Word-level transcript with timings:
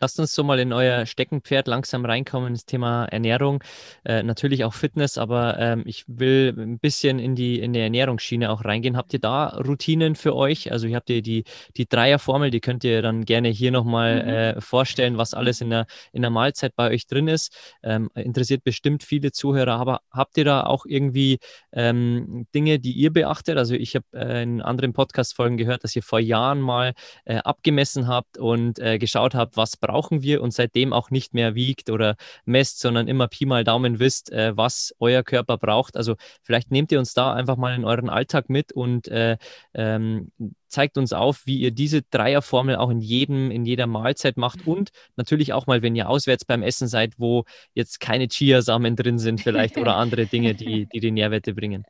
Lasst 0.00 0.18
uns 0.18 0.34
so 0.34 0.42
mal 0.42 0.58
in 0.58 0.72
euer 0.72 1.06
Steckenpferd 1.06 1.68
langsam 1.68 2.04
reinkommen, 2.04 2.52
das 2.52 2.66
Thema 2.66 3.04
Ernährung. 3.06 3.62
Äh, 4.04 4.22
natürlich 4.22 4.64
auch 4.64 4.74
Fitness, 4.74 5.18
aber 5.18 5.58
ähm, 5.58 5.84
ich 5.86 6.04
will 6.08 6.54
ein 6.58 6.78
bisschen 6.78 7.18
in 7.18 7.34
die, 7.36 7.60
in 7.60 7.72
die 7.72 7.80
Ernährungsschiene 7.80 8.50
auch 8.50 8.64
reingehen. 8.64 8.96
Habt 8.96 9.12
ihr 9.12 9.20
da 9.20 9.48
Routinen 9.48 10.16
für 10.16 10.34
euch? 10.34 10.72
Also 10.72 10.88
ihr 10.88 10.96
habt 10.96 11.10
ihr 11.10 11.22
die, 11.22 11.44
die 11.76 11.86
Dreierformel, 11.88 12.50
die 12.50 12.60
könnt 12.60 12.82
ihr 12.84 13.02
dann 13.02 13.24
gerne 13.24 13.48
hier 13.48 13.70
nochmal 13.70 14.22
mhm. 14.22 14.28
äh, 14.28 14.60
vorstellen, 14.60 15.16
was 15.16 15.32
alles 15.32 15.60
in 15.60 15.70
der, 15.70 15.86
in 16.12 16.22
der 16.22 16.30
Mahlzeit 16.30 16.74
bei 16.74 16.90
euch 16.90 17.06
drin 17.06 17.28
ist. 17.28 17.54
Ähm, 17.82 18.10
interessiert 18.14 18.64
bestimmt 18.64 19.04
viele 19.04 19.30
Zuhörer, 19.30 19.74
aber 19.78 20.00
habt 20.10 20.36
ihr 20.36 20.44
da 20.44 20.64
auch 20.64 20.86
irgendwie 20.86 21.38
ähm, 21.72 22.46
Dinge, 22.54 22.78
die 22.78 22.92
ihr 22.92 23.12
beachtet? 23.12 23.58
Also 23.58 23.74
ich 23.74 23.94
habe 23.94 24.06
äh, 24.12 24.42
in 24.42 24.60
anderen 24.60 24.92
Podcast-Folgen 24.92 25.56
gehört, 25.56 25.84
dass 25.84 25.94
ihr 25.94 26.02
vor 26.02 26.20
Jahren 26.20 26.60
mal 26.60 26.94
äh, 27.24 27.36
abgemessen 27.36 28.08
habt 28.08 28.38
und 28.38 28.78
äh, 28.80 28.98
geschaut 28.98 29.34
habt, 29.34 29.56
was 29.56 29.76
brauchen 29.86 30.22
wir 30.22 30.42
und 30.42 30.52
seitdem 30.52 30.92
auch 30.92 31.10
nicht 31.10 31.34
mehr 31.34 31.54
wiegt 31.54 31.90
oder 31.90 32.16
messt, 32.46 32.80
sondern 32.80 33.06
immer 33.06 33.28
Pi 33.28 33.44
mal 33.44 33.64
Daumen 33.64 33.98
wisst, 33.98 34.32
äh, 34.32 34.56
was 34.56 34.94
euer 34.98 35.22
Körper 35.22 35.58
braucht. 35.58 35.96
Also 35.96 36.16
vielleicht 36.42 36.70
nehmt 36.70 36.90
ihr 36.90 36.98
uns 36.98 37.12
da 37.12 37.34
einfach 37.34 37.56
mal 37.56 37.74
in 37.74 37.84
euren 37.84 38.08
Alltag 38.08 38.48
mit 38.48 38.72
und 38.72 39.08
äh, 39.08 39.36
ähm, 39.74 40.32
zeigt 40.68 40.96
uns 40.96 41.12
auf, 41.12 41.46
wie 41.46 41.58
ihr 41.58 41.70
diese 41.70 42.02
Dreierformel 42.02 42.76
auch 42.76 42.90
in 42.90 43.00
jedem, 43.00 43.50
in 43.50 43.64
jeder 43.64 43.86
Mahlzeit 43.86 44.36
macht 44.36 44.66
und 44.66 44.90
natürlich 45.16 45.52
auch 45.52 45.66
mal, 45.66 45.82
wenn 45.82 45.94
ihr 45.94 46.08
auswärts 46.08 46.44
beim 46.44 46.62
Essen 46.62 46.88
seid, 46.88 47.14
wo 47.18 47.44
jetzt 47.74 48.00
keine 48.00 48.28
Chiasamen 48.28 48.96
drin 48.96 49.18
sind 49.18 49.40
vielleicht 49.40 49.76
oder 49.76 49.96
andere 49.96 50.26
Dinge, 50.26 50.54
die, 50.54 50.86
die 50.92 51.00
die 51.00 51.10
Nährwerte 51.12 51.54
bringen. 51.54 51.84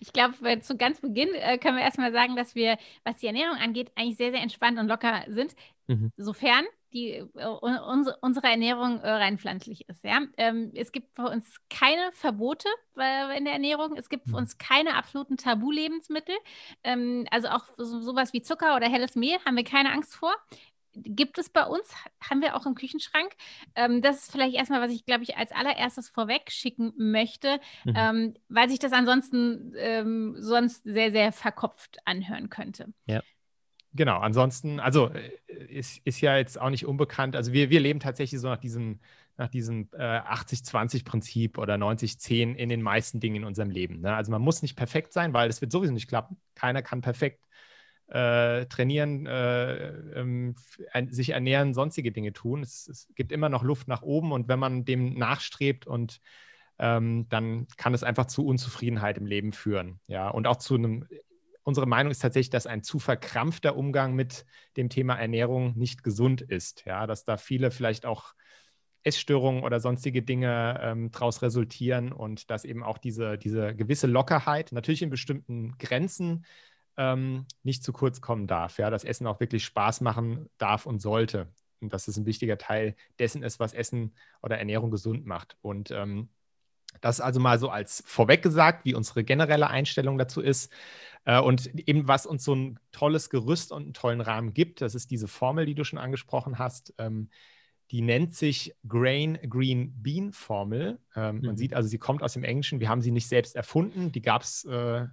Ich 0.00 0.12
glaube, 0.12 0.60
zu 0.60 0.76
ganz 0.76 1.00
Beginn 1.00 1.28
äh, 1.34 1.58
können 1.58 1.76
wir 1.76 1.84
erstmal 1.84 2.12
sagen, 2.12 2.36
dass 2.36 2.54
wir, 2.54 2.78
was 3.04 3.18
die 3.18 3.26
Ernährung 3.26 3.56
angeht, 3.56 3.90
eigentlich 3.94 4.16
sehr, 4.16 4.30
sehr 4.30 4.40
entspannt 4.40 4.78
und 4.78 4.88
locker 4.88 5.24
sind, 5.28 5.54
mhm. 5.86 6.12
sofern 6.16 6.64
die, 6.92 7.12
äh, 7.12 7.46
unsere, 7.46 8.18
unsere 8.20 8.46
Ernährung 8.46 9.00
äh, 9.00 9.10
rein 9.10 9.38
pflanzlich 9.38 9.88
ist. 9.88 10.04
Ja? 10.04 10.20
Ähm, 10.36 10.72
es 10.74 10.92
gibt 10.92 11.14
für 11.14 11.28
uns 11.28 11.56
keine 11.68 12.10
Verbote 12.12 12.68
in 13.36 13.44
der 13.44 13.52
Ernährung. 13.52 13.96
Es 13.96 14.08
gibt 14.08 14.24
für 14.24 14.30
mhm. 14.30 14.36
uns 14.36 14.58
keine 14.58 14.96
absoluten 14.96 15.36
Tabu-Lebensmittel. 15.36 16.34
Ähm, 16.82 17.26
also 17.30 17.48
auch 17.48 17.64
so, 17.76 18.00
sowas 18.00 18.32
wie 18.32 18.42
Zucker 18.42 18.76
oder 18.76 18.88
helles 18.88 19.14
Mehl 19.14 19.38
haben 19.44 19.56
wir 19.56 19.64
keine 19.64 19.92
Angst 19.92 20.14
vor. 20.16 20.34
Gibt 20.94 21.38
es 21.38 21.48
bei 21.48 21.64
uns, 21.64 21.94
haben 22.28 22.40
wir 22.40 22.56
auch 22.56 22.66
im 22.66 22.74
Küchenschrank. 22.74 23.30
Ähm, 23.76 24.02
das 24.02 24.24
ist 24.24 24.32
vielleicht 24.32 24.56
erstmal, 24.56 24.80
was 24.80 24.90
ich, 24.90 25.04
glaube 25.04 25.22
ich, 25.22 25.36
als 25.36 25.52
allererstes 25.52 26.08
vorweg 26.08 26.50
schicken 26.50 26.92
möchte, 26.96 27.60
mhm. 27.84 27.94
ähm, 27.96 28.34
weil 28.48 28.68
sich 28.68 28.80
das 28.80 28.92
ansonsten 28.92 29.74
sonst 30.38 30.82
sehr, 30.84 31.12
sehr 31.12 31.32
verkopft 31.32 31.98
anhören 32.04 32.48
könnte. 32.48 32.92
Ja. 33.06 33.22
Genau, 33.94 34.18
ansonsten, 34.18 34.80
also 34.80 35.08
äh, 35.08 35.30
ist, 35.68 36.00
ist 36.04 36.20
ja 36.20 36.36
jetzt 36.36 36.60
auch 36.60 36.70
nicht 36.70 36.86
unbekannt. 36.86 37.36
Also 37.36 37.52
wir, 37.52 37.70
wir 37.70 37.80
leben 37.80 38.00
tatsächlich 38.00 38.40
so 38.40 38.48
nach 38.48 38.58
diesem, 38.58 39.00
nach 39.36 39.48
diesem 39.48 39.88
äh, 39.92 40.20
80-20-Prinzip 40.20 41.58
oder 41.58 41.74
90-10 41.74 42.54
in 42.54 42.68
den 42.68 42.82
meisten 42.82 43.20
Dingen 43.20 43.36
in 43.36 43.44
unserem 43.44 43.70
Leben. 43.70 44.00
Ne? 44.00 44.14
Also 44.14 44.30
man 44.30 44.42
muss 44.42 44.62
nicht 44.62 44.76
perfekt 44.76 45.12
sein, 45.12 45.32
weil 45.32 45.48
es 45.48 45.60
wird 45.60 45.72
sowieso 45.72 45.92
nicht 45.92 46.08
klappen. 46.08 46.36
Keiner 46.54 46.82
kann 46.82 47.00
perfekt 47.00 47.40
äh, 48.08 48.66
trainieren, 48.66 49.26
äh, 49.26 49.88
ähm, 50.18 50.54
sich 51.10 51.30
ernähren, 51.30 51.74
sonstige 51.74 52.12
Dinge 52.12 52.32
tun. 52.32 52.62
Es, 52.62 52.88
es, 52.88 53.08
gibt 53.14 53.32
immer 53.32 53.48
noch 53.48 53.62
Luft 53.62 53.88
nach 53.88 54.02
oben 54.02 54.32
und 54.32 54.48
wenn 54.48 54.58
man 54.58 54.84
dem 54.84 55.14
nachstrebt 55.14 55.86
und 55.86 56.20
ähm, 56.78 57.26
dann 57.28 57.66
kann 57.76 57.94
es 57.94 58.02
einfach 58.02 58.26
zu 58.26 58.46
Unzufriedenheit 58.46 59.18
im 59.18 59.26
Leben 59.26 59.52
führen. 59.52 60.00
Ja, 60.06 60.28
und 60.28 60.46
auch 60.46 60.56
zu 60.56 60.74
einem 60.76 61.06
unsere 61.68 61.86
Meinung 61.86 62.10
ist 62.10 62.20
tatsächlich, 62.20 62.48
dass 62.48 62.66
ein 62.66 62.82
zu 62.82 62.98
verkrampfter 62.98 63.76
Umgang 63.76 64.14
mit 64.14 64.46
dem 64.78 64.88
Thema 64.88 65.16
Ernährung 65.16 65.76
nicht 65.76 66.02
gesund 66.02 66.40
ist. 66.40 66.86
Ja, 66.86 67.06
dass 67.06 67.26
da 67.26 67.36
viele 67.36 67.70
vielleicht 67.70 68.06
auch 68.06 68.32
Essstörungen 69.02 69.62
oder 69.62 69.78
sonstige 69.78 70.22
Dinge 70.22 70.80
ähm, 70.82 71.10
daraus 71.10 71.42
resultieren 71.42 72.10
und 72.10 72.48
dass 72.48 72.64
eben 72.64 72.82
auch 72.82 72.96
diese, 72.96 73.36
diese 73.36 73.76
gewisse 73.76 74.06
Lockerheit 74.06 74.72
natürlich 74.72 75.02
in 75.02 75.10
bestimmten 75.10 75.76
Grenzen 75.76 76.46
ähm, 76.96 77.44
nicht 77.64 77.84
zu 77.84 77.92
kurz 77.92 78.22
kommen 78.22 78.46
darf. 78.46 78.78
Ja, 78.78 78.88
dass 78.88 79.04
Essen 79.04 79.26
auch 79.26 79.38
wirklich 79.38 79.66
Spaß 79.66 80.00
machen 80.00 80.48
darf 80.56 80.86
und 80.86 81.00
sollte. 81.00 81.52
Und 81.80 81.92
dass 81.92 82.08
es 82.08 82.16
ein 82.16 82.24
wichtiger 82.24 82.56
Teil 82.56 82.96
dessen 83.18 83.42
ist, 83.42 83.60
was 83.60 83.74
Essen 83.74 84.14
oder 84.40 84.56
Ernährung 84.56 84.90
gesund 84.90 85.26
macht. 85.26 85.58
Und 85.60 85.90
ähm, 85.90 86.30
das 87.00 87.20
also 87.20 87.40
mal 87.40 87.58
so 87.58 87.70
als 87.70 88.02
vorweg 88.06 88.42
gesagt, 88.42 88.84
wie 88.84 88.94
unsere 88.94 89.24
generelle 89.24 89.68
Einstellung 89.68 90.18
dazu 90.18 90.40
ist. 90.40 90.72
Äh, 91.24 91.40
und 91.40 91.66
eben, 91.88 92.08
was 92.08 92.26
uns 92.26 92.44
so 92.44 92.54
ein 92.54 92.78
tolles 92.92 93.30
Gerüst 93.30 93.72
und 93.72 93.82
einen 93.82 93.94
tollen 93.94 94.20
Rahmen 94.20 94.54
gibt, 94.54 94.80
das 94.80 94.94
ist 94.94 95.10
diese 95.10 95.28
Formel, 95.28 95.66
die 95.66 95.74
du 95.74 95.84
schon 95.84 95.98
angesprochen 95.98 96.58
hast. 96.58 96.94
Ähm, 96.98 97.28
die 97.90 98.02
nennt 98.02 98.34
sich 98.34 98.74
Grain 98.86 99.38
Green 99.48 99.94
Bean 100.02 100.32
Formel. 100.32 100.98
Ähm, 101.16 101.36
mhm. 101.36 101.46
Man 101.46 101.56
sieht 101.56 101.74
also, 101.74 101.88
sie 101.88 101.98
kommt 101.98 102.22
aus 102.22 102.34
dem 102.34 102.44
Englischen. 102.44 102.80
Wir 102.80 102.88
haben 102.88 103.02
sie 103.02 103.10
nicht 103.10 103.28
selbst 103.28 103.56
erfunden. 103.56 104.12
Die 104.12 104.22
gab 104.22 104.42
es, 104.42 104.64
äh, 104.64 105.06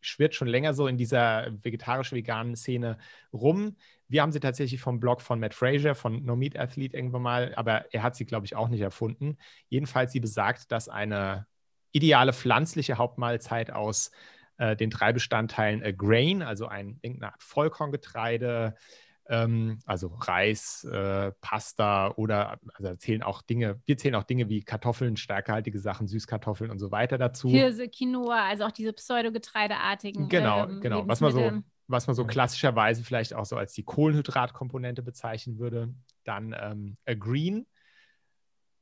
schwirrt 0.00 0.34
schon 0.34 0.48
länger 0.48 0.74
so 0.74 0.86
in 0.86 0.98
dieser 0.98 1.50
vegetarisch-veganen 1.62 2.56
Szene 2.56 2.98
rum. 3.32 3.76
Wir 4.08 4.22
haben 4.22 4.32
sie 4.32 4.40
tatsächlich 4.40 4.80
vom 4.80 5.00
Blog 5.00 5.20
von 5.20 5.40
Matt 5.40 5.54
Fraser, 5.54 5.94
von 5.94 6.24
No 6.24 6.36
Meat 6.36 6.58
Athlete 6.58 6.96
irgendwann 6.96 7.22
mal, 7.22 7.54
aber 7.56 7.92
er 7.92 8.02
hat 8.02 8.16
sie, 8.16 8.26
glaube 8.26 8.46
ich, 8.46 8.56
auch 8.56 8.68
nicht 8.68 8.80
erfunden. 8.80 9.38
Jedenfalls, 9.68 10.12
sie 10.12 10.20
besagt, 10.20 10.70
dass 10.72 10.88
eine 10.88 11.46
ideale 11.92 12.32
pflanzliche 12.32 12.98
Hauptmahlzeit 12.98 13.70
aus 13.70 14.10
äh, 14.58 14.76
den 14.76 14.90
drei 14.90 15.12
Bestandteilen 15.12 15.82
äh, 15.82 15.92
Grain, 15.92 16.42
also 16.42 16.66
ein, 16.66 16.98
irgendeine 17.02 17.32
Art 17.32 17.42
Vollkorngetreide, 17.42 18.74
ähm, 19.28 19.78
also 19.86 20.08
Reis, 20.08 20.84
äh, 20.84 21.32
Pasta 21.40 22.12
oder 22.16 22.58
also 22.74 22.94
zählen 22.96 23.22
auch 23.22 23.42
Dinge, 23.42 23.80
wir 23.86 23.96
zählen 23.96 24.14
auch 24.14 24.24
Dinge 24.24 24.48
wie 24.48 24.62
Kartoffeln, 24.62 25.16
stärkehaltige 25.16 25.78
Sachen, 25.78 26.06
Süßkartoffeln 26.06 26.70
und 26.70 26.78
so 26.78 26.90
weiter 26.90 27.16
dazu. 27.16 27.48
Hirse, 27.48 27.88
Quinoa, 27.88 28.48
also 28.48 28.64
auch 28.64 28.72
diese 28.72 28.92
Pseudogetreideartigen. 28.92 30.28
Genau, 30.28 30.64
ähm, 30.64 30.80
genau. 30.80 31.08
Was 31.08 31.20
man 31.20 31.32
so, 31.32 31.62
was 31.86 32.06
man 32.06 32.16
so 32.16 32.24
klassischerweise 32.24 33.04
vielleicht 33.04 33.34
auch 33.34 33.44
so 33.44 33.56
als 33.56 33.72
die 33.72 33.82
Kohlenhydratkomponente 33.82 35.02
bezeichnen 35.02 35.58
würde. 35.58 35.94
Dann 36.24 36.54
ähm, 36.58 36.96
Green, 37.18 37.66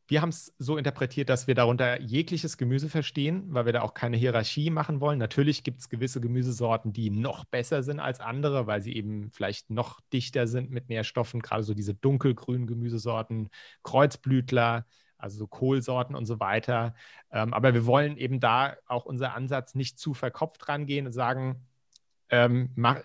wir 0.08 0.20
haben 0.20 0.28
es 0.28 0.54
so 0.58 0.76
interpretiert, 0.76 1.28
dass 1.28 1.46
wir 1.46 1.54
darunter 1.54 2.00
jegliches 2.00 2.58
Gemüse 2.58 2.88
verstehen, 2.88 3.44
weil 3.48 3.64
wir 3.64 3.72
da 3.72 3.82
auch 3.82 3.94
keine 3.94 4.16
Hierarchie 4.16 4.68
machen 4.68 5.00
wollen. 5.00 5.18
Natürlich 5.18 5.64
gibt 5.64 5.80
es 5.80 5.88
gewisse 5.88 6.20
Gemüsesorten, 6.20 6.92
die 6.92 7.08
noch 7.08 7.44
besser 7.44 7.82
sind 7.82 7.98
als 7.98 8.20
andere, 8.20 8.66
weil 8.66 8.82
sie 8.82 8.94
eben 8.94 9.30
vielleicht 9.30 9.70
noch 9.70 10.00
dichter 10.12 10.46
sind 10.46 10.70
mit 10.70 10.88
Nährstoffen, 10.88 11.40
gerade 11.40 11.62
so 11.62 11.72
diese 11.72 11.94
dunkelgrünen 11.94 12.66
Gemüsesorten, 12.66 13.48
Kreuzblütler, 13.84 14.84
also 15.16 15.38
so 15.38 15.46
Kohlsorten 15.46 16.16
und 16.16 16.26
so 16.26 16.40
weiter. 16.40 16.94
Ähm, 17.30 17.54
aber 17.54 17.72
wir 17.72 17.86
wollen 17.86 18.16
eben 18.16 18.40
da 18.40 18.76
auch 18.86 19.06
unser 19.06 19.34
Ansatz 19.34 19.74
nicht 19.74 19.98
zu 19.98 20.14
verkopft 20.14 20.68
rangehen 20.68 21.06
und 21.06 21.12
sagen, 21.12 21.66
ähm, 22.32 22.70
mach, 22.74 23.02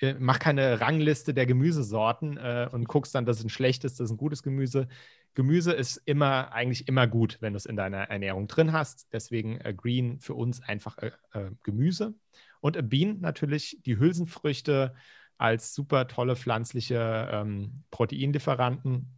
äh, 0.00 0.14
mach, 0.20 0.38
keine 0.38 0.80
Rangliste 0.80 1.34
der 1.34 1.46
Gemüsesorten 1.46 2.36
äh, 2.36 2.68
und 2.70 2.86
guckst 2.86 3.12
dann, 3.12 3.26
das 3.26 3.38
ist 3.38 3.44
ein 3.44 3.50
schlechtes, 3.50 3.96
das 3.96 4.06
ist 4.06 4.12
ein 4.12 4.18
gutes 4.18 4.44
Gemüse. 4.44 4.86
Gemüse 5.34 5.72
ist 5.72 5.96
immer, 6.04 6.52
eigentlich 6.52 6.86
immer 6.86 7.08
gut, 7.08 7.38
wenn 7.40 7.54
du 7.54 7.56
es 7.56 7.66
in 7.66 7.76
deiner 7.76 8.04
Ernährung 8.08 8.46
drin 8.46 8.72
hast. 8.72 9.08
Deswegen 9.12 9.60
äh, 9.60 9.74
Green 9.74 10.20
für 10.20 10.34
uns 10.34 10.62
einfach 10.62 10.96
äh, 10.98 11.10
äh, 11.32 11.50
Gemüse. 11.64 12.14
Und 12.60 12.76
a 12.76 12.82
Bean 12.82 13.20
natürlich 13.20 13.78
die 13.84 13.98
Hülsenfrüchte 13.98 14.94
als 15.38 15.74
super 15.74 16.06
tolle 16.06 16.36
pflanzliche 16.36 17.28
ähm, 17.32 17.82
Proteinlieferanten. 17.90 19.12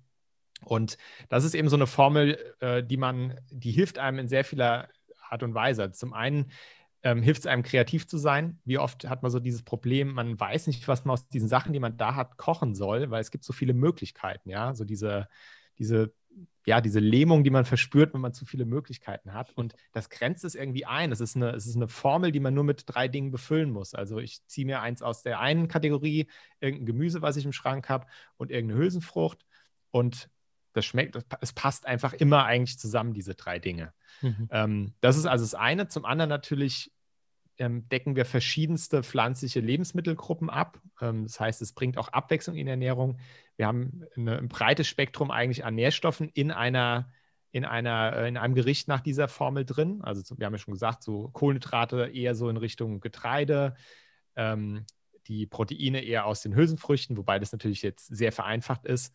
Und 0.65 0.97
das 1.29 1.45
ist 1.45 1.55
eben 1.55 1.69
so 1.69 1.77
eine 1.77 1.87
Formel, 1.87 2.39
äh, 2.61 2.83
die 2.83 2.97
man, 2.97 3.39
die 3.51 3.73
hilft 3.73 3.99
einem 3.99 4.21
in 4.21 4.29
sehr 4.29 4.45
vieler 4.45 4.89
Art 5.29 5.43
und 5.43 5.55
Weise. 5.55 5.91
Zum 5.93 6.15
einen 6.15 6.51
ähm, 7.03 7.23
hilft 7.23 7.41
es 7.41 7.47
einem 7.47 7.63
kreativ 7.63 8.07
zu 8.07 8.19
sein. 8.19 8.61
Wie 8.65 8.79
oft 8.79 9.09
hat 9.09 9.23
man 9.23 9.31
so 9.31 9.41
dieses 9.41 9.63
Problem, 9.63 10.13
man 10.13 10.39
weiß 10.39 10.67
nicht, 10.67 10.87
was 10.89 11.05
man 11.05 11.15
aus 11.15 11.29
diesen 11.29 11.49
Sachen, 11.49 11.73
die 11.73 11.81
man 11.81 11.97
da 11.97 12.15
hat, 12.15 12.37
kochen 12.37 12.75
soll, 12.75 13.11
weil 13.11 13.21
es 13.21 13.31
gibt 13.31 13.45
so 13.45 13.53
viele 13.53 13.75
Möglichkeiten, 13.75 14.51
ja, 14.51 14.75
so 14.75 14.85
diese, 14.85 15.29
diese, 15.79 16.13
ja, 16.67 16.81
diese 16.81 17.01
Lähmung, 17.01 17.43
die 17.43 17.51
man 17.51 17.65
verspürt, 17.65 18.13
wenn 18.13 18.21
man 18.21 18.35
zu 18.35 18.45
viele 18.45 18.67
Möglichkeiten 18.67 19.33
hat. 19.33 19.51
Und 19.57 19.75
das 19.93 20.11
grenzt 20.11 20.45
es 20.45 20.55
irgendwie 20.55 20.85
ein. 20.85 21.11
Es 21.11 21.21
ist 21.21 21.37
eine, 21.37 21.51
es 21.51 21.67
ist 21.67 21.77
eine 21.77 21.89
Formel, 21.89 22.33
die 22.33 22.41
man 22.41 22.55
nur 22.55 22.65
mit 22.65 22.85
drei 22.87 23.09
Dingen 23.09 23.31
befüllen 23.31 23.71
muss. 23.71 23.95
Also 23.95 24.19
ich 24.19 24.45
ziehe 24.47 24.67
mir 24.67 24.81
eins 24.81 25.03
aus 25.03 25.23
der 25.23 25.41
einen 25.41 25.69
Kategorie, 25.69 26.29
irgendein 26.61 26.87
Gemüse, 26.87 27.23
was 27.23 27.37
ich 27.37 27.47
im 27.47 27.53
Schrank 27.53 27.89
habe, 27.89 28.07
und 28.37 28.51
irgendeine 28.51 28.81
Hülsenfrucht. 28.81 29.47
Und 29.91 30.29
das 30.73 30.85
schmeckt, 30.85 31.19
es 31.41 31.53
passt 31.53 31.87
einfach 31.87 32.13
immer 32.13 32.45
eigentlich 32.45 32.79
zusammen, 32.79 33.13
diese 33.13 33.35
drei 33.35 33.59
Dinge. 33.59 33.93
Mhm. 34.21 34.49
Ähm, 34.51 34.95
das 35.01 35.17
ist 35.17 35.27
also 35.27 35.45
das 35.45 35.55
eine. 35.55 35.89
Zum 35.89 36.05
anderen 36.05 36.29
natürlich 36.29 36.93
ähm, 37.59 37.89
decken 37.89 38.17
wir 38.17 38.25
verschiedenste 38.25 39.03
pflanzliche 39.03 39.61
Lebensmittelgruppen 39.61 40.49
ab. 40.49 40.81
Ähm, 41.01 41.25
das 41.25 41.41
heißt, 41.41 41.61
es 41.63 41.73
bringt 41.73 41.99
auch 41.99 42.09
Abwechslung 42.09 42.57
in 42.57 42.67
die 42.67 42.71
Ernährung. 42.71 43.19
Wir 43.57 43.67
haben 43.67 44.05
eine, 44.17 44.39
ein 44.39 44.49
breites 44.49 44.89
Spektrum 44.89 45.31
eigentlich 45.31 45.65
an 45.65 45.75
Nährstoffen 45.75 46.29
in 46.29 46.51
einer 46.51 47.11
in, 47.53 47.65
einer, 47.65 48.15
äh, 48.15 48.29
in 48.29 48.37
einem 48.37 48.55
Gericht 48.55 48.87
nach 48.87 49.01
dieser 49.01 49.27
Formel 49.27 49.65
drin. 49.65 50.03
Also 50.03 50.39
wir 50.39 50.47
haben 50.47 50.55
ja 50.55 50.59
schon 50.59 50.75
gesagt, 50.75 51.03
so 51.03 51.29
Kohlenhydrate 51.31 52.07
eher 52.07 52.37
so 52.37 52.49
in 52.49 52.57
Richtung 52.57 53.01
Getreide, 53.01 53.75
ähm, 54.37 54.87
die 55.27 55.47
Proteine 55.47 56.01
eher 56.03 56.27
aus 56.27 56.43
den 56.43 56.55
Hülsenfrüchten, 56.55 57.17
wobei 57.17 57.41
das 57.41 57.51
natürlich 57.51 57.83
jetzt 57.83 58.07
sehr 58.07 58.31
vereinfacht 58.31 58.85
ist 58.85 59.13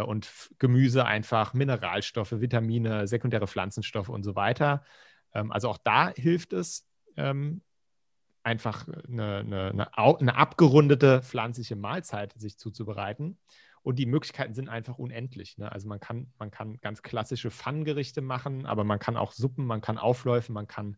und 0.00 0.50
Gemüse 0.58 1.04
einfach 1.04 1.54
Mineralstoffe, 1.54 2.40
Vitamine, 2.40 3.06
sekundäre 3.06 3.46
Pflanzenstoffe 3.46 4.08
und 4.08 4.22
so 4.22 4.34
weiter. 4.34 4.84
Ähm, 5.34 5.52
also 5.52 5.68
auch 5.68 5.78
da 5.78 6.10
hilft 6.10 6.52
es, 6.52 6.88
ähm, 7.16 7.62
einfach 8.42 8.88
eine, 8.88 9.38
eine, 9.38 9.70
eine, 9.70 9.96
eine, 9.96 10.36
abgerundete 10.36 11.22
pflanzliche 11.22 11.76
Mahlzeit 11.76 12.32
sich 12.36 12.58
zuzubereiten. 12.58 13.38
Und 13.82 13.98
die 13.98 14.06
Möglichkeiten 14.06 14.54
sind 14.54 14.68
einfach 14.68 14.98
unendlich. 14.98 15.58
Ne? 15.58 15.70
Also 15.70 15.88
man 15.88 15.98
kann, 15.98 16.32
man 16.38 16.50
kann 16.50 16.78
ganz 16.80 17.02
klassische 17.02 17.50
Pfannengerichte 17.50 18.20
machen, 18.20 18.64
aber 18.64 18.84
man 18.84 19.00
kann 19.00 19.16
auch 19.16 19.32
Suppen, 19.32 19.64
man 19.64 19.80
kann 19.80 19.98
Aufläufe, 19.98 20.52
man 20.52 20.68
kann 20.68 20.96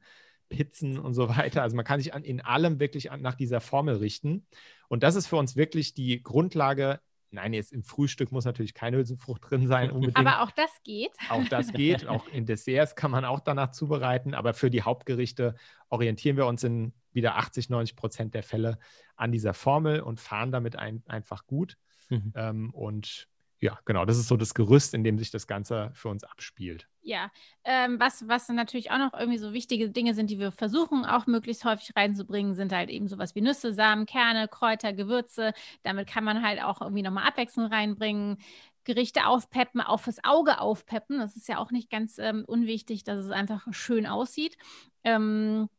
Pizzen 0.50 0.98
und 0.98 1.14
so 1.14 1.28
weiter. 1.28 1.62
Also 1.62 1.76
man 1.76 1.84
kann 1.84 2.00
sich 2.00 2.12
an, 2.12 2.24
in 2.24 2.42
allem 2.42 2.80
wirklich 2.80 3.10
an, 3.10 3.22
nach 3.22 3.34
dieser 3.34 3.60
Formel 3.60 3.96
richten. 3.96 4.46
Und 4.88 5.02
das 5.02 5.14
ist 5.14 5.26
für 5.26 5.36
uns 5.36 5.56
wirklich 5.56 5.94
die 5.94 6.22
Grundlage 6.22 7.00
Nein, 7.34 7.52
jetzt 7.52 7.72
im 7.72 7.82
Frühstück 7.82 8.32
muss 8.32 8.44
natürlich 8.44 8.74
keine 8.74 8.96
Hülsenfrucht 8.96 9.50
drin 9.50 9.66
sein. 9.66 9.90
Unbedingt. 9.90 10.16
Aber 10.16 10.42
auch 10.42 10.50
das 10.52 10.70
geht. 10.84 11.12
Auch 11.28 11.44
das 11.48 11.72
geht. 11.72 12.06
Auch 12.08 12.26
in 12.28 12.46
Desserts 12.46 12.94
kann 12.94 13.10
man 13.10 13.24
auch 13.24 13.40
danach 13.40 13.72
zubereiten. 13.72 14.34
Aber 14.34 14.54
für 14.54 14.70
die 14.70 14.82
Hauptgerichte 14.82 15.54
orientieren 15.88 16.36
wir 16.36 16.46
uns 16.46 16.64
in 16.64 16.92
wieder 17.12 17.36
80, 17.36 17.70
90 17.70 17.96
Prozent 17.96 18.34
der 18.34 18.42
Fälle 18.42 18.78
an 19.16 19.32
dieser 19.32 19.54
Formel 19.54 20.00
und 20.00 20.20
fahren 20.20 20.52
damit 20.52 20.76
ein, 20.76 21.02
einfach 21.06 21.46
gut. 21.46 21.76
Mhm. 22.08 22.32
Ähm, 22.34 22.70
und 22.74 23.28
ja, 23.64 23.78
genau, 23.86 24.04
das 24.04 24.18
ist 24.18 24.28
so 24.28 24.36
das 24.36 24.52
Gerüst, 24.52 24.92
in 24.92 25.04
dem 25.04 25.16
sich 25.18 25.30
das 25.30 25.46
Ganze 25.46 25.90
für 25.94 26.10
uns 26.10 26.22
abspielt. 26.22 26.86
Ja, 27.00 27.30
ähm, 27.64 27.98
was, 27.98 28.28
was 28.28 28.46
natürlich 28.50 28.90
auch 28.90 28.98
noch 28.98 29.14
irgendwie 29.14 29.38
so 29.38 29.54
wichtige 29.54 29.88
Dinge 29.88 30.12
sind, 30.12 30.28
die 30.28 30.38
wir 30.38 30.52
versuchen 30.52 31.06
auch 31.06 31.26
möglichst 31.26 31.64
häufig 31.64 31.96
reinzubringen, 31.96 32.54
sind 32.54 32.74
halt 32.74 32.90
eben 32.90 33.08
sowas 33.08 33.34
wie 33.34 33.40
Nüsse, 33.40 33.72
Samen, 33.72 34.04
Kerne, 34.04 34.48
Kräuter, 34.48 34.92
Gewürze. 34.92 35.54
Damit 35.82 36.08
kann 36.08 36.24
man 36.24 36.42
halt 36.46 36.62
auch 36.62 36.82
irgendwie 36.82 37.00
nochmal 37.00 37.26
Abwechslung 37.26 37.64
reinbringen. 37.64 38.36
Gerichte 38.84 39.24
aufpeppen, 39.24 39.80
auch 39.80 40.00
fürs 40.00 40.22
Auge 40.24 40.60
aufpeppen. 40.60 41.18
Das 41.18 41.34
ist 41.34 41.48
ja 41.48 41.56
auch 41.56 41.70
nicht 41.70 41.88
ganz 41.88 42.18
ähm, 42.18 42.44
unwichtig, 42.46 43.02
dass 43.02 43.24
es 43.24 43.30
einfach 43.30 43.66
schön 43.70 44.06
aussieht. 44.06 44.58
Ähm, 45.04 45.70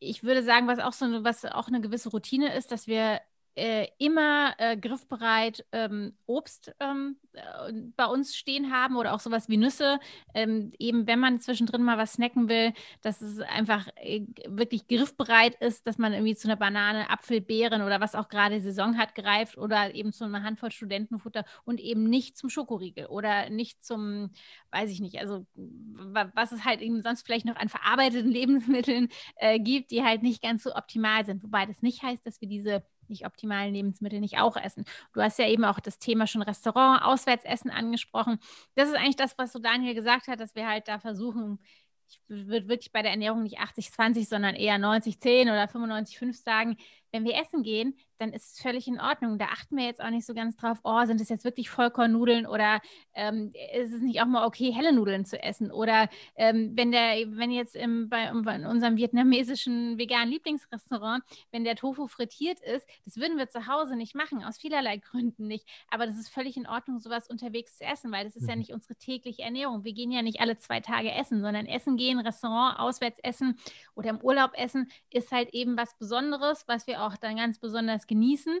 ich 0.00 0.22
würde 0.22 0.42
sagen, 0.42 0.66
was 0.66 0.80
auch 0.80 0.92
so 0.92 1.24
was 1.24 1.46
auch 1.46 1.68
eine 1.68 1.80
gewisse 1.80 2.10
Routine 2.10 2.54
ist, 2.54 2.72
dass 2.72 2.86
wir 2.86 3.22
äh, 3.56 3.88
immer 3.98 4.54
äh, 4.58 4.76
griffbereit 4.76 5.64
ähm, 5.72 6.14
Obst 6.26 6.72
ähm, 6.80 7.16
äh, 7.32 7.72
bei 7.96 8.06
uns 8.06 8.36
stehen 8.36 8.72
haben 8.72 8.96
oder 8.96 9.12
auch 9.12 9.20
sowas 9.20 9.48
wie 9.48 9.56
Nüsse. 9.56 9.98
Ähm, 10.34 10.72
eben 10.78 11.06
wenn 11.06 11.18
man 11.18 11.40
zwischendrin 11.40 11.82
mal 11.82 11.98
was 11.98 12.14
snacken 12.14 12.48
will, 12.48 12.72
dass 13.02 13.20
es 13.20 13.40
einfach 13.40 13.88
äh, 13.96 14.22
wirklich 14.46 14.86
griffbereit 14.86 15.56
ist, 15.56 15.86
dass 15.86 15.98
man 15.98 16.12
irgendwie 16.12 16.36
zu 16.36 16.48
einer 16.48 16.56
Banane, 16.56 17.10
Apfel, 17.10 17.40
Beeren 17.40 17.82
oder 17.82 18.00
was 18.00 18.14
auch 18.14 18.28
gerade 18.28 18.60
Saison 18.60 18.96
hat 18.96 19.14
greift 19.14 19.58
oder 19.58 19.94
eben 19.94 20.12
zu 20.12 20.24
einer 20.24 20.42
Handvoll 20.42 20.70
Studentenfutter 20.70 21.44
und 21.64 21.80
eben 21.80 22.04
nicht 22.04 22.36
zum 22.36 22.50
Schokoriegel 22.50 23.06
oder 23.06 23.50
nicht 23.50 23.84
zum, 23.84 24.30
weiß 24.70 24.90
ich 24.90 25.00
nicht, 25.00 25.18
also 25.18 25.46
was 25.54 26.52
es 26.52 26.64
halt 26.64 26.80
eben 26.80 27.02
sonst 27.02 27.26
vielleicht 27.26 27.46
noch 27.46 27.56
an 27.56 27.68
verarbeiteten 27.68 28.30
Lebensmitteln 28.30 29.08
äh, 29.36 29.58
gibt, 29.58 29.90
die 29.90 30.02
halt 30.02 30.22
nicht 30.22 30.42
ganz 30.42 30.62
so 30.62 30.74
optimal 30.74 31.24
sind. 31.26 31.42
Wobei 31.42 31.66
das 31.66 31.82
nicht 31.82 32.02
heißt, 32.02 32.26
dass 32.26 32.40
wir 32.40 32.48
diese 32.48 32.82
nicht 33.10 33.26
optimalen 33.26 33.74
Lebensmittel 33.74 34.20
nicht 34.20 34.38
auch 34.38 34.56
essen. 34.56 34.84
Du 35.12 35.20
hast 35.20 35.38
ja 35.38 35.46
eben 35.46 35.64
auch 35.64 35.80
das 35.80 35.98
Thema 35.98 36.26
schon 36.26 36.42
Restaurant, 36.42 37.02
Auswärtsessen 37.02 37.70
angesprochen. 37.70 38.38
Das 38.74 38.88
ist 38.88 38.94
eigentlich 38.94 39.16
das, 39.16 39.36
was 39.36 39.52
so 39.52 39.58
Daniel 39.58 39.94
gesagt 39.94 40.28
hat, 40.28 40.40
dass 40.40 40.54
wir 40.54 40.66
halt 40.66 40.88
da 40.88 40.98
versuchen, 40.98 41.60
ich 42.08 42.20
würde 42.28 42.68
wirklich 42.68 42.92
bei 42.92 43.02
der 43.02 43.12
Ernährung 43.12 43.42
nicht 43.42 43.60
80-20, 43.60 44.26
sondern 44.26 44.56
eher 44.56 44.76
90-10 44.76 45.42
oder 45.42 45.64
95-5 45.64 46.42
sagen, 46.42 46.76
wenn 47.12 47.24
wir 47.24 47.34
essen 47.34 47.62
gehen, 47.62 47.96
dann 48.18 48.32
ist 48.32 48.54
es 48.54 48.60
völlig 48.60 48.86
in 48.86 49.00
Ordnung. 49.00 49.38
Da 49.38 49.46
achten 49.46 49.76
wir 49.76 49.84
jetzt 49.84 50.02
auch 50.02 50.10
nicht 50.10 50.26
so 50.26 50.34
ganz 50.34 50.56
drauf, 50.56 50.78
oh, 50.84 51.04
sind 51.04 51.20
es 51.20 51.28
jetzt 51.28 51.44
wirklich 51.44 51.70
Vollkornnudeln 51.70 52.46
oder 52.46 52.80
ähm, 53.14 53.52
ist 53.74 53.92
es 53.92 54.00
nicht 54.02 54.20
auch 54.20 54.26
mal 54.26 54.46
okay, 54.46 54.72
helle 54.72 54.92
Nudeln 54.92 55.24
zu 55.24 55.42
essen? 55.42 55.70
Oder 55.70 56.08
ähm, 56.36 56.72
wenn 56.74 56.92
der, 56.92 57.16
wenn 57.36 57.50
jetzt 57.50 57.74
im, 57.74 58.08
bei, 58.08 58.24
in 58.24 58.66
unserem 58.66 58.96
vietnamesischen 58.96 59.98
veganen 59.98 60.30
Lieblingsrestaurant, 60.30 61.24
wenn 61.50 61.64
der 61.64 61.76
Tofu 61.76 62.06
frittiert 62.06 62.60
ist, 62.60 62.86
das 63.04 63.16
würden 63.16 63.38
wir 63.38 63.48
zu 63.48 63.66
Hause 63.66 63.96
nicht 63.96 64.14
machen, 64.14 64.44
aus 64.44 64.58
vielerlei 64.58 64.98
Gründen 64.98 65.46
nicht. 65.46 65.66
Aber 65.90 66.06
das 66.06 66.18
ist 66.18 66.28
völlig 66.28 66.56
in 66.56 66.66
Ordnung, 66.66 66.98
sowas 66.98 67.28
unterwegs 67.28 67.78
zu 67.78 67.84
essen, 67.84 68.12
weil 68.12 68.24
das 68.24 68.36
ist 68.36 68.42
mhm. 68.42 68.48
ja 68.48 68.56
nicht 68.56 68.72
unsere 68.72 68.96
tägliche 68.96 69.42
Ernährung. 69.42 69.84
Wir 69.84 69.92
gehen 69.92 70.12
ja 70.12 70.22
nicht 70.22 70.40
alle 70.40 70.58
zwei 70.58 70.80
Tage 70.80 71.10
essen, 71.12 71.40
sondern 71.40 71.66
essen 71.66 71.96
gehen, 71.96 72.20
Restaurant, 72.20 72.78
auswärts 72.78 73.18
essen 73.22 73.56
oder 73.94 74.10
im 74.10 74.20
Urlaub 74.20 74.52
essen, 74.54 74.90
ist 75.10 75.32
halt 75.32 75.54
eben 75.54 75.76
was 75.76 75.96
Besonderes, 75.96 76.64
was 76.66 76.86
wir 76.86 76.99
auch 77.00 77.16
dann 77.16 77.36
ganz 77.36 77.58
besonders 77.58 78.06
genießen. 78.06 78.58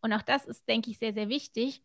Und 0.00 0.12
auch 0.12 0.22
das 0.22 0.46
ist, 0.46 0.68
denke 0.68 0.90
ich, 0.90 0.98
sehr, 0.98 1.12
sehr 1.12 1.28
wichtig, 1.28 1.82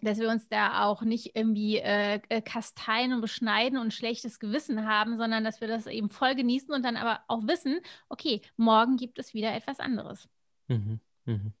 dass 0.00 0.18
wir 0.18 0.28
uns 0.28 0.48
da 0.48 0.84
auch 0.84 1.02
nicht 1.02 1.34
irgendwie 1.34 1.78
äh, 1.78 2.20
äh, 2.28 2.40
kasteien 2.40 3.12
und 3.12 3.20
beschneiden 3.20 3.78
und 3.78 3.92
schlechtes 3.92 4.38
Gewissen 4.38 4.86
haben, 4.86 5.16
sondern 5.16 5.44
dass 5.44 5.60
wir 5.60 5.68
das 5.68 5.86
eben 5.86 6.10
voll 6.10 6.34
genießen 6.34 6.72
und 6.72 6.84
dann 6.84 6.96
aber 6.96 7.20
auch 7.26 7.46
wissen, 7.46 7.80
okay, 8.08 8.40
morgen 8.56 8.96
gibt 8.96 9.18
es 9.18 9.34
wieder 9.34 9.54
etwas 9.54 9.80
anderes. 9.80 10.28
Mhm, 10.68 11.00
mh. 11.24 11.52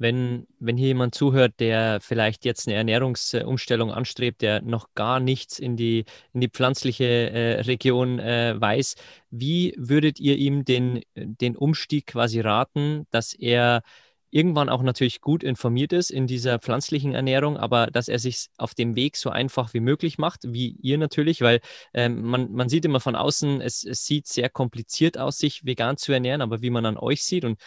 Wenn, 0.00 0.46
wenn 0.60 0.76
hier 0.76 0.88
jemand 0.88 1.14
zuhört, 1.16 1.54
der 1.58 2.00
vielleicht 2.00 2.44
jetzt 2.44 2.68
eine 2.68 2.76
Ernährungsumstellung 2.76 3.90
anstrebt, 3.90 4.42
der 4.42 4.62
noch 4.62 4.94
gar 4.94 5.18
nichts 5.18 5.58
in 5.58 5.76
die, 5.76 6.04
in 6.32 6.40
die 6.40 6.48
pflanzliche 6.48 7.04
äh, 7.04 7.60
Region 7.62 8.20
äh, 8.20 8.54
weiß, 8.56 8.94
wie 9.30 9.74
würdet 9.76 10.20
ihr 10.20 10.36
ihm 10.36 10.64
den, 10.64 11.02
den 11.16 11.56
Umstieg 11.56 12.06
quasi 12.06 12.40
raten, 12.40 13.06
dass 13.10 13.34
er 13.34 13.82
irgendwann 14.30 14.68
auch 14.68 14.82
natürlich 14.82 15.20
gut 15.20 15.42
informiert 15.42 15.92
ist 15.92 16.10
in 16.10 16.26
dieser 16.26 16.58
pflanzlichen 16.58 17.14
Ernährung, 17.14 17.56
aber 17.56 17.86
dass 17.86 18.08
er 18.08 18.18
sich 18.18 18.48
auf 18.58 18.74
dem 18.74 18.96
Weg 18.96 19.16
so 19.16 19.30
einfach 19.30 19.74
wie 19.74 19.80
möglich 19.80 20.18
macht, 20.18 20.40
wie 20.46 20.76
ihr 20.82 20.98
natürlich, 20.98 21.40
weil 21.40 21.60
ähm, 21.94 22.22
man, 22.22 22.52
man 22.52 22.68
sieht 22.68 22.84
immer 22.84 23.00
von 23.00 23.16
außen, 23.16 23.60
es, 23.60 23.84
es 23.84 24.04
sieht 24.04 24.26
sehr 24.26 24.48
kompliziert 24.48 25.18
aus, 25.18 25.38
sich 25.38 25.64
vegan 25.64 25.96
zu 25.96 26.12
ernähren, 26.12 26.42
aber 26.42 26.62
wie 26.62 26.70
man 26.70 26.86
an 26.86 26.98
euch 26.98 27.22
sieht, 27.22 27.44
und 27.44 27.58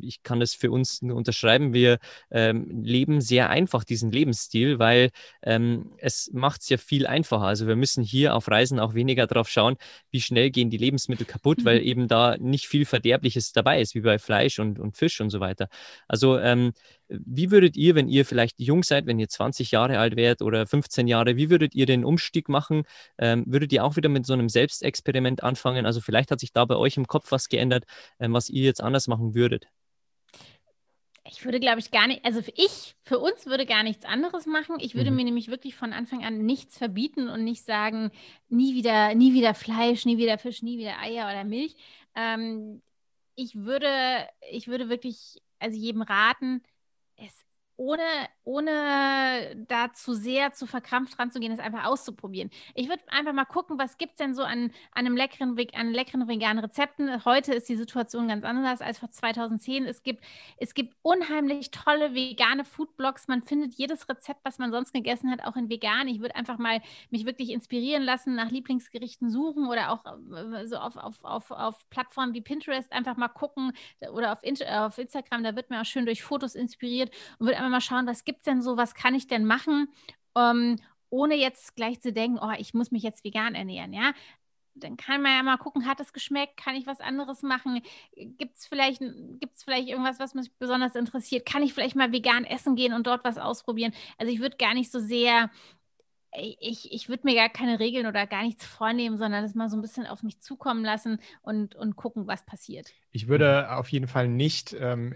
ich 0.00 0.22
kann 0.22 0.40
das 0.40 0.54
für 0.54 0.70
uns 0.70 1.02
nur 1.02 1.16
unterschreiben, 1.16 1.72
wir 1.72 1.98
ähm, 2.30 2.82
leben 2.82 3.20
sehr 3.20 3.50
einfach 3.50 3.84
diesen 3.84 4.12
Lebensstil, 4.12 4.78
weil 4.78 5.10
ähm, 5.42 5.92
es 5.98 6.30
macht 6.32 6.62
es 6.62 6.68
ja 6.68 6.76
viel 6.76 7.06
einfacher. 7.06 7.44
Also 7.44 7.66
wir 7.66 7.76
müssen 7.76 8.04
hier 8.04 8.34
auf 8.34 8.48
Reisen 8.48 8.78
auch 8.78 8.94
weniger 8.94 9.26
darauf 9.26 9.48
schauen, 9.48 9.76
wie 10.10 10.20
schnell 10.20 10.50
gehen 10.50 10.70
die 10.70 10.76
Lebensmittel 10.76 11.26
kaputt, 11.26 11.58
mhm. 11.58 11.64
weil 11.64 11.82
eben 11.86 12.08
da 12.08 12.36
nicht 12.38 12.66
viel 12.66 12.84
Verderbliches 12.84 13.52
dabei 13.52 13.80
ist, 13.80 13.94
wie 13.94 14.00
bei 14.00 14.18
Fleisch 14.18 14.58
und, 14.58 14.78
und 14.78 14.96
Fisch 14.96 15.20
und 15.20 15.30
so 15.30 15.40
weiter. 15.40 15.68
Also 16.12 16.38
ähm, 16.38 16.74
wie 17.08 17.50
würdet 17.50 17.74
ihr, 17.74 17.94
wenn 17.94 18.06
ihr 18.06 18.26
vielleicht 18.26 18.60
jung 18.60 18.82
seid, 18.82 19.06
wenn 19.06 19.18
ihr 19.18 19.30
20 19.30 19.70
Jahre 19.70 19.98
alt 19.98 20.14
wärt 20.14 20.42
oder 20.42 20.66
15 20.66 21.08
Jahre, 21.08 21.36
wie 21.38 21.48
würdet 21.48 21.74
ihr 21.74 21.86
den 21.86 22.04
Umstieg 22.04 22.50
machen? 22.50 22.82
Ähm, 23.16 23.44
würdet 23.46 23.72
ihr 23.72 23.82
auch 23.82 23.96
wieder 23.96 24.10
mit 24.10 24.26
so 24.26 24.34
einem 24.34 24.50
Selbstexperiment 24.50 25.42
anfangen? 25.42 25.86
Also 25.86 26.02
vielleicht 26.02 26.30
hat 26.30 26.38
sich 26.38 26.52
da 26.52 26.66
bei 26.66 26.76
euch 26.76 26.98
im 26.98 27.06
Kopf 27.06 27.32
was 27.32 27.48
geändert, 27.48 27.84
ähm, 28.20 28.34
was 28.34 28.50
ihr 28.50 28.62
jetzt 28.62 28.82
anders 28.82 29.08
machen 29.08 29.34
würdet. 29.34 29.68
Ich 31.24 31.46
würde, 31.46 31.60
glaube 31.60 31.78
ich, 31.78 31.90
gar 31.90 32.06
nicht, 32.06 32.26
also 32.26 32.42
für 32.42 32.52
ich, 32.56 32.94
für 33.04 33.18
uns 33.18 33.46
würde 33.46 33.64
gar 33.64 33.82
nichts 33.82 34.04
anderes 34.04 34.44
machen. 34.44 34.76
Ich 34.80 34.94
würde 34.94 35.10
mhm. 35.10 35.16
mir 35.16 35.24
nämlich 35.24 35.48
wirklich 35.48 35.74
von 35.74 35.94
Anfang 35.94 36.26
an 36.26 36.44
nichts 36.44 36.76
verbieten 36.76 37.30
und 37.30 37.42
nicht 37.42 37.64
sagen, 37.64 38.10
nie 38.50 38.74
wieder, 38.74 39.14
nie 39.14 39.32
wieder 39.32 39.54
Fleisch, 39.54 40.04
nie 40.04 40.18
wieder 40.18 40.36
Fisch, 40.36 40.60
nie 40.60 40.76
wieder 40.76 40.98
Eier 41.00 41.24
oder 41.24 41.44
Milch. 41.44 41.74
Ähm, 42.14 42.82
ich 43.34 43.54
würde, 43.54 44.28
ich 44.50 44.68
würde 44.68 44.90
wirklich 44.90 45.40
also 45.62 45.76
jedem 45.78 46.02
raten, 46.02 46.62
ohne, 47.76 48.02
ohne 48.44 49.64
da 49.68 49.92
zu 49.92 50.14
sehr 50.14 50.52
zu 50.52 50.66
verkrampft 50.66 51.18
ranzugehen, 51.18 51.52
es 51.52 51.58
einfach 51.58 51.84
auszuprobieren. 51.84 52.50
Ich 52.74 52.88
würde 52.88 53.02
einfach 53.08 53.32
mal 53.32 53.44
gucken, 53.44 53.78
was 53.78 53.98
gibt 53.98 54.12
es 54.12 54.18
denn 54.18 54.34
so 54.34 54.42
an, 54.42 54.64
an 54.92 55.06
einem 55.06 55.16
leckeren, 55.16 55.56
an 55.74 55.92
leckeren 55.92 56.28
veganen 56.28 56.64
Rezepten. 56.64 57.24
Heute 57.24 57.54
ist 57.54 57.68
die 57.68 57.76
Situation 57.76 58.28
ganz 58.28 58.44
anders 58.44 58.80
als 58.80 58.98
vor 58.98 59.10
2010. 59.10 59.86
Es 59.86 60.02
gibt, 60.02 60.22
es 60.58 60.74
gibt 60.74 60.94
unheimlich 61.02 61.70
tolle 61.70 62.14
vegane 62.14 62.64
Foodblogs. 62.64 63.28
Man 63.28 63.42
findet 63.42 63.74
jedes 63.74 64.08
Rezept, 64.08 64.40
was 64.44 64.58
man 64.58 64.70
sonst 64.70 64.92
gegessen 64.92 65.30
hat, 65.30 65.44
auch 65.44 65.56
in 65.56 65.68
vegan. 65.68 66.08
Ich 66.08 66.20
würde 66.20 66.36
einfach 66.36 66.58
mal 66.58 66.80
mich 67.10 67.26
wirklich 67.26 67.50
inspirieren 67.50 68.02
lassen, 68.02 68.34
nach 68.34 68.50
Lieblingsgerichten 68.50 69.30
suchen 69.30 69.66
oder 69.66 69.90
auch 69.90 70.04
äh, 70.06 70.66
so 70.66 70.76
auf, 70.76 70.96
auf, 70.96 71.24
auf, 71.24 71.50
auf 71.50 71.88
Plattformen 71.90 72.34
wie 72.34 72.40
Pinterest 72.40 72.92
einfach 72.92 73.16
mal 73.16 73.28
gucken 73.28 73.72
oder 74.12 74.32
auf, 74.32 74.40
auf 74.42 74.98
Instagram, 74.98 75.42
da 75.42 75.56
wird 75.56 75.70
man 75.70 75.80
auch 75.80 75.84
schön 75.84 76.04
durch 76.04 76.22
Fotos 76.22 76.54
inspiriert 76.54 77.10
und 77.38 77.46
würde 77.46 77.58
einmal 77.62 77.78
mal 77.78 77.80
schauen, 77.80 78.06
was 78.06 78.24
gibt 78.24 78.38
es 78.38 78.44
denn 78.44 78.62
so, 78.62 78.76
was 78.76 78.94
kann 78.94 79.14
ich 79.14 79.26
denn 79.26 79.44
machen, 79.44 79.88
ähm, 80.36 80.78
ohne 81.10 81.34
jetzt 81.34 81.76
gleich 81.76 82.00
zu 82.00 82.12
denken, 82.12 82.38
oh, 82.40 82.52
ich 82.58 82.74
muss 82.74 82.90
mich 82.90 83.02
jetzt 83.02 83.24
vegan 83.24 83.54
ernähren, 83.54 83.92
ja. 83.92 84.12
Dann 84.74 84.96
kann 84.96 85.20
man 85.20 85.32
ja 85.32 85.42
mal 85.42 85.58
gucken, 85.58 85.86
hat 85.86 86.00
es 86.00 86.14
geschmeckt, 86.14 86.56
kann 86.56 86.74
ich 86.74 86.86
was 86.86 87.00
anderes 87.00 87.42
machen, 87.42 87.82
gibt 88.16 88.56
es 88.56 88.66
vielleicht, 88.66 89.02
gibt's 89.38 89.64
vielleicht 89.64 89.88
irgendwas, 89.88 90.18
was 90.18 90.32
mich 90.32 90.50
besonders 90.58 90.94
interessiert, 90.94 91.44
kann 91.44 91.62
ich 91.62 91.74
vielleicht 91.74 91.94
mal 91.94 92.10
vegan 92.10 92.44
essen 92.44 92.74
gehen 92.74 92.94
und 92.94 93.06
dort 93.06 93.22
was 93.22 93.36
ausprobieren. 93.36 93.92
Also 94.16 94.32
ich 94.32 94.40
würde 94.40 94.56
gar 94.56 94.72
nicht 94.72 94.90
so 94.90 94.98
sehr 94.98 95.50
ich, 96.34 96.90
ich 96.92 97.08
würde 97.08 97.26
mir 97.26 97.34
gar 97.34 97.50
keine 97.50 97.78
Regeln 97.78 98.06
oder 98.06 98.26
gar 98.26 98.42
nichts 98.42 98.64
vornehmen, 98.64 99.18
sondern 99.18 99.42
das 99.42 99.54
mal 99.54 99.68
so 99.68 99.76
ein 99.76 99.82
bisschen 99.82 100.06
auf 100.06 100.22
mich 100.22 100.40
zukommen 100.40 100.82
lassen 100.82 101.18
und, 101.42 101.74
und 101.74 101.96
gucken, 101.96 102.26
was 102.26 102.44
passiert. 102.46 102.90
Ich 103.10 103.28
würde 103.28 103.70
auf 103.76 103.88
jeden 103.88 104.08
Fall 104.08 104.28
nicht 104.28 104.74
ähm, 104.78 105.14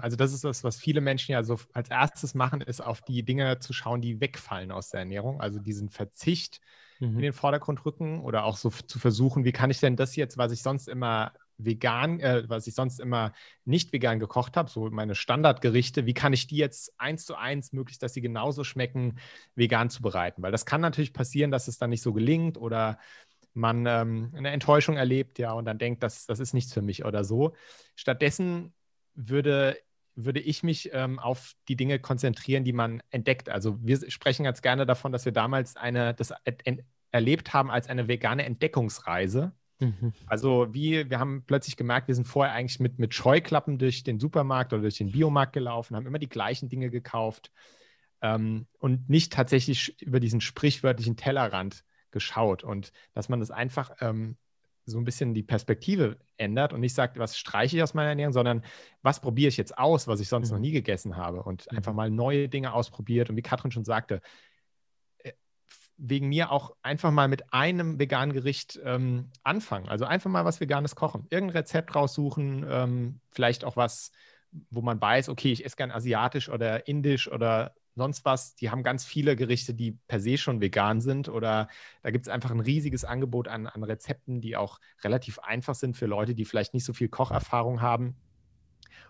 also 0.00 0.16
das 0.16 0.32
ist 0.32 0.44
das, 0.44 0.64
was 0.64 0.76
viele 0.76 1.00
Menschen 1.00 1.32
ja 1.32 1.42
so 1.42 1.58
als 1.72 1.90
erstes 1.90 2.34
machen, 2.34 2.60
ist 2.60 2.80
auf 2.80 3.02
die 3.02 3.22
Dinge 3.22 3.58
zu 3.58 3.72
schauen, 3.72 4.00
die 4.00 4.20
wegfallen 4.20 4.70
aus 4.72 4.90
der 4.90 5.00
Ernährung, 5.00 5.40
also 5.40 5.58
diesen 5.58 5.90
Verzicht 5.90 6.60
mhm. 6.98 7.16
in 7.16 7.22
den 7.22 7.32
Vordergrund 7.32 7.84
rücken 7.84 8.20
oder 8.20 8.44
auch 8.44 8.56
so 8.56 8.70
zu 8.70 8.98
versuchen, 8.98 9.44
wie 9.44 9.52
kann 9.52 9.70
ich 9.70 9.80
denn 9.80 9.96
das 9.96 10.16
jetzt, 10.16 10.38
was 10.38 10.52
ich 10.52 10.62
sonst 10.62 10.88
immer 10.88 11.32
vegan, 11.64 12.20
äh, 12.20 12.44
was 12.48 12.66
ich 12.66 12.74
sonst 12.74 13.00
immer 13.00 13.32
nicht 13.64 13.92
vegan 13.92 14.18
gekocht 14.18 14.56
habe, 14.56 14.70
so 14.70 14.88
meine 14.90 15.14
Standardgerichte, 15.14 16.06
wie 16.06 16.14
kann 16.14 16.32
ich 16.32 16.46
die 16.46 16.56
jetzt 16.56 16.98
eins 16.98 17.24
zu 17.24 17.36
eins, 17.36 17.72
möglichst, 17.72 18.02
dass 18.02 18.14
sie 18.14 18.22
genauso 18.22 18.64
schmecken, 18.64 19.18
vegan 19.54 19.90
zu 19.90 20.02
bereiten? 20.02 20.42
Weil 20.42 20.52
das 20.52 20.66
kann 20.66 20.80
natürlich 20.80 21.12
passieren, 21.12 21.50
dass 21.50 21.68
es 21.68 21.78
dann 21.78 21.90
nicht 21.90 22.02
so 22.02 22.12
gelingt 22.12 22.56
oder 22.56 22.98
man 23.52 23.84
ähm, 23.86 24.32
eine 24.34 24.50
Enttäuschung 24.50 24.96
erlebt, 24.96 25.38
ja, 25.38 25.52
und 25.52 25.64
dann 25.64 25.78
denkt, 25.78 26.02
das, 26.02 26.26
das 26.26 26.38
ist 26.38 26.54
nichts 26.54 26.72
für 26.72 26.82
mich 26.82 27.04
oder 27.04 27.24
so. 27.24 27.54
Stattdessen 27.96 28.72
würde, 29.14 29.78
würde 30.14 30.40
ich 30.40 30.62
mich 30.62 30.90
ähm, 30.92 31.18
auf 31.18 31.54
die 31.68 31.76
Dinge 31.76 31.98
konzentrieren, 31.98 32.64
die 32.64 32.72
man 32.72 33.02
entdeckt. 33.10 33.48
Also 33.48 33.78
wir 33.82 34.10
sprechen 34.10 34.44
ganz 34.44 34.62
gerne 34.62 34.86
davon, 34.86 35.12
dass 35.12 35.24
wir 35.24 35.32
damals 35.32 35.76
eine, 35.76 36.14
das 36.14 36.32
erlebt 37.10 37.52
haben 37.52 37.70
als 37.70 37.88
eine 37.88 38.08
vegane 38.08 38.44
Entdeckungsreise. 38.44 39.52
Mhm. 39.80 40.12
Also 40.26 40.68
wie, 40.72 41.08
wir 41.10 41.18
haben 41.18 41.44
plötzlich 41.46 41.76
gemerkt, 41.76 42.08
wir 42.08 42.14
sind 42.14 42.26
vorher 42.26 42.54
eigentlich 42.54 42.80
mit, 42.80 42.98
mit 42.98 43.14
Scheuklappen 43.14 43.78
durch 43.78 44.04
den 44.04 44.20
Supermarkt 44.20 44.72
oder 44.72 44.82
durch 44.82 44.98
den 44.98 45.12
Biomarkt 45.12 45.52
gelaufen, 45.52 45.96
haben 45.96 46.06
immer 46.06 46.18
die 46.18 46.28
gleichen 46.28 46.68
Dinge 46.68 46.90
gekauft 46.90 47.50
ähm, 48.20 48.66
und 48.78 49.08
nicht 49.08 49.32
tatsächlich 49.32 50.00
über 50.02 50.20
diesen 50.20 50.40
sprichwörtlichen 50.40 51.16
Tellerrand 51.16 51.84
geschaut. 52.10 52.62
Und 52.62 52.92
dass 53.14 53.28
man 53.28 53.40
das 53.40 53.50
einfach 53.50 53.92
ähm, 54.00 54.36
so 54.90 54.98
ein 54.98 55.04
bisschen 55.04 55.34
die 55.34 55.42
Perspektive 55.42 56.18
ändert 56.36 56.72
und 56.72 56.80
nicht 56.80 56.94
sagt, 56.94 57.18
was 57.18 57.36
streiche 57.36 57.76
ich 57.76 57.82
aus 57.82 57.94
meiner 57.94 58.10
Ernährung, 58.10 58.32
sondern 58.32 58.62
was 59.02 59.20
probiere 59.20 59.48
ich 59.48 59.56
jetzt 59.56 59.78
aus, 59.78 60.08
was 60.08 60.20
ich 60.20 60.28
sonst 60.28 60.50
mhm. 60.50 60.56
noch 60.56 60.60
nie 60.60 60.72
gegessen 60.72 61.16
habe 61.16 61.42
und 61.42 61.66
mhm. 61.70 61.78
einfach 61.78 61.92
mal 61.92 62.10
neue 62.10 62.48
Dinge 62.48 62.72
ausprobiert. 62.72 63.30
Und 63.30 63.36
wie 63.36 63.42
Katrin 63.42 63.70
schon 63.70 63.84
sagte, 63.84 64.20
äh, 65.18 65.32
wegen 65.96 66.28
mir 66.28 66.50
auch 66.50 66.74
einfach 66.82 67.10
mal 67.10 67.28
mit 67.28 67.52
einem 67.52 67.98
veganen 67.98 68.32
Gericht 68.32 68.80
ähm, 68.84 69.30
anfangen. 69.42 69.88
Also 69.88 70.04
einfach 70.04 70.30
mal 70.30 70.44
was 70.44 70.60
Veganes 70.60 70.94
kochen. 70.94 71.26
Irgendein 71.30 71.58
Rezept 71.58 71.94
raussuchen, 71.94 72.66
ähm, 72.68 73.20
vielleicht 73.30 73.64
auch 73.64 73.76
was, 73.76 74.12
wo 74.70 74.82
man 74.82 75.00
weiß, 75.00 75.28
okay, 75.28 75.52
ich 75.52 75.64
esse 75.64 75.76
gern 75.76 75.90
asiatisch 75.90 76.48
oder 76.48 76.88
indisch 76.88 77.30
oder 77.30 77.74
sonst 77.94 78.24
was. 78.24 78.54
Die 78.54 78.70
haben 78.70 78.82
ganz 78.82 79.04
viele 79.04 79.36
Gerichte, 79.36 79.74
die 79.74 79.92
per 80.06 80.20
se 80.20 80.36
schon 80.38 80.60
vegan 80.60 81.00
sind 81.00 81.28
oder 81.28 81.68
da 82.02 82.10
gibt 82.10 82.26
es 82.26 82.32
einfach 82.32 82.50
ein 82.50 82.60
riesiges 82.60 83.04
Angebot 83.04 83.48
an, 83.48 83.66
an 83.66 83.82
Rezepten, 83.82 84.40
die 84.40 84.56
auch 84.56 84.80
relativ 85.02 85.38
einfach 85.40 85.74
sind 85.74 85.96
für 85.96 86.06
Leute, 86.06 86.34
die 86.34 86.44
vielleicht 86.44 86.74
nicht 86.74 86.84
so 86.84 86.92
viel 86.92 87.08
Kocherfahrung 87.08 87.80
haben. 87.80 88.16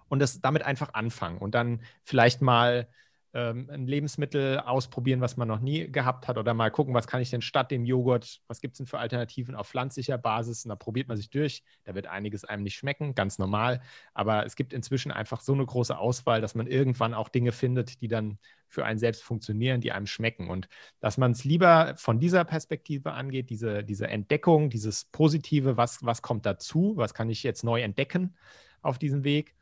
Und 0.08 0.18
das 0.18 0.40
damit 0.40 0.62
einfach 0.62 0.94
anfangen 0.94 1.38
und 1.38 1.54
dann 1.54 1.82
vielleicht 2.04 2.42
mal 2.42 2.88
ähm, 3.32 3.68
ein 3.70 3.86
Lebensmittel 3.86 4.58
ausprobieren, 4.58 5.20
was 5.20 5.36
man 5.36 5.46
noch 5.46 5.60
nie 5.60 5.90
gehabt 5.90 6.26
hat 6.26 6.36
oder 6.36 6.52
mal 6.52 6.70
gucken, 6.70 6.94
was 6.94 7.06
kann 7.06 7.20
ich 7.20 7.30
denn 7.30 7.42
statt 7.42 7.70
dem 7.70 7.84
Joghurt, 7.84 8.40
was 8.48 8.60
gibt 8.60 8.74
es 8.74 8.78
denn 8.78 8.86
für 8.86 8.98
Alternativen 8.98 9.54
auf 9.54 9.68
pflanzlicher 9.68 10.18
Basis? 10.18 10.64
Und 10.64 10.70
da 10.70 10.76
probiert 10.76 11.08
man 11.08 11.16
sich 11.16 11.30
durch. 11.30 11.62
Da 11.84 11.94
wird 11.94 12.06
einiges 12.06 12.44
einem 12.44 12.64
nicht 12.64 12.76
schmecken, 12.76 13.14
ganz 13.14 13.38
normal, 13.38 13.80
aber 14.14 14.44
es 14.46 14.56
gibt 14.56 14.72
inzwischen 14.72 15.12
einfach 15.12 15.40
so 15.40 15.52
eine 15.52 15.64
große 15.64 15.96
Auswahl, 15.96 16.40
dass 16.40 16.54
man 16.54 16.66
irgendwann 16.66 17.14
auch 17.14 17.28
Dinge 17.28 17.52
findet, 17.52 18.00
die 18.02 18.08
dann 18.08 18.38
für 18.66 18.84
einen 18.84 18.98
selbst 18.98 19.22
funktionieren, 19.22 19.80
die 19.80 19.92
einem 19.92 20.06
schmecken. 20.06 20.48
Und 20.48 20.68
dass 21.00 21.18
man 21.18 21.32
es 21.32 21.44
lieber 21.44 21.94
von 21.96 22.18
dieser 22.18 22.44
Perspektive 22.44 23.12
angeht, 23.12 23.50
diese, 23.50 23.84
diese 23.84 24.08
Entdeckung, 24.08 24.70
dieses 24.70 25.04
Positive, 25.04 25.76
was, 25.76 26.04
was 26.04 26.22
kommt 26.22 26.46
dazu, 26.46 26.94
was 26.96 27.14
kann 27.14 27.30
ich 27.30 27.42
jetzt 27.42 27.64
neu 27.64 27.82
entdecken 27.82 28.36
auf 28.82 28.98
diesem 28.98 29.24
Weg 29.24 29.54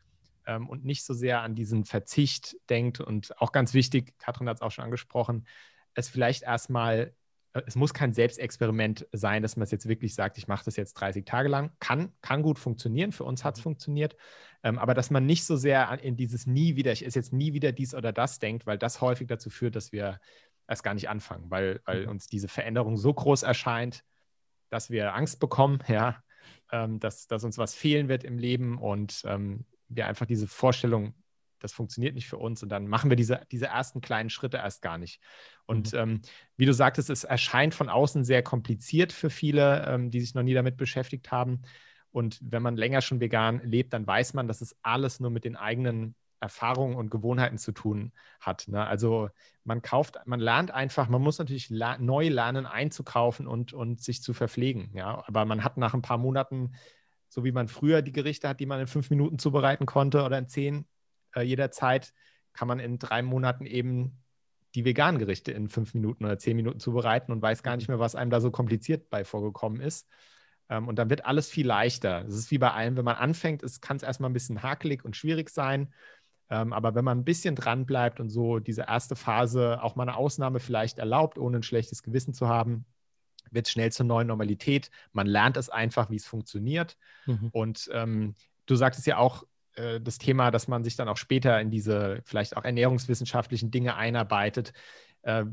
ähm, 0.49 0.69
und 0.69 0.85
nicht 0.85 1.05
so 1.05 1.15
sehr 1.15 1.43
an 1.43 1.55
diesen 1.55 1.85
Verzicht 1.85 2.57
denkt. 2.69 3.01
Und 3.01 3.39
auch 3.41 3.53
ganz 3.53 3.75
wichtig, 3.75 4.19
Katrin 4.19 4.49
hat 4.49 4.57
es 4.57 4.63
auch 4.63 4.73
schon 4.73 4.85
angesprochen, 4.85 5.47
es 5.95 6.09
vielleicht 6.09 6.43
erstmal, 6.43 7.15
äh, 7.53 7.63
es 7.67 7.77
muss 7.77 7.95
kein 7.95 8.13
Selbstexperiment 8.13 9.07
sein, 9.13 9.43
dass 9.43 9.57
man 9.57 9.65
es 9.65 9.71
jetzt 9.71 9.89
wirklich 9.89 10.15
sagt, 10.15 10.39
ich 10.39 10.49
mache 10.49 10.65
das 10.65 10.77
jetzt 10.77 10.95
30 10.95 11.25
Tage 11.25 11.49
lang. 11.49 11.71
Kann, 11.79 12.13
kann 12.23 12.43
gut 12.43 12.59
funktionieren, 12.59 13.13
für 13.13 13.25
uns 13.25 13.45
hat 13.45 13.55
es 13.55 13.61
mhm. 13.61 13.65
funktioniert. 13.65 14.17
Ähm, 14.65 14.79
aber 14.79 14.95
dass 14.95 15.11
man 15.11 15.27
nicht 15.27 15.45
so 15.45 15.55
sehr 15.57 16.03
in 16.03 16.17
dieses 16.17 16.47
nie 16.47 16.75
wieder, 16.75 16.93
ich 16.93 17.07
esse 17.07 17.19
jetzt 17.19 17.33
nie 17.33 17.53
wieder 17.53 17.71
dies 17.71 17.95
oder 17.95 18.13
das 18.13 18.39
denkt, 18.39 18.67
weil 18.67 18.79
das 18.79 19.01
häufig 19.01 19.29
dazu 19.29 19.51
führt, 19.51 19.77
dass 19.77 19.93
wir 19.93 20.19
erst 20.67 20.83
gar 20.83 20.95
nicht 20.95 21.09
anfangen, 21.09 21.51
weil, 21.51 21.81
weil 21.85 22.05
mhm. 22.05 22.11
uns 22.11 22.27
diese 22.27 22.49
Veränderung 22.49 22.97
so 22.97 23.13
groß 23.13 23.43
erscheint, 23.43 24.03
dass 24.71 24.91
wir 24.91 25.15
Angst 25.15 25.41
bekommen, 25.41 25.79
ja, 25.89 26.23
ähm, 26.73 27.01
dass, 27.01 27.27
dass 27.27 27.45
uns 27.45 27.59
was 27.59 27.75
fehlen 27.75 28.09
wird 28.09 28.25
im 28.25 28.39
Leben 28.39 28.79
und 28.79 29.23
ähm, 29.27 29.65
wir 29.89 30.07
einfach 30.07 30.27
diese 30.27 30.47
Vorstellung, 30.47 31.15
das 31.61 31.73
funktioniert 31.73 32.15
nicht 32.15 32.29
für 32.29 32.39
uns 32.39 32.63
und 32.63 32.69
dann 32.69 32.87
machen 32.87 33.11
wir 33.11 33.17
diese, 33.17 33.41
diese 33.51 33.67
ersten 33.67 34.01
kleinen 34.01 34.31
Schritte 34.31 34.59
erst 34.59 34.83
gar 34.83 34.99
nicht. 34.99 35.21
Und 35.67 35.93
mhm. 35.93 35.99
ähm, 35.99 36.21
wie 36.57 36.67
du 36.67 36.73
sagtest, 36.73 37.11
es 37.11 37.25
erscheint 37.25 37.75
von 37.75 37.89
außen 37.89 38.25
sehr 38.25 38.43
kompliziert 38.43 39.13
für 39.13 39.31
viele, 39.31 39.87
ähm, 39.87 40.11
die 40.11 40.21
sich 40.21 40.35
noch 40.35 40.43
nie 40.43 40.55
damit 40.55 40.77
beschäftigt 40.77 41.33
haben. 41.33 41.63
Und 42.11 42.39
wenn 42.43 42.63
man 42.63 42.77
länger 42.77 43.01
schon 43.01 43.21
vegan 43.21 43.61
lebt, 43.65 43.93
dann 43.93 44.07
weiß 44.07 44.35
man, 44.35 44.49
dass 44.49 44.61
es 44.61 44.77
alles 44.83 45.21
nur 45.21 45.31
mit 45.31 45.45
den 45.45 45.57
eigenen 45.57 46.15
Erfahrungen 46.41 46.97
und 46.97 47.11
Gewohnheiten 47.11 47.59
zu 47.59 47.73
tun 47.73 48.13
hat. 48.41 48.69
Ne? 48.69 48.87
Also 48.87 49.29
man 49.65 49.83
kauft, 49.83 50.19
man 50.25 50.41
lernt 50.41 50.71
einfach, 50.71 51.09
man 51.09 51.21
muss 51.21 51.39
natürlich 51.39 51.69
la 51.69 51.99
neu 51.99 52.29
lernen, 52.29 52.65
einzukaufen 52.67 53.47
und, 53.47 53.73
und 53.73 54.01
sich 54.01 54.23
zu 54.23 54.33
verpflegen. 54.33 54.91
Ja? 54.95 55.25
Aber 55.27 55.45
man 55.45 55.65
hat 55.65 55.77
nach 55.77 55.95
ein 55.95 56.03
paar 56.03 56.19
Monaten 56.19 56.73
so 57.29 57.45
wie 57.45 57.53
man 57.53 57.69
früher 57.69 58.03
die 58.03 58.13
Gerichte 58.13 58.49
hat, 58.49 58.61
die 58.61 58.67
man 58.67 58.81
in 58.81 58.87
fünf 58.87 59.11
Minuten 59.11 59.39
zubereiten 59.39 59.87
konnte 59.87 60.25
oder 60.25 60.39
in 60.39 60.49
zehn 60.49 60.87
äh, 61.35 61.43
jederzeit, 61.43 62.13
kann 62.53 62.69
man 62.69 62.81
in 62.81 62.99
drei 62.99 63.23
Monaten 63.23 63.67
eben 63.67 64.23
die 64.75 64.85
veganen 64.85 65.19
Gerichte 65.19 65.53
in 65.53 65.69
fünf 65.69 65.95
Minuten 65.95 66.25
oder 66.25 66.39
zehn 66.39 66.57
Minuten 66.57 66.81
zubereiten 66.81 67.33
und 67.33 67.43
weiß 67.43 67.63
gar 67.63 67.77
nicht 67.77 67.89
mehr, 67.89 67.99
was 67.99 68.15
einem 68.15 68.31
da 68.31 68.41
so 68.41 68.51
kompliziert 68.51 69.11
bei 69.11 69.25
vorgekommen 69.25 69.81
ist. 69.81 70.09
Ähm, 70.69 70.89
und 70.89 70.99
dann 70.99 71.11
wird 71.11 71.25
alles 71.25 71.49
viel 71.49 71.67
leichter. 71.67 72.25
Es 72.27 72.35
ist 72.35 72.51
wie 72.51 72.59
bei 72.59 72.73
allem, 72.73 72.97
wenn 72.97 73.05
man 73.05 73.17
anfängt, 73.17 73.63
kann 73.81 73.97
es 73.97 74.03
erstmal 74.03 74.31
ein 74.31 74.35
bisschen 74.35 74.63
hakelig 74.63 75.05
und 75.05 75.17
schwierig 75.17 75.51
sein. 75.51 75.93
Ähm, 76.51 76.73
aber 76.73 76.95
wenn 76.95 77.05
man 77.05 77.19
ein 77.19 77.25
bisschen 77.25 77.55
dran 77.55 77.87
bleibt 77.87 78.21
und 78.21 78.31
so 78.31 78.59
diese 78.59 78.83
erste 78.83 79.17
Phase 79.17 79.83
auch 79.83 79.97
mal 79.97 80.05
eine 80.05 80.17
Ausnahme 80.17 80.61
vielleicht 80.61 80.99
erlaubt, 80.99 81.39
ohne 81.39 81.59
ein 81.59 81.63
schlechtes 81.63 82.03
Gewissen 82.03 82.35
zu 82.35 82.49
haben, 82.49 82.87
wird 83.51 83.67
es 83.67 83.73
schnell 83.73 83.93
zur 83.93 84.07
neuen 84.07 84.27
Normalität. 84.27 84.91
Man 85.13 85.27
lernt 85.27 85.57
es 85.57 85.69
einfach, 85.69 86.11
wie 86.11 86.17
es 86.17 86.27
funktioniert. 86.27 86.97
Mhm. 87.27 87.49
Und 87.53 87.91
ähm, 87.93 88.35
du 88.67 88.77
sagtest 88.77 89.07
ja 89.07 89.19
auch, 89.19 89.45
äh, 89.79 90.01
das 90.01 90.19
Thema, 90.19 90.51
dass 90.51 90.69
man 90.69 90.85
sich 90.85 90.97
dann 90.97 91.09
auch 91.09 91.17
später 91.17 91.61
in 91.61 91.71
diese 91.71 92.21
vielleicht 92.25 92.57
auch 92.57 92.65
ernährungswissenschaftlichen 92.65 93.71
Dinge 93.71 93.97
einarbeitet. 93.97 94.73
Äh, 95.23 95.45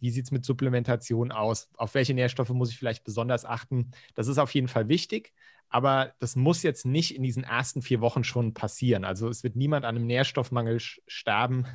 wie 0.00 0.10
sieht 0.10 0.24
es 0.24 0.30
mit 0.30 0.44
Supplementation 0.44 1.32
aus? 1.32 1.68
Auf 1.76 1.94
welche 1.94 2.14
Nährstoffe 2.14 2.50
muss 2.50 2.70
ich 2.70 2.78
vielleicht 2.78 3.04
besonders 3.04 3.44
achten? 3.44 3.90
Das 4.14 4.28
ist 4.28 4.38
auf 4.38 4.52
jeden 4.54 4.68
Fall 4.68 4.88
wichtig, 4.88 5.32
aber 5.68 6.14
das 6.18 6.36
muss 6.36 6.62
jetzt 6.62 6.86
nicht 6.86 7.14
in 7.14 7.22
diesen 7.22 7.44
ersten 7.44 7.82
vier 7.82 8.00
Wochen 8.00 8.24
schon 8.24 8.54
passieren. 8.54 9.04
Also 9.04 9.28
es 9.28 9.42
wird 9.44 9.56
niemand 9.56 9.84
an 9.84 9.96
einem 9.96 10.06
Nährstoffmangel 10.06 10.78
sterben, 10.80 11.66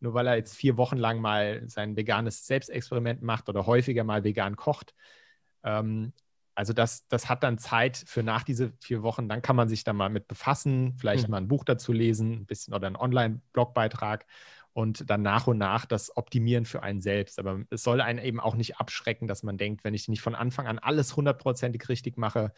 nur 0.00 0.14
weil 0.14 0.26
er 0.26 0.36
jetzt 0.36 0.56
vier 0.56 0.76
Wochen 0.76 0.96
lang 0.96 1.20
mal 1.20 1.62
sein 1.66 1.96
veganes 1.96 2.46
Selbstexperiment 2.46 3.22
macht 3.22 3.48
oder 3.48 3.66
häufiger 3.66 4.04
mal 4.04 4.24
vegan 4.24 4.56
kocht. 4.56 4.94
Ähm, 5.64 6.12
also 6.54 6.72
das, 6.72 7.08
das 7.08 7.28
hat 7.28 7.42
dann 7.42 7.58
Zeit 7.58 7.96
für 8.06 8.22
nach 8.22 8.44
diese 8.44 8.72
vier 8.80 9.02
Wochen. 9.02 9.28
Dann 9.28 9.42
kann 9.42 9.56
man 9.56 9.68
sich 9.68 9.82
da 9.84 9.92
mal 9.92 10.08
mit 10.10 10.28
befassen, 10.28 10.94
vielleicht 10.98 11.26
mhm. 11.26 11.32
mal 11.32 11.38
ein 11.38 11.48
Buch 11.48 11.64
dazu 11.64 11.92
lesen, 11.92 12.32
ein 12.42 12.46
bisschen 12.46 12.74
oder 12.74 12.86
einen 12.86 12.96
Online-Blogbeitrag. 12.96 14.26
und 14.72 15.08
dann 15.08 15.22
nach 15.22 15.46
und 15.46 15.58
nach 15.58 15.86
das 15.86 16.16
optimieren 16.16 16.64
für 16.64 16.82
einen 16.82 17.00
selbst. 17.00 17.38
Aber 17.38 17.62
es 17.70 17.82
soll 17.84 18.00
einen 18.00 18.18
eben 18.18 18.40
auch 18.40 18.56
nicht 18.56 18.78
abschrecken, 18.78 19.28
dass 19.28 19.42
man 19.44 19.56
denkt, 19.56 19.84
wenn 19.84 19.94
ich 19.94 20.08
nicht 20.08 20.20
von 20.20 20.34
Anfang 20.34 20.66
an 20.66 20.78
alles 20.80 21.16
hundertprozentig 21.16 21.88
richtig 21.88 22.18
mache, 22.18 22.52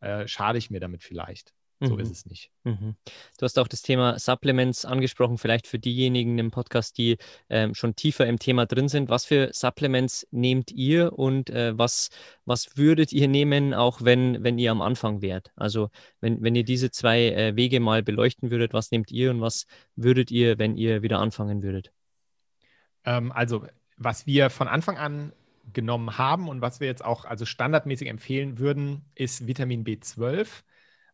äh, 0.00 0.26
schade 0.28 0.58
ich 0.58 0.70
mir 0.70 0.80
damit 0.80 1.02
vielleicht. 1.04 1.54
So 1.82 1.94
mhm. 1.94 2.00
ist 2.00 2.10
es 2.10 2.26
nicht. 2.26 2.50
Mhm. 2.64 2.94
Du 3.38 3.44
hast 3.44 3.58
auch 3.58 3.66
das 3.66 3.80
Thema 3.80 4.18
Supplements 4.18 4.84
angesprochen, 4.84 5.38
vielleicht 5.38 5.66
für 5.66 5.78
diejenigen 5.78 6.38
im 6.38 6.50
Podcast, 6.50 6.98
die 6.98 7.16
ähm, 7.48 7.74
schon 7.74 7.96
tiefer 7.96 8.26
im 8.26 8.38
Thema 8.38 8.66
drin 8.66 8.88
sind. 8.88 9.08
Was 9.08 9.24
für 9.24 9.48
Supplements 9.52 10.26
nehmt 10.30 10.70
ihr 10.72 11.18
und 11.18 11.48
äh, 11.48 11.76
was, 11.78 12.10
was 12.44 12.76
würdet 12.76 13.12
ihr 13.14 13.28
nehmen, 13.28 13.72
auch 13.72 14.02
wenn, 14.02 14.44
wenn 14.44 14.58
ihr 14.58 14.70
am 14.72 14.82
Anfang 14.82 15.22
wärt? 15.22 15.52
Also 15.56 15.88
wenn, 16.20 16.42
wenn 16.42 16.54
ihr 16.54 16.64
diese 16.64 16.90
zwei 16.90 17.30
äh, 17.30 17.56
Wege 17.56 17.80
mal 17.80 18.02
beleuchten 18.02 18.50
würdet, 18.50 18.74
was 18.74 18.90
nehmt 18.90 19.10
ihr 19.10 19.30
und 19.30 19.40
was 19.40 19.66
würdet 19.96 20.30
ihr, 20.30 20.58
wenn 20.58 20.76
ihr 20.76 21.00
wieder 21.00 21.18
anfangen 21.18 21.62
würdet? 21.62 21.92
Ähm, 23.04 23.32
also 23.32 23.66
was 23.96 24.26
wir 24.26 24.50
von 24.50 24.68
Anfang 24.68 24.98
an 24.98 25.32
genommen 25.72 26.18
haben 26.18 26.48
und 26.48 26.60
was 26.60 26.80
wir 26.80 26.88
jetzt 26.88 27.04
auch 27.04 27.24
also 27.24 27.46
standardmäßig 27.46 28.08
empfehlen 28.08 28.58
würden, 28.58 29.02
ist 29.14 29.46
Vitamin 29.46 29.84
B12 29.84 30.62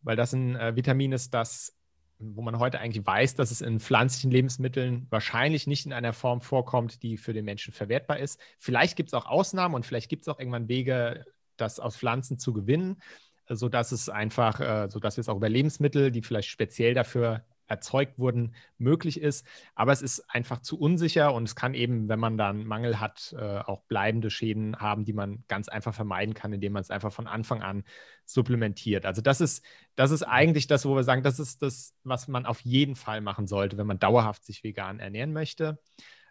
weil 0.07 0.17
das 0.17 0.33
ein 0.33 0.55
äh, 0.55 0.77
Vitamin 0.77 1.11
ist, 1.11 1.35
das, 1.35 1.77
wo 2.21 2.41
man 2.41 2.61
heute 2.61 2.79
eigentlich 2.79 3.05
weiß, 3.05 3.35
dass 3.35 3.51
es 3.51 3.61
in 3.61 3.81
pflanzlichen 3.81 4.31
Lebensmitteln 4.31 5.09
wahrscheinlich 5.11 5.67
nicht 5.67 5.85
in 5.85 5.93
einer 5.93 6.13
Form 6.13 6.41
vorkommt, 6.41 7.03
die 7.03 7.17
für 7.17 7.33
den 7.33 7.45
Menschen 7.45 7.75
verwertbar 7.75 8.21
ist. 8.21 8.41
Vielleicht 8.61 8.97
gibt 8.97 9.09
es 9.09 9.15
auch 9.15 9.27
Ausnahmen 9.27 9.75
und 9.75 9.85
vielleicht 9.85 10.09
gibt 10.09 10.23
es 10.23 10.29
auch 10.29 10.39
irgendwann 10.39 10.69
Wege, 10.69 11.25
das 11.57 11.81
aus 11.81 11.97
Pflanzen 11.97 12.39
zu 12.39 12.53
gewinnen, 12.53 13.03
sodass 13.49 13.91
es 13.91 14.09
einfach, 14.09 14.61
äh, 14.61 14.89
sodass 14.89 15.17
wir 15.17 15.23
es 15.23 15.29
auch 15.29 15.37
über 15.37 15.49
Lebensmittel, 15.49 16.13
die 16.13 16.23
vielleicht 16.23 16.51
speziell 16.51 16.95
dafür 16.95 17.45
erzeugt 17.69 18.19
wurden, 18.19 18.55
möglich 18.79 19.21
ist. 19.21 19.47
Aber 19.75 19.93
es 19.93 20.03
ist 20.03 20.25
einfach 20.29 20.61
zu 20.61 20.79
unsicher 20.79 21.33
und 21.35 21.45
es 21.45 21.57
kann 21.57 21.75
eben, 21.75 22.09
wenn 22.09 22.21
man 22.21 22.39
dann 22.39 22.65
Mangel 22.65 23.01
hat, 23.01 23.35
äh, 23.39 23.59
auch 23.59 23.83
bleibende 23.83 24.31
Schäden 24.31 24.79
haben, 24.79 25.05
die 25.05 25.13
man 25.13 25.45
ganz 25.49 25.69
einfach 25.69 25.95
vermeiden 25.95 26.35
kann, 26.35 26.53
indem 26.53 26.73
man 26.73 26.83
es 26.83 26.91
einfach 26.91 27.13
von 27.13 27.27
Anfang 27.27 27.63
an 27.63 27.85
supplementiert. 28.25 29.07
Also 29.07 29.23
das 29.23 29.41
ist, 29.41 29.65
das 29.95 30.11
ist 30.11 30.23
eigentlich 30.23 30.67
das, 30.67 30.85
wo 30.85 30.95
wir 30.95 31.05
sagen, 31.05 31.23
das 31.23 31.39
ist 31.39 31.63
das, 31.63 31.95
was 32.05 32.29
man 32.29 32.47
auf 32.47 32.61
jeden 32.61 32.97
Fall 32.97 33.21
machen 33.21 33.47
sollte, 33.47 33.79
wenn 33.79 33.87
man 33.87 33.99
dauerhaft 33.99 34.45
sich 34.45 34.63
vegan 34.65 35.01
ernähren 35.01 35.33
möchte. 35.33 35.79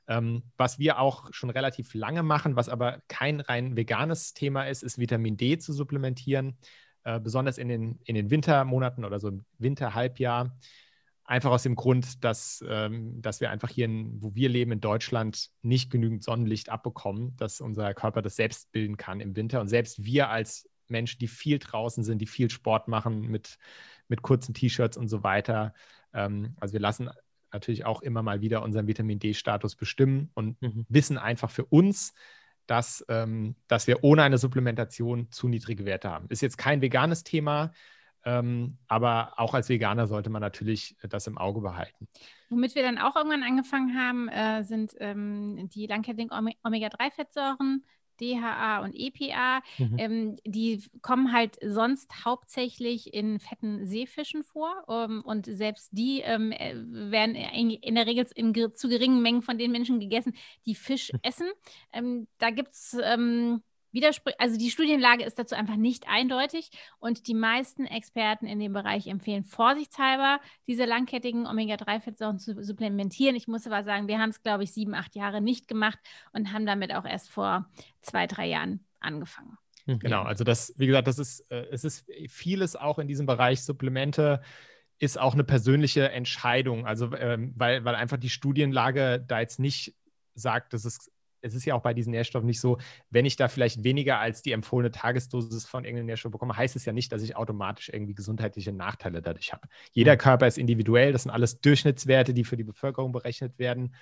Ähm, 0.07 0.43
was 0.57 0.77
wir 0.77 0.99
auch 0.99 1.33
schon 1.33 1.49
relativ 1.49 1.93
lange 1.93 2.21
machen, 2.21 2.55
was 2.55 2.69
aber 2.69 3.01
kein 3.07 3.39
rein 3.39 3.75
veganes 3.75 4.33
Thema 4.33 4.67
ist, 4.67 4.83
ist 4.83 4.99
Vitamin 4.99 5.35
D 5.35 5.57
zu 5.57 5.73
supplementieren, 5.73 6.57
äh, 7.03 7.19
besonders 7.19 7.57
in 7.57 7.69
den, 7.69 7.99
in 8.03 8.15
den 8.15 8.29
Wintermonaten 8.29 9.03
oder 9.03 9.19
so 9.19 9.29
im 9.29 9.45
Winterhalbjahr 9.57 10.55
Einfach 11.25 11.51
aus 11.51 11.63
dem 11.63 11.75
Grund, 11.75 12.23
dass, 12.23 12.63
ähm, 12.67 13.21
dass 13.21 13.41
wir 13.41 13.49
einfach 13.49 13.69
hier, 13.69 13.85
in, 13.85 14.21
wo 14.21 14.35
wir 14.35 14.47
leben, 14.47 14.71
in 14.71 14.81
Deutschland, 14.81 15.49
nicht 15.63 15.89
genügend 15.89 16.23
Sonnenlicht 16.23 16.69
abbekommen, 16.69 17.35
dass 17.37 17.61
unser 17.61 17.93
Körper 17.93 18.21
das 18.21 18.35
selbst 18.35 18.71
bilden 18.71 18.97
kann 18.97 19.19
im 19.19 19.35
Winter. 19.35 19.59
Und 19.59 19.67
selbst 19.67 20.03
wir 20.03 20.29
als 20.29 20.69
Menschen, 20.87 21.17
die 21.19 21.27
viel 21.27 21.57
draußen 21.57 22.03
sind, 22.03 22.19
die 22.19 22.27
viel 22.27 22.51
Sport 22.51 22.87
machen 22.87 23.21
mit, 23.21 23.57
mit 24.07 24.21
kurzen 24.21 24.53
T-Shirts 24.53 24.97
und 24.97 25.07
so 25.07 25.23
weiter, 25.23 25.73
ähm, 26.13 26.55
also 26.59 26.73
wir 26.73 26.79
lassen 26.79 27.09
natürlich 27.51 27.85
auch 27.85 28.01
immer 28.01 28.21
mal 28.21 28.41
wieder 28.41 28.61
unseren 28.61 28.87
Vitamin 28.87 29.19
D-Status 29.19 29.75
bestimmen 29.75 30.29
und 30.33 30.61
mhm. 30.61 30.85
wissen 30.89 31.17
einfach 31.17 31.49
für 31.49 31.65
uns, 31.65 32.13
dass, 32.67 33.05
ähm, 33.09 33.55
dass 33.67 33.87
wir 33.87 34.03
ohne 34.03 34.23
eine 34.23 34.37
Supplementation 34.37 35.31
zu 35.31 35.47
niedrige 35.47 35.85
Werte 35.85 36.09
haben. 36.09 36.27
Ist 36.29 36.41
jetzt 36.41 36.57
kein 36.57 36.81
veganes 36.81 37.23
Thema, 37.23 37.71
ähm, 38.25 38.77
aber 38.87 39.33
auch 39.37 39.53
als 39.53 39.69
Veganer 39.69 40.07
sollte 40.07 40.29
man 40.29 40.41
natürlich 40.41 40.95
das 41.07 41.27
im 41.27 41.37
Auge 41.37 41.61
behalten. 41.61 42.07
Womit 42.49 42.75
wir 42.75 42.83
dann 42.83 42.97
auch 42.97 43.15
irgendwann 43.15 43.43
angefangen 43.43 43.97
haben, 43.97 44.27
äh, 44.29 44.63
sind 44.63 44.95
ähm, 44.99 45.69
die 45.69 45.87
langkettigen 45.87 46.31
Omega-3-Fettsäuren, 46.31 47.83
DHA 48.19 48.79
und 48.79 48.93
EPA. 48.95 49.61
Mhm. 49.77 49.95
Ähm, 49.97 50.37
die 50.45 50.83
kommen 51.01 51.33
halt 51.33 51.57
sonst 51.61 52.25
hauptsächlich 52.25 53.13
in 53.13 53.39
fetten 53.39 53.85
Seefischen 53.85 54.43
vor. 54.43 54.83
Um, 54.87 54.95
ähm, 54.95 55.21
und 55.23 55.45
selbst 55.45 55.89
die 55.91 56.21
ähm, 56.21 56.51
äh, 56.51 56.75
werden 56.75 57.35
in, 57.35 57.69
in, 57.71 57.95
der 57.95 58.07
Regel 58.07 58.25
in, 58.35 58.53
zu 58.75 58.89
geringen 58.89 59.21
Mengen 59.21 59.41
von 59.41 59.57
den 59.57 59.71
Menschen 59.71 59.99
gegessen, 59.99 60.33
die 60.65 60.75
Fisch 60.75 61.09
hm. 61.09 61.19
essen. 61.23 61.47
Ähm, 61.93 62.27
da 62.37 62.49
gibt 62.49 62.73
es 62.73 62.97
Widersprüche, 63.95 64.39
also 64.39 64.57
die 64.57 64.69
Studienlage 64.69 65.23
ist 65.23 65.39
dazu 65.39 65.55
einfach 65.55 65.75
nicht 65.75 66.07
eindeutig 66.07 66.69
und 66.99 67.27
die 67.27 67.33
meisten 67.33 67.85
Experten 67.85 68.45
in 68.45 68.59
dem 68.59 68.73
Bereich 68.73 69.07
empfehlen 69.07 69.43
vorsichtshalber, 69.43 70.39
diese 70.67 70.85
langkettigen 70.85 71.47
Omega-3-Fettsäuren 71.47 72.37
zu 72.37 72.63
supplementieren. 72.63 73.35
Ich 73.35 73.47
muss 73.47 73.65
aber 73.65 73.83
sagen, 73.83 74.07
wir 74.07 74.19
haben 74.19 74.29
es, 74.29 74.43
glaube 74.43 74.63
ich, 74.63 74.71
sieben, 74.71 74.93
acht 74.93 75.15
Jahre 75.15 75.41
nicht 75.41 75.67
gemacht 75.67 75.97
und 76.33 76.53
haben 76.53 76.67
damit 76.67 76.93
auch 76.93 77.05
erst 77.05 77.31
vor 77.31 77.67
zwei, 78.01 78.27
drei 78.27 78.45
Jahren 78.45 78.85
angefangen. 78.99 79.57
Mhm. 79.87 79.99
Genau, 79.99 80.21
also 80.21 80.43
das, 80.43 80.73
wie 80.77 80.85
gesagt, 80.85 81.07
das 81.07 81.17
ist, 81.17 81.39
äh, 81.49 81.65
es 81.71 81.83
ist 81.83 82.05
vieles 82.27 82.75
auch 82.75 82.99
in 82.99 83.07
diesem 83.07 83.25
Bereich 83.25 83.63
Supplemente 83.63 84.41
ist 84.99 85.19
auch 85.19 85.33
eine 85.33 85.43
persönliche 85.43 86.09
Entscheidung. 86.09 86.85
Also, 86.85 87.13
ähm, 87.15 87.53
weil, 87.55 87.83
weil 87.83 87.95
einfach 87.95 88.17
die 88.17 88.29
Studienlage 88.29 89.23
da 89.25 89.39
jetzt 89.39 89.59
nicht 89.59 89.93
sagt, 90.35 90.73
dass 90.73 90.85
es 90.85 91.11
es 91.45 91.53
ist 91.53 91.65
ja 91.65 91.75
auch 91.75 91.81
bei 91.81 91.93
diesen 91.93 92.11
Nährstoffen 92.11 92.47
nicht 92.47 92.59
so, 92.59 92.79
wenn 93.09 93.25
ich 93.25 93.35
da 93.35 93.47
vielleicht 93.47 93.83
weniger 93.83 94.19
als 94.19 94.41
die 94.41 94.51
empfohlene 94.51 94.91
Tagesdosis 94.91 95.65
von 95.65 95.85
irgendeinem 95.85 96.07
Nährstoff 96.07 96.31
bekomme, 96.31 96.57
heißt 96.57 96.75
es 96.75 96.85
ja 96.85 96.93
nicht, 96.93 97.11
dass 97.11 97.21
ich 97.21 97.35
automatisch 97.35 97.89
irgendwie 97.89 98.15
gesundheitliche 98.15 98.71
Nachteile 98.71 99.21
dadurch 99.21 99.53
habe. 99.53 99.67
Jeder 99.91 100.13
mhm. 100.13 100.17
Körper 100.17 100.47
ist 100.47 100.57
individuell, 100.57 101.11
das 101.11 101.23
sind 101.23 101.31
alles 101.31 101.61
Durchschnittswerte, 101.61 102.33
die 102.33 102.43
für 102.43 102.57
die 102.57 102.63
Bevölkerung 102.63 103.11
berechnet 103.11 103.59
werden. 103.59 103.95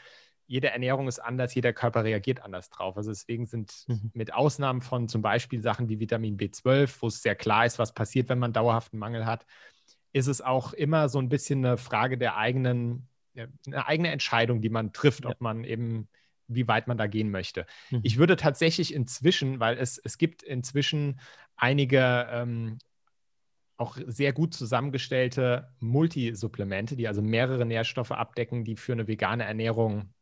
Jede 0.48 0.70
Ernährung 0.70 1.08
ist 1.08 1.20
anders, 1.20 1.54
jeder 1.54 1.74
Körper 1.74 2.04
reagiert 2.04 2.42
anders 2.42 2.70
drauf. 2.70 2.96
Also 2.96 3.12
deswegen 3.12 3.46
sind 3.46 3.86
mhm. 3.88 4.12
mit 4.14 4.34
Ausnahmen 4.34 4.82
von 4.82 5.10
zum 5.10 5.22
Beispiel 5.22 5.62
Sachen 5.62 5.90
wie 5.90 6.00
Vitamin 6.00 6.38
B12, 6.38 6.96
wo 7.02 7.08
es 7.08 7.22
sehr 7.22 7.36
klar 7.36 7.66
ist, 7.66 7.78
was 7.78 7.94
passiert, 7.94 8.30
wenn 8.30 8.40
man 8.40 8.54
dauerhaften 8.54 9.00
Mangel 9.00 9.26
hat, 9.26 9.46
ist 10.14 10.28
es 10.28 10.42
auch 10.42 10.74
immer 10.74 11.10
so 11.10 11.20
ein 11.20 11.30
bisschen 11.30 11.66
eine 11.66 11.78
Frage 11.78 12.18
der 12.18 12.38
eigenen, 12.38 13.10
eine 13.36 13.88
eigene 13.88 14.12
Entscheidung, 14.12 14.62
die 14.62 14.70
man 14.70 14.94
trifft, 14.94 15.24
ja. 15.24 15.32
ob 15.32 15.42
man 15.42 15.64
eben 15.64 16.08
wie 16.48 16.68
weit 16.68 16.88
man 16.88 16.98
da 16.98 17.08
gehen 17.08 17.32
möchte. 17.32 17.66
Mhm. 17.92 18.02
Ich 18.04 18.18
würde 18.18 18.36
tatsächlich 18.36 18.94
inzwischen, 18.94 19.60
weil 19.60 19.78
es, 19.78 19.98
es 19.98 20.18
gibt 20.18 20.44
inzwischen 20.44 21.20
einige 21.56 22.28
ähm, 22.32 22.78
auch 23.78 23.98
sehr 24.06 24.34
gut 24.34 24.54
zusammengestellte 24.54 25.70
Multisupplemente, 25.80 26.96
die 26.96 27.08
also 27.08 27.22
mehrere 27.22 27.66
Nährstoffe 27.66 28.12
abdecken, 28.12 28.64
die 28.64 28.76
für 28.76 28.94
eine 28.94 29.08
vegane 29.08 29.44
Ernährung 29.44 30.14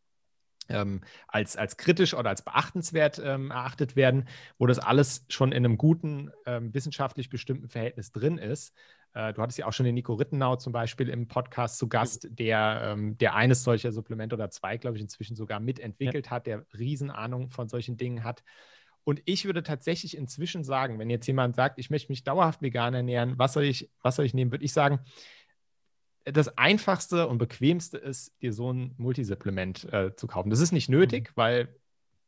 ähm, 0.70 1.02
als, 1.28 1.58
als 1.58 1.78
kritisch 1.78 2.14
oder 2.14 2.30
als 2.30 2.44
beachtenswert 2.44 3.22
ähm, 3.24 3.52
erachtet 3.52 3.96
werden, 3.96 4.28
wo 4.58 4.68
das 4.68 4.80
alles 4.80 5.26
schon 5.30 5.52
in 5.52 5.66
einem 5.66 5.78
guten, 5.78 6.32
ähm, 6.46 6.74
wissenschaftlich 6.74 7.30
bestimmten 7.30 7.70
Verhältnis 7.70 8.12
drin 8.12 8.38
ist. 8.38 8.74
Äh, 9.14 9.34
du 9.34 9.42
hattest 9.42 9.58
ja 9.58 9.66
auch 9.66 9.74
schon 9.74 9.86
den 9.86 9.96
Nico 9.96 10.14
Rittenau 10.14 10.56
zum 10.56 10.72
Beispiel 10.72 11.10
im 11.10 11.28
Podcast 11.28 11.78
zu 11.78 11.90
Gast, 11.90 12.28
der, 12.32 12.82
ähm, 12.86 13.18
der 13.18 13.36
eines 13.36 13.64
solcher 13.64 13.92
Supplemente 13.92 14.36
oder 14.36 14.50
zwei, 14.50 14.78
glaube 14.78 14.98
ich, 14.98 15.04
inzwischen 15.04 15.36
sogar 15.36 15.60
mitentwickelt 15.60 16.28
ja. 16.28 16.32
hat, 16.32 16.48
der 16.48 16.66
Riesenahnung 16.78 17.50
von 17.50 17.68
solchen 17.68 17.98
Dingen 17.98 18.24
hat. 18.24 18.44
Und 19.04 19.22
ich 19.26 19.46
würde 19.46 19.64
tatsächlich 19.64 20.16
inzwischen 20.16 20.64
sagen, 20.64 21.00
wenn 21.00 21.10
jetzt 21.10 21.26
jemand 21.26 21.56
sagt, 21.56 21.80
ich 21.80 21.90
möchte 21.90 22.12
mich 22.12 22.24
dauerhaft 22.24 22.62
vegan 22.62 22.94
ernähren, 22.94 23.38
was 23.38 23.54
soll 23.54 23.64
ich, 23.64 23.90
was 24.04 24.16
soll 24.16 24.26
ich 24.26 24.34
nehmen, 24.34 24.52
würde 24.52 24.64
ich 24.64 24.74
sagen, 24.74 25.00
das 26.26 26.58
einfachste 26.58 27.28
und 27.28 27.38
bequemste 27.38 27.98
ist, 27.98 28.34
dir 28.42 28.54
so 28.54 28.72
ein 28.72 28.94
Multisupplement 28.98 29.92
äh, 29.92 30.16
zu 30.16 30.28
kaufen. 30.28 30.50
Das 30.50 30.60
ist 30.60 30.72
nicht 30.72 30.90
nötig, 30.90 31.30
mhm. 31.30 31.34
weil 31.36 31.76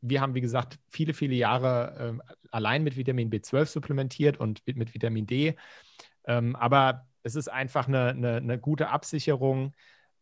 wir 0.02 0.20
haben, 0.20 0.36
wie 0.36 0.42
gesagt, 0.42 0.80
viele, 0.90 1.14
viele 1.14 1.36
Jahre 1.36 2.20
äh, 2.20 2.34
allein 2.52 2.84
mit 2.84 2.98
Vitamin 2.98 3.30
B12 3.30 3.66
supplementiert 3.66 4.38
und 4.38 4.62
mit, 4.66 4.76
mit 4.76 4.94
Vitamin 4.94 5.26
D. 5.26 5.56
Ähm, 6.26 6.56
aber 6.56 7.08
es 7.24 7.36
ist 7.36 7.48
einfach 7.48 7.88
eine, 7.88 8.10
eine, 8.10 8.36
eine 8.38 8.60
gute 8.60 8.90
Absicherung 8.90 9.74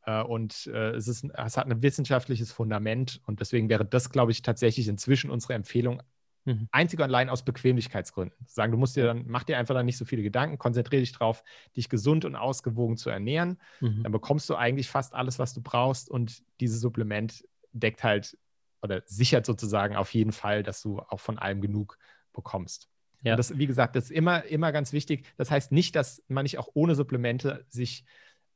äh, 0.06 0.22
und 0.22 0.68
äh, 0.68 0.92
es, 0.92 1.08
ist, 1.08 1.26
es 1.26 1.58
hat 1.58 1.66
ein 1.66 1.82
wissenschaftliches 1.82 2.52
Fundament 2.52 3.22
und 3.26 3.40
deswegen 3.40 3.70
wäre 3.70 3.86
das, 3.86 4.12
glaube 4.12 4.32
ich, 4.32 4.42
tatsächlich 4.44 4.88
inzwischen 4.88 5.32
unsere 5.32 5.54
Empfehlung, 5.54 6.02
mhm. 6.46 6.68
einzig 6.72 7.00
und 7.00 7.04
allein 7.04 7.30
aus 7.30 7.44
Bequemlichkeitsgründen. 7.44 8.38
Sagen, 8.48 8.72
du 8.72 8.78
musst 8.78 8.96
dir 8.96 9.06
dann, 9.06 9.26
mach 9.28 9.44
dir 9.44 9.58
einfach 9.58 9.76
dann 9.76 9.86
nicht 9.86 9.98
so 9.98 10.06
viele 10.06 10.24
Gedanken, 10.24 10.58
konzentriere 10.58 11.02
dich 11.02 11.12
darauf, 11.12 11.44
dich 11.76 11.90
gesund 11.90 12.26
und 12.26 12.36
ausgewogen 12.36 12.98
zu 12.98 13.10
ernähren. 13.10 13.60
Mhm. 13.80 14.04
Dann 14.04 14.12
bekommst 14.12 14.50
du 14.50 14.56
eigentlich 14.56 14.90
fast 14.90 15.14
alles, 15.14 15.40
was 15.40 15.54
du 15.54 15.62
brauchst 15.62 16.10
und 16.10 16.44
dieses 16.60 16.82
Supplement 16.82 17.44
deckt 17.74 18.04
halt 18.04 18.38
oder 18.82 19.02
sichert 19.06 19.46
sozusagen 19.46 19.96
auf 19.96 20.14
jeden 20.14 20.32
Fall, 20.32 20.64
dass 20.64 20.82
du 20.82 21.00
auch 21.00 21.20
von 21.20 21.38
allem 21.38 21.62
genug 21.62 21.98
bekommst. 22.34 22.90
Ja. 23.24 23.34
Und 23.34 23.38
das, 23.38 23.58
wie 23.58 23.68
gesagt, 23.68 23.96
das 23.96 24.06
ist 24.06 24.12
immer, 24.12 24.44
immer 24.46 24.72
ganz 24.72 24.94
wichtig. 24.94 25.32
Das 25.38 25.52
heißt 25.52 25.72
nicht, 25.72 25.96
dass 25.96 26.24
man 26.28 26.44
nicht 26.44 26.58
auch 26.58 26.70
ohne 26.74 26.96
Supplemente 26.96 27.66
sich 27.70 28.06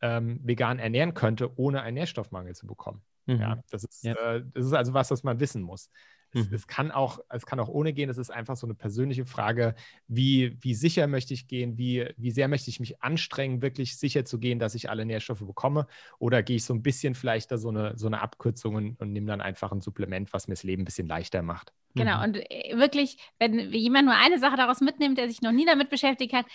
ähm, 0.02 0.40
vegan 0.44 0.80
ernähren 0.80 1.14
könnte, 1.14 1.58
ohne 1.58 1.82
einen 1.82 1.96
Nährstoffmangel 1.96 2.56
zu 2.56 2.68
bekommen. 2.68 3.02
Mhm. 3.26 3.42
Ja, 3.42 3.64
das 3.70 3.84
ist, 3.84 4.04
ja. 4.04 4.14
Äh, 4.14 4.44
das 4.54 4.66
ist 4.66 4.74
also 4.74 4.94
was, 4.94 5.12
was 5.12 5.24
man 5.24 5.40
wissen 5.40 5.62
muss. 5.62 5.90
Es, 6.36 6.50
mhm. 6.50 6.56
es, 6.56 6.68
kann 6.68 6.92
auch, 6.92 7.20
es 7.30 7.46
kann 7.46 7.60
auch 7.60 7.70
ohne 7.70 7.94
gehen. 7.94 8.10
Es 8.10 8.18
ist 8.18 8.30
einfach 8.30 8.56
so 8.58 8.68
eine 8.68 8.76
persönliche 8.76 9.26
Frage, 9.26 9.76
wie, 10.08 10.58
wie 10.62 10.74
sicher 10.74 11.08
möchte 11.08 11.34
ich 11.34 11.48
gehen, 11.48 11.78
wie, 11.78 12.10
wie 12.18 12.32
sehr 12.32 12.48
möchte 12.48 12.70
ich 12.70 12.80
mich 12.80 13.02
anstrengen, 13.02 13.62
wirklich 13.62 13.98
sicher 13.98 14.26
zu 14.26 14.40
gehen, 14.40 14.60
dass 14.60 14.76
ich 14.76 14.90
alle 14.90 15.06
Nährstoffe 15.06 15.46
bekomme. 15.46 15.88
Oder 16.20 16.44
gehe 16.44 16.58
ich 16.58 16.66
so 16.66 16.74
ein 16.74 16.84
bisschen 16.84 17.16
vielleicht 17.16 17.52
da 17.52 17.58
so 17.58 17.70
eine, 17.70 17.98
so 17.98 18.08
eine 18.08 18.22
Abkürzung 18.22 18.76
und, 18.76 19.00
und 19.00 19.14
nehme 19.14 19.28
dann 19.28 19.42
einfach 19.42 19.72
ein 19.72 19.82
Supplement, 19.82 20.34
was 20.34 20.48
mir 20.48 20.56
das 20.56 20.64
Leben 20.64 20.84
ein 20.84 20.86
bisschen 20.86 21.08
leichter 21.08 21.42
macht. 21.42 21.74
Genau, 21.96 22.18
mhm. 22.18 22.24
und 22.24 22.52
äh, 22.52 22.78
wirklich, 22.78 23.18
wenn 23.40 23.72
jemand 23.72 24.06
nur 24.06 24.16
eine 24.16 24.40
Sache 24.40 24.58
daraus 24.58 24.82
mitnimmt, 24.82 25.18
der 25.18 25.30
sich 25.30 25.42
noch 25.42 25.54
nie 25.54 25.66
damit 25.66 25.90
beschäftigt 25.90 26.34
hat, 26.34 26.46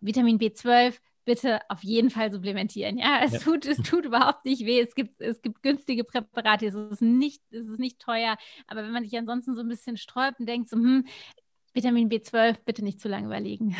Vitamin 0.00 0.38
B12, 0.38 0.94
bitte 1.26 1.60
auf 1.68 1.82
jeden 1.82 2.08
Fall 2.08 2.32
supplementieren. 2.32 2.96
Ja, 2.96 3.20
es, 3.22 3.32
ja. 3.32 3.38
Tut, 3.40 3.66
es 3.66 3.76
tut 3.78 4.06
überhaupt 4.06 4.46
nicht 4.46 4.64
weh. 4.64 4.80
Es 4.80 4.94
gibt, 4.94 5.20
es 5.20 5.42
gibt 5.42 5.62
günstige 5.62 6.04
Präparate, 6.04 6.66
es 6.66 6.74
ist, 6.74 7.02
nicht, 7.02 7.42
es 7.50 7.68
ist 7.68 7.78
nicht 7.78 7.98
teuer. 8.00 8.38
Aber 8.66 8.82
wenn 8.82 8.92
man 8.92 9.04
sich 9.04 9.18
ansonsten 9.18 9.54
so 9.54 9.60
ein 9.60 9.68
bisschen 9.68 9.98
sträubt 9.98 10.40
und 10.40 10.46
denkt, 10.46 10.70
so, 10.70 10.76
hm, 10.76 11.04
Vitamin 11.74 12.08
B12 12.08 12.56
bitte 12.64 12.82
nicht 12.82 13.00
zu 13.00 13.08
lange 13.08 13.26
überlegen. 13.26 13.76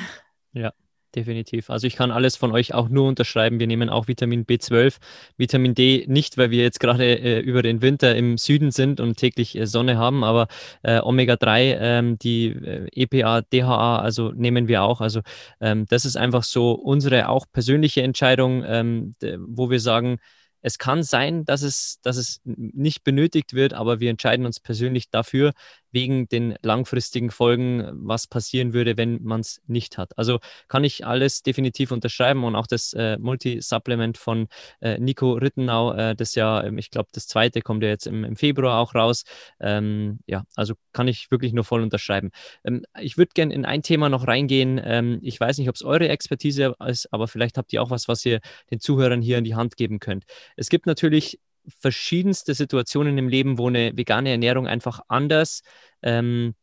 Ja, 0.52 0.72
definitiv. 1.16 1.70
Also 1.70 1.86
ich 1.86 1.96
kann 1.96 2.10
alles 2.10 2.36
von 2.36 2.52
euch 2.52 2.74
auch 2.74 2.88
nur 2.88 3.08
unterschreiben. 3.08 3.58
Wir 3.58 3.66
nehmen 3.66 3.88
auch 3.88 4.06
Vitamin 4.06 4.44
B12, 4.44 4.96
Vitamin 5.36 5.74
D 5.74 6.04
nicht, 6.08 6.38
weil 6.38 6.50
wir 6.50 6.62
jetzt 6.62 6.78
gerade 6.78 7.18
äh, 7.18 7.40
über 7.40 7.62
den 7.62 7.82
Winter 7.82 8.14
im 8.14 8.38
Süden 8.38 8.70
sind 8.70 9.00
und 9.00 9.16
täglich 9.16 9.56
äh, 9.56 9.66
Sonne 9.66 9.98
haben, 9.98 10.22
aber 10.22 10.46
äh, 10.82 11.00
Omega-3, 11.00 11.78
ähm, 11.80 12.18
die 12.18 12.48
äh, 12.48 12.86
EPA, 12.92 13.42
DHA, 13.42 13.98
also 13.98 14.32
nehmen 14.32 14.68
wir 14.68 14.82
auch. 14.82 15.00
Also 15.00 15.22
ähm, 15.60 15.86
das 15.88 16.04
ist 16.04 16.16
einfach 16.16 16.44
so 16.44 16.72
unsere 16.72 17.28
auch 17.28 17.46
persönliche 17.50 18.02
Entscheidung, 18.02 18.62
ähm, 18.66 19.14
wo 19.48 19.70
wir 19.70 19.80
sagen, 19.80 20.18
es 20.66 20.78
kann 20.78 21.04
sein, 21.04 21.44
dass 21.44 21.62
es, 21.62 22.00
dass 22.02 22.16
es 22.16 22.40
nicht 22.44 23.04
benötigt 23.04 23.54
wird, 23.54 23.72
aber 23.72 24.00
wir 24.00 24.10
entscheiden 24.10 24.46
uns 24.46 24.58
persönlich 24.58 25.10
dafür, 25.10 25.52
wegen 25.96 26.28
den 26.28 26.56
langfristigen 26.60 27.30
Folgen, 27.30 27.88
was 27.94 28.26
passieren 28.26 28.74
würde, 28.74 28.98
wenn 28.98 29.22
man 29.22 29.40
es 29.40 29.62
nicht 29.66 29.96
hat. 29.96 30.18
Also 30.18 30.40
kann 30.68 30.84
ich 30.84 31.06
alles 31.06 31.42
definitiv 31.42 31.90
unterschreiben 31.90 32.44
und 32.44 32.54
auch 32.54 32.66
das 32.66 32.92
äh, 32.92 33.16
Multi-Supplement 33.16 34.18
von 34.18 34.48
äh, 34.82 34.98
Nico 34.98 35.32
Rittenau, 35.32 35.94
äh, 35.94 36.14
das 36.14 36.34
ja, 36.34 36.62
ähm, 36.62 36.76
ich 36.76 36.90
glaube, 36.90 37.08
das 37.12 37.26
zweite 37.26 37.62
kommt 37.62 37.82
ja 37.82 37.88
jetzt 37.88 38.06
im, 38.06 38.24
im 38.24 38.36
Februar 38.36 38.78
auch 38.78 38.94
raus. 38.94 39.24
Ähm, 39.58 40.18
ja, 40.26 40.44
also 40.54 40.74
kann 40.92 41.08
ich 41.08 41.30
wirklich 41.30 41.54
nur 41.54 41.64
voll 41.64 41.80
unterschreiben. 41.80 42.30
Ähm, 42.62 42.84
ich 43.00 43.16
würde 43.16 43.30
gerne 43.32 43.54
in 43.54 43.64
ein 43.64 43.82
Thema 43.82 44.10
noch 44.10 44.26
reingehen. 44.26 44.78
Ähm, 44.84 45.18
ich 45.22 45.40
weiß 45.40 45.56
nicht, 45.56 45.70
ob 45.70 45.76
es 45.76 45.82
eure 45.82 46.10
Expertise 46.10 46.74
ist, 46.86 47.10
aber 47.10 47.26
vielleicht 47.26 47.56
habt 47.56 47.72
ihr 47.72 47.80
auch 47.80 47.88
was, 47.88 48.06
was 48.06 48.22
ihr 48.26 48.40
den 48.70 48.80
Zuhörern 48.80 49.22
hier 49.22 49.38
in 49.38 49.44
die 49.44 49.54
Hand 49.54 49.78
geben 49.78 49.98
könnt. 49.98 50.24
Es 50.56 50.68
gibt 50.68 50.84
natürlich 50.84 51.40
verschiedenste 51.78 52.54
Situationen 52.54 53.18
im 53.18 53.28
Leben, 53.28 53.58
wo 53.58 53.68
eine 53.68 53.96
vegane 53.96 54.30
Ernährung 54.30 54.66
einfach 54.66 55.00
anders 55.08 55.62
ähm, 56.02 56.54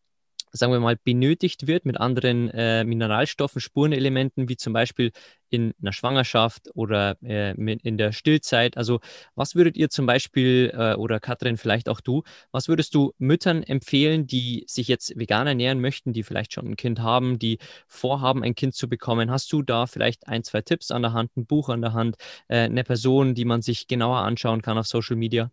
sagen 0.54 0.72
wir 0.72 0.80
mal, 0.80 0.98
benötigt 1.04 1.68
wird 1.68 1.86
mit 1.86 2.00
anderen 2.00 2.50
äh, 2.52 2.84
Mineralstoffen, 2.84 3.60
Spurenelementen, 3.60 4.48
wie 4.50 4.56
zum 4.56 4.72
Beispiel 4.72 5.12
in 5.50 5.74
einer 5.82 5.94
Schwangerschaft 5.94 6.70
oder 6.74 7.18
äh, 7.24 7.52
in 7.52 7.98
der 7.98 8.12
Stillzeit. 8.12 8.78
Also 8.78 9.00
was 9.36 9.56
würdet 9.56 9.78
ihr 9.78 9.90
zum 9.90 10.06
Beispiel, 10.06 10.72
äh, 10.76 10.94
oder 10.96 11.20
Katrin, 11.20 11.58
vielleicht 11.58 11.90
auch 11.90 12.02
du, 12.02 12.24
was 12.52 12.68
würdest 12.68 12.96
du 12.96 13.14
Müttern 13.18 13.64
empfehlen, 13.64 14.28
die 14.28 14.64
sich 14.68 14.88
jetzt 14.88 15.18
vegan 15.18 15.48
ernähren 15.48 15.82
möchten, 15.82 16.14
die 16.14 16.24
vielleicht 16.24 16.54
schon 16.54 16.68
ein 16.68 16.76
Kind 16.76 17.00
haben, 17.02 17.40
die 17.40 17.58
vorhaben, 17.88 18.44
ein 18.44 18.56
Kind 18.56 18.76
zu 18.76 18.88
bekommen? 18.88 19.32
Hast 19.32 19.52
du 19.52 19.64
da 19.64 19.88
vielleicht 19.88 20.28
ein, 20.28 20.44
zwei 20.44 20.62
Tipps 20.62 20.92
an 20.92 21.02
der 21.02 21.14
Hand, 21.14 21.36
ein 21.36 21.46
Buch 21.46 21.70
an 21.70 21.82
der 21.82 21.94
Hand, 21.94 22.16
äh, 22.48 22.60
eine 22.66 22.84
Person, 22.84 23.36
die 23.36 23.46
man 23.46 23.62
sich 23.62 23.88
genauer 23.88 24.20
anschauen 24.20 24.62
kann 24.62 24.78
auf 24.78 24.88
Social 24.88 25.16
Media? 25.16 25.52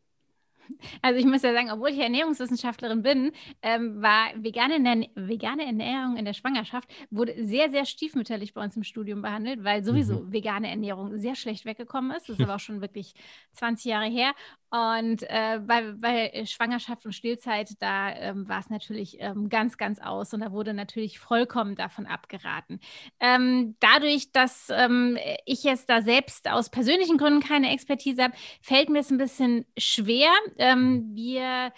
Also 1.03 1.19
ich 1.19 1.27
muss 1.27 1.43
ja 1.43 1.53
sagen, 1.53 1.71
obwohl 1.71 1.91
ich 1.91 1.99
Ernährungswissenschaftlerin 1.99 3.03
bin, 3.03 3.33
ähm, 3.63 4.03
war 4.03 4.31
vegane, 4.37 5.09
vegane 5.15 5.65
Ernährung 5.65 6.17
in 6.17 6.25
der 6.25 6.35
Schwangerschaft 6.35 6.89
wurde 7.11 7.35
sehr, 7.45 7.71
sehr 7.71 7.85
stiefmütterlich 7.85 8.55
bei 8.55 8.63
uns 8.63 8.77
im 8.77 8.83
Studium 8.83 9.23
behandelt, 9.23 9.65
weil 9.65 9.85
sowieso 9.85 10.21
mhm. 10.21 10.33
vegane 10.33 10.69
Ernährung 10.69 11.19
sehr 11.19 11.35
schlecht 11.35 11.65
weggekommen 11.65 12.11
ist. 12.17 12.29
Das 12.29 12.39
ist 12.39 12.45
aber 12.45 12.57
auch 12.57 12.61
schon 12.61 12.81
wirklich 12.81 13.15
20 13.53 13.87
Jahre 13.87 14.07
her. 14.07 14.33
Und 14.71 15.25
äh, 15.25 15.61
bei, 15.67 15.93
bei, 15.97 16.45
Schwangerschaft 16.47 17.05
und 17.05 17.13
Stillzeit, 17.13 17.71
da 17.81 18.15
ähm, 18.15 18.49
war 18.49 18.61
es 18.61 18.71
natürlich 18.71 19.17
ähm, 19.19 19.49
ganz, 19.49 19.77
ganz 19.79 20.01
aus 20.01 20.33
und 20.33 20.41
da 20.41 20.53
wurde 20.53 20.75
natürlich 20.75 21.19
vollkommen 21.19 21.75
davon 21.75 22.07
abgeraten. 22.07 22.79
Ähm, 23.19 23.75
dadurch, 23.81 24.31
dass 24.31 24.69
ähm, 24.71 25.19
ich 25.45 25.65
jetzt 25.65 25.91
da 25.91 26.03
selbst 26.03 26.49
aus 26.49 26.71
persönlichen 26.71 27.19
Gründen 27.19 27.41
keine 27.41 27.73
Expertise 27.73 28.23
habe, 28.23 28.35
fällt 28.63 28.91
mir 28.91 29.01
es 29.01 29.11
ein 29.11 29.19
bisschen 29.19 29.67
schwer. 29.77 30.31
Ähm, 30.57 31.11
wir, 31.15 31.73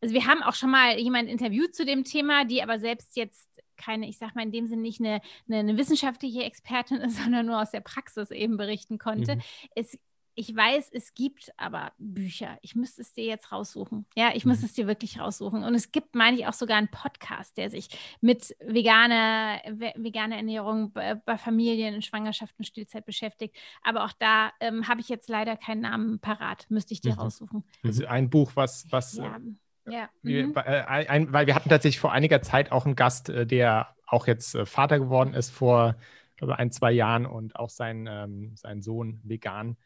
also 0.00 0.14
wir 0.14 0.26
haben 0.28 0.44
auch 0.44 0.54
schon 0.54 0.70
mal 0.70 0.96
jemanden 0.96 1.32
interviewt 1.32 1.74
zu 1.74 1.84
dem 1.84 2.04
Thema, 2.04 2.44
die 2.44 2.62
aber 2.62 2.78
selbst 2.78 3.16
jetzt 3.16 3.48
keine, 3.76 4.08
ich 4.08 4.18
sag 4.18 4.34
mal 4.34 4.42
in 4.42 4.52
dem 4.52 4.66
Sinne 4.66 4.82
nicht 4.82 5.00
eine, 5.00 5.20
eine, 5.48 5.58
eine, 5.58 5.76
wissenschaftliche 5.76 6.44
Expertin 6.44 6.96
ist, 7.00 7.16
sondern 7.22 7.46
nur 7.46 7.60
aus 7.60 7.70
der 7.72 7.80
Praxis 7.80 8.30
eben 8.30 8.56
berichten 8.56 8.98
konnte. 8.98 9.36
Mhm. 9.36 9.42
Es 9.74 9.98
ich 10.38 10.54
weiß, 10.54 10.90
es 10.92 11.14
gibt 11.14 11.52
aber 11.56 11.90
Bücher. 11.98 12.58
Ich 12.62 12.76
müsste 12.76 13.02
es 13.02 13.12
dir 13.12 13.24
jetzt 13.24 13.50
raussuchen. 13.50 14.06
Ja, 14.14 14.30
ich 14.34 14.44
müsste 14.44 14.66
mhm. 14.66 14.68
es 14.68 14.72
dir 14.74 14.86
wirklich 14.86 15.18
raussuchen. 15.18 15.64
Und 15.64 15.74
es 15.74 15.90
gibt, 15.90 16.14
meine 16.14 16.36
ich, 16.36 16.46
auch 16.46 16.52
sogar 16.52 16.78
einen 16.78 16.86
Podcast, 16.86 17.58
der 17.58 17.70
sich 17.70 17.88
mit 18.20 18.54
veganer, 18.60 19.60
veganer 19.96 20.36
Ernährung 20.36 20.92
bei, 20.92 21.16
bei 21.16 21.36
Familien 21.36 21.92
in 21.92 22.02
Schwangerschaft 22.02 22.54
und 22.56 22.66
Stillzeit 22.66 23.04
beschäftigt. 23.04 23.56
Aber 23.82 24.04
auch 24.04 24.12
da 24.12 24.52
ähm, 24.60 24.86
habe 24.86 25.00
ich 25.00 25.08
jetzt 25.08 25.28
leider 25.28 25.56
keinen 25.56 25.80
Namen 25.80 26.20
parat. 26.20 26.66
Müsste 26.68 26.94
ich 26.94 27.00
dir 27.00 27.14
mhm. 27.14 27.18
raussuchen. 27.18 27.64
Also 27.82 28.06
ein 28.06 28.30
Buch, 28.30 28.52
was, 28.54 28.86
was 28.90 29.16
ja. 29.16 29.36
Äh, 29.86 29.92
ja. 29.92 30.08
Wir, 30.22 30.46
mhm. 30.46 30.54
äh, 30.54 30.60
ein, 30.60 31.32
weil 31.32 31.48
wir 31.48 31.56
hatten 31.56 31.68
tatsächlich 31.68 31.98
vor 31.98 32.12
einiger 32.12 32.42
Zeit 32.42 32.70
auch 32.70 32.86
einen 32.86 32.94
Gast, 32.94 33.28
äh, 33.28 33.44
der 33.44 33.96
auch 34.06 34.28
jetzt 34.28 34.54
äh, 34.54 34.66
Vater 34.66 35.00
geworden 35.00 35.34
ist 35.34 35.50
vor 35.50 35.96
glaube, 36.38 36.58
ein, 36.58 36.70
zwei 36.70 36.92
Jahren 36.92 37.26
und 37.26 37.56
auch 37.56 37.68
sein, 37.68 38.08
ähm, 38.10 38.52
sein 38.56 38.80
Sohn 38.80 39.20
vegan 39.24 39.76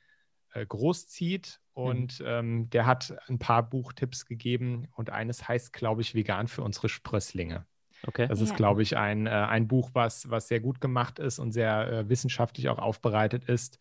äh, 0.53 0.67
großzieht. 0.67 1.61
Mhm. 1.75 1.83
Und 1.83 2.21
mhm. 2.21 2.27
ähm, 2.27 2.71
der 2.71 2.87
hat 2.87 3.15
ein 3.29 3.38
paar 3.38 3.62
Buchtipps 3.69 4.27
gegeben 4.27 4.88
und 4.95 5.11
eines 5.11 5.49
heißt, 5.49 5.73
glaube 5.73 6.03
ich, 6.03 6.15
Vegan 6.15 6.49
für 6.49 6.62
unsere 6.62 6.88
Sprösslinge. 6.88 7.67
Okay. 8.07 8.27
Das 8.27 8.41
ist, 8.41 8.57
glaube 8.57 8.83
ich, 8.83 8.97
ein, 8.97 9.27
äh, 9.27 9.31
ein 9.31 9.69
Buch, 9.69 9.91
was, 9.93 10.29
was 10.29 10.49
sehr 10.49 10.61
gut 10.61 10.81
gemacht 10.81 11.19
ist 11.19 11.38
und 11.38 11.53
sehr 11.53 11.88
äh, 11.88 12.09
wissenschaftlich 12.09 12.69
auch 12.69 12.79
aufbereitet 12.79 13.45
ist. 13.45 13.79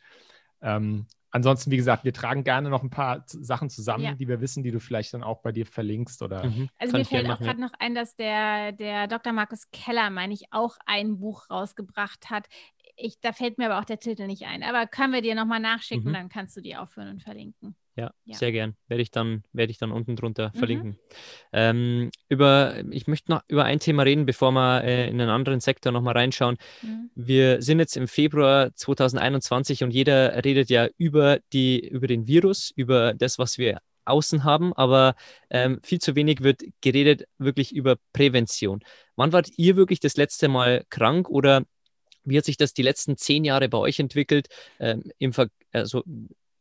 Ähm, 0.62 1.08
ansonsten, 1.32 1.72
wie 1.72 1.78
gesagt, 1.78 2.04
wir 2.04 2.14
tragen 2.14 2.44
gerne 2.44 2.70
noch 2.70 2.84
ein 2.84 2.92
paar 2.92 3.24
Sachen 3.26 3.72
zusammen, 3.72 4.04
ja. 4.04 4.14
die 4.14 4.28
wir 4.28 4.40
wissen, 4.40 4.62
die 4.62 4.70
du 4.70 4.80
vielleicht 4.80 5.14
dann 5.16 5.24
auch 5.24 5.42
bei 5.42 5.52
dir 5.52 5.66
verlinkst. 5.66 6.22
Oder 6.22 6.46
mhm. 6.46 6.70
Also 6.78 6.98
mir 6.98 7.06
fällt 7.06 7.30
auch 7.30 7.40
gerade 7.40 7.60
noch 7.60 7.74
ein, 7.80 7.96
dass 7.96 8.16
der, 8.16 8.74
der 8.74 9.08
Dr. 9.08 9.34
Markus 9.34 9.72
Keller, 9.72 10.12
meine 10.12 10.34
ich, 10.34 10.44
auch 10.52 10.78
ein 10.86 11.18
Buch 11.18 11.50
rausgebracht 11.50 12.30
hat 12.30 12.48
ich, 13.02 13.20
da 13.20 13.34
fällt 13.34 13.58
mir 13.58 13.66
aber 13.66 13.80
auch 13.80 13.86
der 13.86 14.00
Titel 14.00 14.28
nicht 14.28 14.44
ein. 14.46 14.64
Aber 14.64 14.88
können 14.88 15.14
wir 15.14 15.22
dir 15.22 15.36
nochmal 15.36 15.60
nachschicken, 15.60 16.10
mhm. 16.10 16.14
dann 16.14 16.30
kannst 16.30 16.56
du 16.56 16.62
die 16.62 16.76
aufführen 16.76 17.10
und 17.10 17.24
verlinken. 17.24 17.76
Ja, 17.96 18.12
ja, 18.24 18.38
sehr 18.38 18.52
gern. 18.52 18.76
Werde 18.88 19.04
ich 19.04 19.12
dann, 19.12 19.44
werde 19.52 19.72
ich 19.72 19.78
dann 19.78 19.92
unten 19.92 20.16
drunter 20.16 20.52
mhm. 20.54 20.58
verlinken. 20.58 21.00
Ähm, 21.52 22.10
über, 22.30 22.84
ich 22.90 23.08
möchte 23.08 23.32
noch 23.32 23.42
über 23.48 23.66
ein 23.66 23.80
Thema 23.80 24.04
reden, 24.04 24.26
bevor 24.26 24.52
wir 24.52 24.84
äh, 24.84 25.10
in 25.10 25.20
einen 25.20 25.30
anderen 25.30 25.60
Sektor 25.60 25.92
nochmal 25.92 26.18
reinschauen. 26.18 26.58
Mhm. 26.82 27.10
Wir 27.16 27.62
sind 27.62 27.80
jetzt 27.80 27.98
im 27.98 28.08
Februar 28.08 28.74
2021 28.74 29.84
und 29.84 29.92
jeder 29.92 30.44
redet 30.46 30.70
ja 30.70 30.88
über, 30.98 31.40
die, 31.52 31.86
über 31.86 32.08
den 32.08 32.28
Virus, 32.28 32.72
über 32.76 33.14
das, 33.14 33.38
was 33.38 33.58
wir 33.58 33.80
außen 34.06 34.44
haben, 34.44 34.74
aber 34.74 35.16
ähm, 35.50 35.80
viel 35.84 36.00
zu 36.00 36.16
wenig 36.16 36.42
wird 36.42 36.64
geredet 36.82 37.28
wirklich 37.38 37.76
über 37.76 37.98
Prävention. 38.14 38.82
Wann 39.16 39.32
wart 39.32 39.50
ihr 39.58 39.76
wirklich 39.76 40.00
das 40.00 40.18
letzte 40.18 40.48
Mal 40.48 40.86
krank 40.90 41.30
oder 41.30 41.64
wie 42.24 42.38
hat 42.38 42.46
sich 42.46 42.58
das 42.58 42.74
die 42.74 42.84
letzten 42.84 43.18
zehn 43.18 43.44
Jahre 43.44 43.70
bei 43.70 43.78
euch 43.78 44.00
entwickelt? 44.00 44.48
Ähm, 44.80 45.12
im 45.18 45.34
Ver 45.34 45.48
also, 45.74 46.04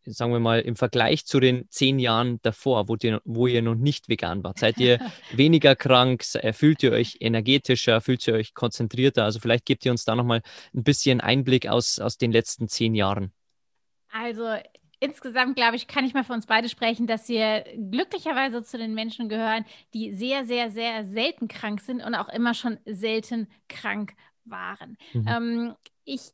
sagen 0.05 0.33
wir 0.33 0.41
mal, 0.41 0.61
im 0.61 0.77
Vergleich 0.77 1.27
zu 1.27 1.41
den 1.41 1.69
zehn 1.71 1.99
Jahren 1.99 2.41
davor, 2.43 2.89
wo 2.89 2.97
ihr, 3.01 3.21
wo 3.25 3.47
ihr 3.47 3.63
noch 3.63 3.75
nicht 3.75 4.09
vegan 4.09 4.43
wart? 4.45 4.59
Seid 4.59 4.79
ihr 4.79 4.99
weniger 5.33 5.77
krank? 5.77 6.25
Äh, 6.35 6.53
fühlt 6.53 6.83
ihr 6.83 6.93
euch 6.93 7.19
energetischer? 7.21 8.01
Fühlt 8.01 8.27
ihr 8.27 8.35
euch 8.35 8.55
konzentrierter? 8.55 9.25
Also 9.25 9.41
vielleicht 9.41 9.67
gebt 9.67 9.85
ihr 9.85 9.93
uns 9.93 10.05
da 10.05 10.15
nochmal 10.15 10.43
ein 10.75 10.85
bisschen 10.85 11.21
Einblick 11.21 11.69
aus, 11.69 11.99
aus 11.99 12.19
den 12.19 12.33
letzten 12.33 12.69
zehn 12.69 12.95
Jahren. 12.95 13.33
Also 14.13 14.45
insgesamt, 14.99 15.57
glaube 15.57 15.77
ich, 15.77 15.87
kann 15.87 16.05
ich 16.05 16.15
mal 16.15 16.25
für 16.25 16.33
uns 16.33 16.47
beide 16.47 16.69
sprechen, 16.69 17.07
dass 17.07 17.29
wir 17.29 17.65
glücklicherweise 17.91 18.63
zu 18.63 18.77
den 18.77 18.95
Menschen 18.95 19.29
gehören, 19.29 19.65
die 19.95 20.15
sehr, 20.15 20.45
sehr, 20.45 20.71
sehr 20.71 21.05
selten 21.05 21.49
krank 21.49 21.81
sind 21.81 22.03
und 22.03 22.15
auch 22.15 22.29
immer 22.29 22.55
schon 22.55 22.79
selten 22.85 23.49
krank 23.69 24.15
waren. 24.45 24.97
Mhm. 25.13 25.27
Ähm, 25.29 25.75
ich 26.05 26.33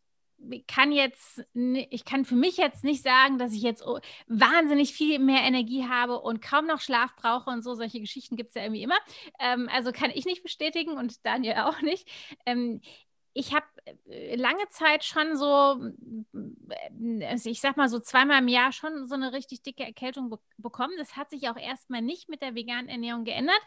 kann 0.66 0.92
jetzt, 0.92 1.42
ich 1.54 2.04
kann 2.04 2.24
für 2.24 2.34
mich 2.34 2.56
jetzt 2.56 2.84
nicht 2.84 3.02
sagen, 3.02 3.38
dass 3.38 3.52
ich 3.52 3.62
jetzt 3.62 3.84
wahnsinnig 4.26 4.92
viel 4.92 5.18
mehr 5.18 5.42
Energie 5.42 5.88
habe 5.88 6.20
und 6.20 6.42
kaum 6.42 6.66
noch 6.66 6.80
Schlaf 6.80 7.16
brauche 7.16 7.50
und 7.50 7.62
so. 7.62 7.74
Solche 7.74 8.00
Geschichten 8.00 8.36
gibt 8.36 8.50
es 8.50 8.54
ja 8.54 8.62
irgendwie 8.62 8.82
immer. 8.82 8.98
Ähm, 9.40 9.68
also 9.72 9.92
kann 9.92 10.10
ich 10.14 10.26
nicht 10.26 10.42
bestätigen 10.42 10.92
und 10.92 11.24
Daniel 11.24 11.54
auch 11.64 11.80
nicht. 11.80 12.08
Ähm, 12.44 12.80
ich 13.32 13.54
habe 13.54 13.66
lange 14.34 14.68
Zeit 14.70 15.04
schon 15.04 15.36
so 15.36 15.80
also 17.28 17.50
ich 17.50 17.60
sag 17.60 17.76
mal 17.76 17.88
so 17.88 18.00
zweimal 18.00 18.40
im 18.40 18.48
Jahr 18.48 18.72
schon 18.72 19.06
so 19.06 19.14
eine 19.14 19.32
richtig 19.32 19.62
dicke 19.62 19.84
Erkältung 19.84 20.30
be 20.30 20.38
bekommen. 20.58 20.94
Das 20.98 21.16
hat 21.16 21.30
sich 21.30 21.48
auch 21.48 21.56
erstmal 21.56 22.02
nicht 22.02 22.28
mit 22.28 22.42
der 22.42 22.54
veganen 22.54 22.88
Ernährung 22.88 23.24
geändert. 23.24 23.60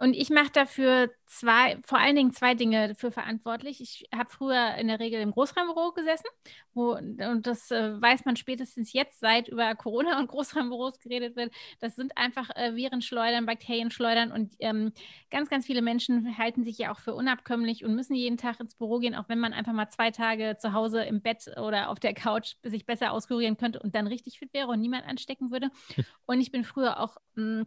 Und 0.00 0.14
ich 0.14 0.30
mache 0.30 0.50
dafür 0.50 1.10
zwei, 1.26 1.78
vor 1.84 1.98
allen 1.98 2.16
Dingen 2.16 2.32
zwei 2.32 2.54
Dinge 2.54 2.88
dafür 2.88 3.12
verantwortlich. 3.12 3.80
Ich 3.80 4.08
habe 4.14 4.30
früher 4.30 4.74
in 4.76 4.88
der 4.88 4.98
Regel 4.98 5.20
im 5.20 5.30
Großraumbüro 5.30 5.92
gesessen, 5.92 6.26
wo, 6.74 6.94
und 6.94 7.46
das 7.46 7.70
äh, 7.70 8.00
weiß 8.00 8.24
man 8.24 8.36
spätestens 8.36 8.92
jetzt, 8.92 9.20
seit 9.20 9.48
über 9.48 9.74
Corona 9.74 10.18
und 10.18 10.28
Großraumbüros 10.28 10.98
geredet 10.98 11.36
wird. 11.36 11.52
Das 11.80 11.96
sind 11.96 12.16
einfach 12.16 12.50
äh, 12.56 12.74
Virenschleudern, 12.74 13.46
Bakterienschleudern 13.46 14.32
und 14.32 14.54
ähm, 14.58 14.92
ganz, 15.30 15.48
ganz 15.48 15.66
viele 15.66 15.82
Menschen 15.82 16.36
halten 16.38 16.64
sich 16.64 16.78
ja 16.78 16.92
auch 16.92 16.98
für 16.98 17.14
unabkömmlich 17.14 17.84
und 17.84 17.94
müssen 17.94 18.14
jeden 18.14 18.38
Tag 18.38 18.58
ins 18.58 18.74
Büro 18.74 18.98
gehen, 18.98 19.14
auch 19.14 19.28
wenn 19.28 19.38
man 19.38 19.51
einfach 19.52 19.72
mal 19.72 19.88
zwei 19.88 20.10
Tage 20.10 20.56
zu 20.58 20.72
Hause 20.72 21.02
im 21.02 21.20
Bett 21.20 21.50
oder 21.56 21.90
auf 21.90 22.00
der 22.00 22.14
Couch 22.14 22.54
sich 22.62 22.86
besser 22.86 23.12
auskurieren 23.12 23.56
könnte 23.56 23.80
und 23.80 23.94
dann 23.94 24.06
richtig 24.06 24.38
fit 24.38 24.52
wäre 24.52 24.68
und 24.68 24.80
niemand 24.80 25.06
anstecken 25.06 25.50
würde. 25.50 25.70
Und 26.26 26.40
ich 26.40 26.50
bin 26.50 26.64
früher 26.64 27.00
auch 27.00 27.16
mh, 27.34 27.60
hm, 27.60 27.66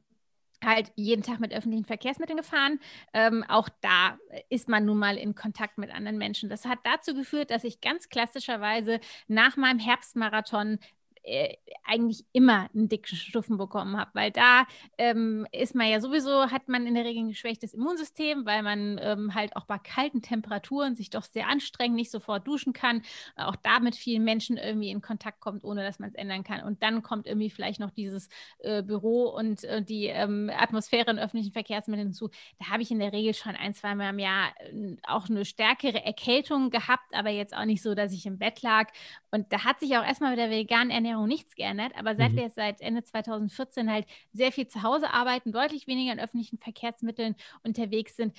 halt 0.63 0.91
jeden 0.95 1.24
Tag 1.24 1.39
mit 1.39 1.54
öffentlichen 1.54 1.86
Verkehrsmitteln 1.86 2.38
gefahren. 2.38 2.80
Ähm, 3.13 3.43
auch 3.48 3.69
da 3.82 4.17
ist 4.50 4.69
man 4.69 4.86
nun 4.86 4.98
mal 4.98 5.17
in 5.17 5.36
Kontakt 5.36 5.78
mit 5.78 5.91
anderen 5.93 6.17
Menschen. 6.17 6.50
Das 6.50 6.65
hat 6.65 6.80
dazu 6.84 7.13
geführt, 7.13 7.52
dass 7.52 7.63
ich 7.63 7.82
ganz 7.82 8.10
klassischerweise 8.10 9.00
nach 9.28 9.58
meinem 9.58 9.80
Herbstmarathon 9.80 10.80
äh, 11.25 11.55
eigentlich 11.83 12.25
immer 12.33 12.69
einen 12.73 12.89
dicken 12.89 13.15
Stufen 13.15 13.57
bekommen 13.57 13.97
habe, 13.97 14.11
weil 14.13 14.31
da 14.31 14.65
ähm, 14.97 15.45
ist 15.51 15.75
man 15.75 15.88
ja 15.88 15.99
sowieso, 15.99 16.51
hat 16.51 16.67
man 16.67 16.88
in 16.88 16.95
der 16.95 17.05
Regel 17.05 17.23
ein 17.23 17.29
geschwächtes 17.29 17.73
Immunsystem, 17.73 18.45
weil 18.45 18.63
man 18.63 18.99
ähm, 19.01 19.33
halt 19.33 19.55
auch 19.55 19.65
bei 19.65 19.77
kalten 19.77 20.21
Temperaturen 20.21 20.95
sich 20.95 21.09
doch 21.09 21.23
sehr 21.23 21.47
anstrengt, 21.47 21.95
nicht 21.95 22.11
sofort 22.11 22.47
duschen 22.47 22.73
kann, 22.73 23.01
auch 23.35 23.55
da 23.55 23.79
mit 23.79 23.95
vielen 23.95 24.23
Menschen 24.23 24.57
irgendwie 24.57 24.89
in 24.89 25.01
Kontakt 25.01 25.39
kommt, 25.39 25.63
ohne 25.63 25.83
dass 25.83 25.99
man 25.99 26.09
es 26.09 26.15
ändern 26.15 26.43
kann. 26.43 26.61
Und 26.61 26.83
dann 26.83 27.01
kommt 27.01 27.27
irgendwie 27.27 27.49
vielleicht 27.49 27.79
noch 27.79 27.91
dieses 27.91 28.29
äh, 28.59 28.83
Büro 28.83 29.29
und 29.29 29.63
äh, 29.63 29.83
die 29.83 30.05
ähm, 30.07 30.51
Atmosphäre 30.55 31.11
in 31.11 31.19
öffentlichen 31.19 31.53
Verkehrsmitteln 31.53 32.09
hinzu. 32.09 32.29
Da 32.59 32.69
habe 32.69 32.83
ich 32.83 32.91
in 32.91 32.99
der 32.99 33.13
Regel 33.13 33.33
schon 33.33 33.55
ein, 33.55 33.73
zwei 33.73 33.95
Mal 33.95 34.11
im 34.11 34.19
Jahr 34.19 34.49
äh, 34.59 34.95
auch 35.07 35.29
eine 35.29 35.45
stärkere 35.45 36.03
Erkältung 36.03 36.69
gehabt, 36.69 37.13
aber 37.13 37.29
jetzt 37.29 37.55
auch 37.55 37.65
nicht 37.65 37.81
so, 37.81 37.95
dass 37.95 38.13
ich 38.13 38.25
im 38.25 38.38
Bett 38.38 38.61
lag. 38.61 38.91
Und 39.31 39.51
da 39.51 39.63
hat 39.63 39.79
sich 39.79 39.97
auch 39.97 40.03
erstmal 40.03 40.31
mit 40.31 40.39
der 40.39 40.49
veganen 40.49 40.91
Ernährung 40.91 41.14
Ernährung 41.15 41.28
nichts 41.28 41.56
geändert, 41.56 41.93
aber 41.95 42.15
seit 42.15 42.34
mhm. 42.34 42.36
wir 42.36 42.43
jetzt 42.43 42.56
seit 42.56 42.82
Ende 42.82 43.04
2014 43.04 43.89
halt 43.91 44.06
sehr 44.34 44.51
viel 44.51 44.67
zu 44.67 44.84
Hause 44.84 45.12
arbeiten, 45.12 45.51
deutlich 45.51 45.88
weniger 45.88 46.12
in 46.12 46.19
öffentlichen 46.19 46.58
Verkehrsmitteln 46.58 47.36
unterwegs 47.63 48.15
sind, 48.15 48.38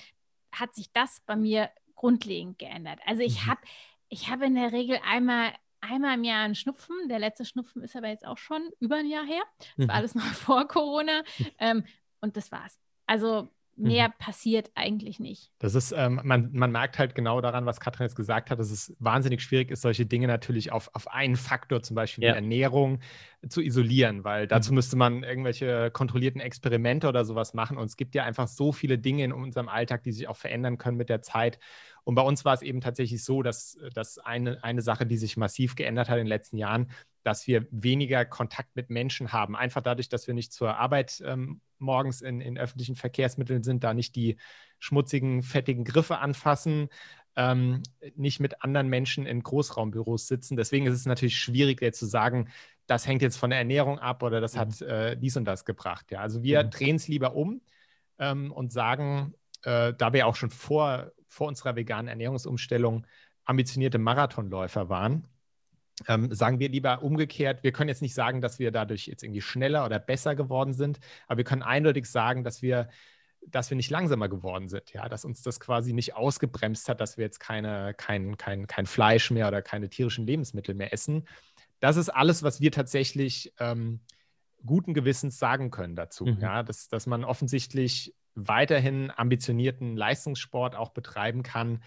hat 0.51 0.75
sich 0.75 0.91
das 0.93 1.21
bei 1.25 1.35
mir 1.35 1.69
grundlegend 1.95 2.59
geändert. 2.59 2.99
Also 3.05 3.23
ich 3.23 3.45
mhm. 3.45 3.47
habe 3.47 3.61
ich 4.09 4.29
hab 4.29 4.41
in 4.41 4.55
der 4.55 4.71
Regel 4.71 4.99
einmal 5.05 5.53
einmal 5.81 6.15
im 6.15 6.23
Jahr 6.23 6.43
einen 6.43 6.55
Schnupfen. 6.55 6.95
Der 7.09 7.19
letzte 7.19 7.45
Schnupfen 7.45 7.83
ist 7.83 7.95
aber 7.95 8.07
jetzt 8.07 8.25
auch 8.25 8.37
schon 8.37 8.69
über 8.79 8.97
ein 8.97 9.07
Jahr 9.07 9.25
her. 9.25 9.41
Das 9.59 9.77
mhm. 9.77 9.87
war 9.87 9.95
alles 9.95 10.15
noch 10.15 10.23
vor 10.33 10.67
Corona. 10.67 11.23
Ähm, 11.59 11.83
und 12.21 12.37
das 12.37 12.51
war's. 12.51 12.79
Also 13.05 13.49
mehr 13.77 14.09
mhm. 14.09 14.13
passiert 14.17 14.71
eigentlich 14.75 15.19
nicht. 15.19 15.51
Das 15.59 15.75
ist, 15.75 15.93
ähm, 15.95 16.19
man, 16.23 16.49
man 16.53 16.71
merkt 16.71 16.99
halt 16.99 17.15
genau 17.15 17.41
daran, 17.41 17.65
was 17.65 17.79
Katrin 17.79 18.05
jetzt 18.05 18.15
gesagt 18.15 18.49
hat, 18.49 18.59
dass 18.59 18.71
es 18.71 18.95
wahnsinnig 18.99 19.41
schwierig 19.41 19.71
ist, 19.71 19.81
solche 19.81 20.05
Dinge 20.05 20.27
natürlich 20.27 20.71
auf, 20.71 20.89
auf 20.93 21.07
einen 21.07 21.35
Faktor, 21.35 21.81
zum 21.83 21.95
Beispiel 21.95 22.23
ja. 22.23 22.31
die 22.31 22.35
Ernährung, 22.37 22.99
zu 23.47 23.61
isolieren, 23.61 24.23
weil 24.23 24.47
dazu 24.47 24.71
mhm. 24.71 24.75
müsste 24.75 24.95
man 24.95 25.23
irgendwelche 25.23 25.91
kontrollierten 25.91 26.41
Experimente 26.41 27.07
oder 27.07 27.23
sowas 27.23 27.53
machen. 27.53 27.77
Und 27.77 27.85
es 27.85 27.95
gibt 27.95 28.15
ja 28.15 28.23
einfach 28.23 28.47
so 28.47 28.71
viele 28.71 28.97
Dinge 28.97 29.23
in 29.23 29.31
unserem 29.31 29.69
Alltag, 29.69 30.03
die 30.03 30.11
sich 30.11 30.27
auch 30.27 30.37
verändern 30.37 30.77
können 30.77 30.97
mit 30.97 31.09
der 31.09 31.21
Zeit. 31.21 31.59
Und 32.03 32.15
bei 32.15 32.21
uns 32.23 32.45
war 32.45 32.53
es 32.53 32.61
eben 32.61 32.81
tatsächlich 32.81 33.23
so, 33.23 33.43
dass, 33.43 33.77
dass 33.93 34.17
eine, 34.17 34.63
eine 34.63 34.81
Sache, 34.81 35.05
die 35.05 35.17
sich 35.17 35.37
massiv 35.37 35.75
geändert 35.75 36.09
hat 36.09 36.17
in 36.17 36.25
den 36.25 36.27
letzten 36.27 36.57
Jahren, 36.57 36.89
dass 37.27 37.45
wir 37.45 37.67
weniger 37.71 38.23
Kontakt 38.23 38.77
mit 38.77 38.89
Menschen 38.89 39.33
haben. 39.33 39.57
Einfach 39.57 39.81
dadurch, 39.81 40.07
dass 40.07 40.27
wir 40.27 40.33
nicht 40.33 40.53
zur 40.53 40.77
Arbeit 40.77 41.21
ähm, 41.25 41.59
morgens 41.77 42.21
in, 42.21 42.39
in 42.39 42.57
öffentlichen 42.57 42.95
Verkehrsmitteln 42.95 43.63
sind, 43.63 43.83
da 43.83 43.93
nicht 43.93 44.15
die 44.15 44.37
schmutzigen, 44.79 45.43
fettigen 45.43 45.83
Griffe 45.83 46.19
anfassen, 46.19 46.87
ähm, 47.35 47.83
nicht 48.15 48.39
mit 48.39 48.63
anderen 48.63 48.87
Menschen 48.87 49.25
in 49.25 49.43
Großraumbüros 49.43 50.27
sitzen. 50.27 50.55
Deswegen 50.55 50.85
ist 50.85 50.93
es 50.93 51.05
natürlich 51.05 51.37
schwierig, 51.37 51.81
jetzt 51.81 51.99
zu 51.99 52.05
sagen, 52.05 52.47
das 52.85 53.05
hängt 53.05 53.21
jetzt 53.21 53.35
von 53.35 53.49
der 53.49 53.59
Ernährung 53.59 53.99
ab 53.99 54.23
oder 54.23 54.39
das 54.39 54.55
mhm. 54.55 54.59
hat 54.59 54.81
äh, 54.81 55.17
dies 55.17 55.35
und 55.35 55.43
das 55.43 55.65
gebracht. 55.65 56.09
Ja, 56.11 56.21
also 56.21 56.43
wir 56.43 56.63
mhm. 56.63 56.69
drehen 56.69 56.95
es 56.95 57.09
lieber 57.09 57.35
um 57.35 57.59
ähm, 58.19 58.53
und 58.53 58.71
sagen, 58.71 59.33
äh, 59.63 59.93
da 59.97 60.13
wir 60.13 60.27
auch 60.27 60.37
schon 60.37 60.49
vor, 60.49 61.11
vor 61.27 61.49
unserer 61.49 61.75
veganen 61.75 62.07
Ernährungsumstellung 62.07 63.05
ambitionierte 63.43 63.97
Marathonläufer 63.97 64.87
waren, 64.87 65.27
ähm, 66.07 66.33
sagen 66.33 66.59
wir 66.59 66.69
lieber 66.69 67.01
umgekehrt, 67.01 67.63
wir 67.63 67.71
können 67.71 67.89
jetzt 67.89 68.01
nicht 68.01 68.13
sagen, 68.13 68.41
dass 68.41 68.59
wir 68.59 68.71
dadurch 68.71 69.07
jetzt 69.07 69.23
irgendwie 69.23 69.41
schneller 69.41 69.85
oder 69.85 69.99
besser 69.99 70.35
geworden 70.35 70.73
sind, 70.73 70.99
aber 71.27 71.37
wir 71.37 71.43
können 71.43 71.63
eindeutig 71.63 72.05
sagen, 72.05 72.43
dass 72.43 72.61
wir, 72.61 72.89
dass 73.47 73.69
wir 73.69 73.77
nicht 73.77 73.89
langsamer 73.89 74.29
geworden 74.29 74.67
sind, 74.67 74.93
ja, 74.93 75.09
dass 75.09 75.25
uns 75.25 75.41
das 75.41 75.59
quasi 75.59 75.93
nicht 75.93 76.15
ausgebremst 76.15 76.87
hat, 76.89 77.01
dass 77.01 77.17
wir 77.17 77.25
jetzt 77.25 77.39
keine, 77.39 77.93
kein, 77.95 78.37
kein, 78.37 78.67
kein 78.67 78.85
Fleisch 78.85 79.31
mehr 79.31 79.47
oder 79.47 79.61
keine 79.61 79.89
tierischen 79.89 80.27
Lebensmittel 80.27 80.75
mehr 80.75 80.93
essen. 80.93 81.27
Das 81.79 81.97
ist 81.97 82.09
alles, 82.09 82.43
was 82.43 82.61
wir 82.61 82.71
tatsächlich 82.71 83.53
ähm, 83.59 84.01
guten 84.65 84.93
Gewissens 84.93 85.39
sagen 85.39 85.71
können 85.71 85.95
dazu, 85.95 86.25
mhm. 86.25 86.39
ja, 86.39 86.63
dass, 86.63 86.89
dass 86.89 87.07
man 87.07 87.23
offensichtlich 87.23 88.15
weiterhin 88.35 89.11
ambitionierten 89.15 89.95
Leistungssport 89.97 90.75
auch 90.75 90.89
betreiben 90.89 91.41
kann 91.41 91.81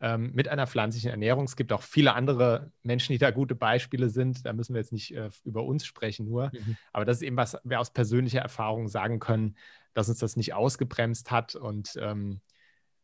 ähm, 0.00 0.32
mit 0.34 0.48
einer 0.48 0.66
pflanzlichen 0.66 1.10
Ernährung. 1.10 1.44
Es 1.44 1.56
gibt 1.56 1.72
auch 1.72 1.82
viele 1.82 2.14
andere 2.14 2.70
Menschen, 2.82 3.12
die 3.12 3.18
da 3.18 3.30
gute 3.30 3.54
Beispiele 3.54 4.08
sind. 4.10 4.44
Da 4.44 4.52
müssen 4.52 4.74
wir 4.74 4.80
jetzt 4.80 4.92
nicht 4.92 5.14
äh, 5.14 5.30
über 5.44 5.64
uns 5.64 5.86
sprechen 5.86 6.26
nur. 6.26 6.50
Mhm. 6.52 6.76
Aber 6.92 7.04
das 7.04 7.18
ist 7.18 7.22
eben 7.22 7.36
was 7.36 7.56
wir 7.64 7.80
aus 7.80 7.92
persönlicher 7.92 8.40
Erfahrung 8.40 8.88
sagen 8.88 9.20
können, 9.20 9.56
dass 9.94 10.08
uns 10.08 10.18
das 10.18 10.36
nicht 10.36 10.52
ausgebremst 10.52 11.30
hat 11.30 11.54
und, 11.54 11.98
ähm, 12.00 12.40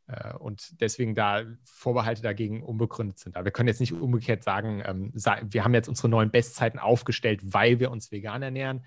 äh, 0.07 0.35
und 0.35 0.81
deswegen 0.81 1.15
da 1.15 1.45
Vorbehalte 1.65 2.21
dagegen 2.21 2.63
unbegründet 2.63 3.19
sind. 3.19 3.37
Aber 3.37 3.47
wir 3.47 3.53
können 3.53 3.69
jetzt 3.69 3.81
nicht 3.81 3.93
umgekehrt 3.93 4.43
sagen, 4.43 4.83
ähm, 4.85 5.13
wir 5.15 5.65
haben 5.65 5.75
jetzt 5.75 5.89
unsere 5.89 6.11
neuen 6.11 6.31
Bestzeiten 6.31 6.79
aufgestellt, 6.79 7.41
weil 7.43 7.81
wir 7.81 7.91
uns 7.91 8.13
vegan 8.13 8.43
ernähren 8.43 8.85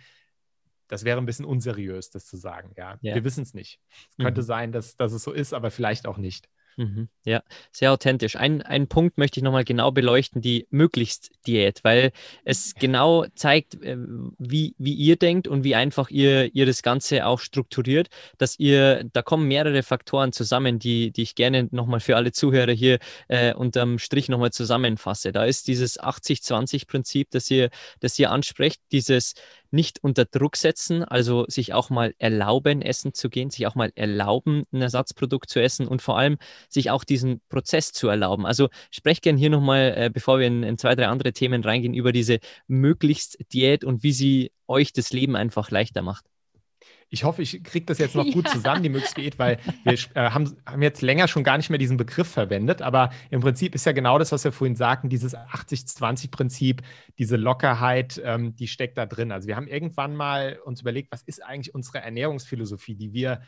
das 0.88 1.04
wäre 1.04 1.18
ein 1.18 1.26
bisschen 1.26 1.46
unseriös, 1.46 2.12
das 2.12 2.26
zu 2.26 2.38
sagen. 2.38 2.72
Ja, 2.78 2.98
ja. 3.02 3.15
wir 3.15 3.24
wissen 3.24 3.41
es 3.41 3.54
nicht. 3.54 3.80
Es 4.12 4.18
könnte 4.18 4.41
mhm. 4.41 4.46
sein, 4.46 4.72
dass, 4.72 4.96
dass 4.96 5.13
es 5.13 5.24
so 5.24 5.32
ist, 5.32 5.54
aber 5.54 5.72
vielleicht 5.72 6.08
auch 6.08 6.18
nicht. 6.18 6.48
Mhm. 6.78 7.08
Ja, 7.24 7.42
sehr 7.72 7.94
authentisch. 7.94 8.36
Ein, 8.36 8.62
einen 8.62 8.88
Punkt 8.88 9.18
möchte 9.18 9.40
ich 9.40 9.44
nochmal 9.44 9.64
genau 9.64 9.92
beleuchten, 9.92 10.42
die 10.42 10.68
Möglichst-Diät, 10.72 11.84
weil 11.84 12.12
es 12.44 12.76
genau 12.76 13.26
zeigt, 13.34 13.82
äh, 13.82 13.98
wie, 14.38 14.76
wie 14.78 14.94
ihr 14.94 15.16
denkt 15.16 15.48
und 15.48 15.64
wie 15.64 15.76
einfach 15.76 16.10
ihr, 16.10 16.54
ihr 16.54 16.66
das 16.66 16.84
Ganze 16.84 17.26
auch 17.26 17.40
strukturiert, 17.40 18.10
dass 18.38 18.60
ihr, 18.60 19.06
da 19.14 19.22
kommen 19.22 19.48
mehrere 19.48 19.84
Faktoren 19.84 20.34
zusammen, 20.34 20.78
die, 20.78 21.12
die 21.12 21.22
ich 21.22 21.36
gerne 21.36 21.70
nochmal 21.72 22.02
für 22.02 22.18
alle 22.18 22.34
Zuhörer 22.34 22.74
hier 22.74 23.00
äh, 23.30 23.54
unterm 23.54 23.98
Strich 23.98 24.28
nochmal 24.28 24.52
zusammenfasse. 24.52 25.32
Da 25.32 25.46
ist 25.46 25.68
dieses 25.68 26.00
80-20-Prinzip, 26.00 27.32
das 27.32 27.50
ihr, 27.50 27.70
das 28.02 28.20
ihr 28.20 28.32
ansprecht, 28.32 28.82
dieses 28.92 29.34
nicht 29.76 30.04
unter 30.04 30.26
Druck 30.26 30.56
setzen, 30.56 31.04
also 31.04 31.46
sich 31.48 31.74
auch 31.74 31.90
mal 31.92 32.16
erlauben, 32.18 32.82
essen 32.82 33.14
zu 33.14 33.30
gehen, 33.30 33.50
sich 33.52 33.68
auch 33.68 33.76
mal 33.76 33.92
erlauben, 33.96 34.64
ein 34.72 34.82
Ersatzprodukt 34.82 35.50
zu 35.50 35.62
essen 35.62 35.88
und 35.88 36.02
vor 36.02 36.18
allem 36.18 36.38
sich 36.70 36.90
auch 36.90 37.04
diesen 37.04 37.42
Prozess 37.50 37.92
zu 37.92 38.08
erlauben. 38.08 38.46
Also 38.46 38.70
sprecht 38.90 39.22
gerne 39.22 39.38
hier 39.38 39.50
nochmal, 39.52 39.94
äh, 39.96 40.10
bevor 40.12 40.40
wir 40.40 40.48
in, 40.48 40.64
in 40.64 40.78
zwei, 40.78 40.96
drei 40.96 41.08
andere 41.08 41.34
Themen 41.34 41.64
reingehen, 41.64 41.94
über 41.94 42.12
diese 42.12 42.40
möglichst 42.68 43.38
Diät 43.54 43.84
und 43.84 44.02
wie 44.02 44.14
sie 44.14 44.52
euch 44.68 44.94
das 44.94 45.12
Leben 45.14 45.36
einfach 45.36 45.70
leichter 45.70 46.02
macht. 46.02 46.26
Ich 47.10 47.24
hoffe, 47.24 47.41
ich 47.41 47.63
kriege 47.63 47.86
das 47.86 47.98
jetzt 47.98 48.15
noch 48.15 48.26
gut 48.26 48.46
ja. 48.48 48.52
zusammen, 48.52 48.84
die 48.84 48.89
Möglichkeit, 48.89 49.38
weil 49.39 49.60
wir 49.84 49.94
äh, 50.15 50.30
haben, 50.30 50.56
haben, 50.65 50.82
jetzt 50.82 51.02
länger 51.02 51.28
schon 51.28 51.44
gar 51.44 51.58
nicht 51.58 51.70
mehr 51.70 51.80
diesen 51.80 51.98
Begriff 51.98 52.28
verwendet, 52.28 52.82
aber 52.82 53.12
im 53.30 53.41
Prinzip 53.41 53.76
ist 53.76 53.86
ja 53.86 53.91
genau 53.91 54.20
das, 54.20 54.32
was 54.32 54.44
wir 54.44 54.52
vorhin 54.52 54.76
sagten, 54.76 55.10
dieses 55.10 55.36
80-20-Prinzip, 55.36 56.82
diese 57.18 57.38
Lockerheit, 57.38 58.22
ähm, 58.24 58.56
die 58.56 58.68
steckt 58.68 58.98
da 58.98 59.06
drin. 59.06 59.32
Also 59.32 59.48
wir 59.48 59.56
haben 59.56 59.68
irgendwann 59.68 60.15
mal 60.15 60.60
uns 60.63 60.82
überlegt, 60.82 61.12
was 61.12 61.22
ist 61.24 61.44
eigentlich 61.44 61.74
unsere 61.74 62.00
Ernährungsphilosophie, 62.00 62.96
die 62.96 63.13
wir 63.13 63.41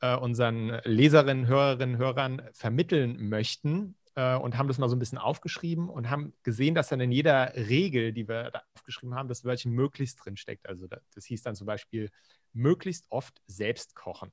äh, 0.00 0.16
unseren 0.16 0.80
Leserinnen, 0.84 1.46
Hörerinnen, 1.46 1.98
Hörern 1.98 2.42
vermitteln 2.52 3.28
möchten 3.28 3.96
äh, 4.14 4.36
und 4.36 4.58
haben 4.58 4.68
das 4.68 4.78
mal 4.78 4.88
so 4.88 4.96
ein 4.96 4.98
bisschen 4.98 5.18
aufgeschrieben 5.18 5.88
und 5.88 6.10
haben 6.10 6.32
gesehen, 6.42 6.74
dass 6.74 6.88
dann 6.88 7.00
in 7.00 7.12
jeder 7.12 7.54
Regel, 7.54 8.12
die 8.12 8.28
wir 8.28 8.50
da 8.50 8.62
aufgeschrieben 8.74 9.14
haben, 9.14 9.28
das 9.28 9.44
Wörtchen 9.44 9.72
möglichst 9.72 10.24
drin 10.24 10.36
steckt. 10.36 10.68
Also 10.68 10.86
das 10.86 11.24
hieß 11.24 11.42
dann 11.42 11.54
zum 11.54 11.66
Beispiel 11.66 12.10
möglichst 12.56 13.06
oft 13.10 13.40
selbst 13.46 13.94
kochen, 13.94 14.32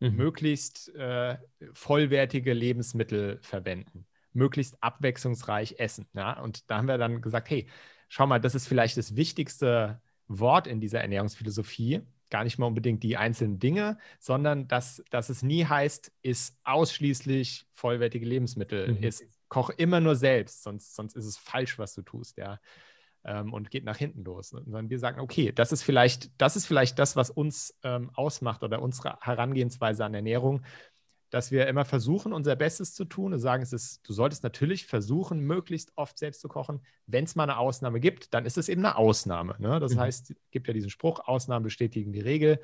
mhm. 0.00 0.16
möglichst 0.16 0.94
äh, 0.94 1.36
vollwertige 1.72 2.52
Lebensmittel 2.52 3.38
verwenden, 3.42 4.06
möglichst 4.32 4.82
abwechslungsreich 4.82 5.76
essen. 5.78 6.06
Ja? 6.14 6.40
Und 6.40 6.70
da 6.70 6.78
haben 6.78 6.88
wir 6.88 6.98
dann 6.98 7.20
gesagt, 7.20 7.50
hey, 7.50 7.68
schau 8.08 8.26
mal, 8.26 8.40
das 8.40 8.54
ist 8.54 8.68
vielleicht 8.68 8.96
das 8.96 9.16
wichtigste 9.16 10.00
Wort 10.28 10.66
in 10.66 10.80
dieser 10.80 11.00
Ernährungsphilosophie. 11.00 12.02
Gar 12.30 12.44
nicht 12.44 12.58
mal 12.58 12.66
unbedingt 12.66 13.02
die 13.02 13.16
einzelnen 13.16 13.60
Dinge, 13.60 13.98
sondern 14.18 14.66
dass, 14.66 15.02
dass 15.10 15.28
es 15.28 15.42
nie 15.42 15.64
heißt, 15.64 16.12
ist 16.22 16.58
ausschließlich 16.64 17.66
vollwertige 17.74 18.26
Lebensmittel, 18.26 18.94
mhm. 18.94 19.02
ist 19.02 19.24
koch 19.48 19.70
immer 19.70 20.00
nur 20.00 20.16
selbst, 20.16 20.64
sonst, 20.64 20.96
sonst 20.96 21.14
ist 21.14 21.24
es 21.24 21.36
falsch, 21.36 21.78
was 21.78 21.94
du 21.94 22.02
tust. 22.02 22.36
Ja. 22.36 22.58
Ähm, 23.26 23.52
und 23.52 23.70
geht 23.70 23.84
nach 23.84 23.96
hinten 23.96 24.24
los. 24.24 24.50
Sondern 24.50 24.88
wir 24.88 24.98
sagen, 24.98 25.20
okay, 25.20 25.52
das 25.52 25.72
ist 25.72 25.82
vielleicht, 25.82 26.30
das 26.40 26.56
ist 26.56 26.66
vielleicht 26.66 26.98
das, 26.98 27.16
was 27.16 27.28
uns 27.28 27.76
ähm, 27.82 28.10
ausmacht 28.14 28.62
oder 28.62 28.80
unsere 28.80 29.18
Herangehensweise 29.20 30.04
an 30.04 30.14
Ernährung, 30.14 30.62
dass 31.30 31.50
wir 31.50 31.66
immer 31.66 31.84
versuchen, 31.84 32.32
unser 32.32 32.54
Bestes 32.54 32.94
zu 32.94 33.04
tun 33.04 33.32
und 33.32 33.40
sagen, 33.40 33.62
es 33.62 33.72
ist, 33.72 34.08
du 34.08 34.12
solltest 34.12 34.44
natürlich 34.44 34.86
versuchen, 34.86 35.40
möglichst 35.40 35.92
oft 35.96 36.18
selbst 36.18 36.40
zu 36.40 36.48
kochen. 36.48 36.80
Wenn 37.06 37.24
es 37.24 37.34
mal 37.34 37.42
eine 37.42 37.58
Ausnahme 37.58 37.98
gibt, 37.98 38.32
dann 38.32 38.46
ist 38.46 38.56
es 38.58 38.68
eben 38.68 38.84
eine 38.84 38.96
Ausnahme. 38.96 39.56
Ne? 39.58 39.80
Das 39.80 39.94
mhm. 39.94 40.00
heißt, 40.00 40.30
es 40.30 40.36
gibt 40.52 40.68
ja 40.68 40.72
diesen 40.72 40.90
Spruch, 40.90 41.20
Ausnahmen 41.20 41.64
bestätigen 41.64 42.12
die 42.12 42.20
Regel. 42.20 42.60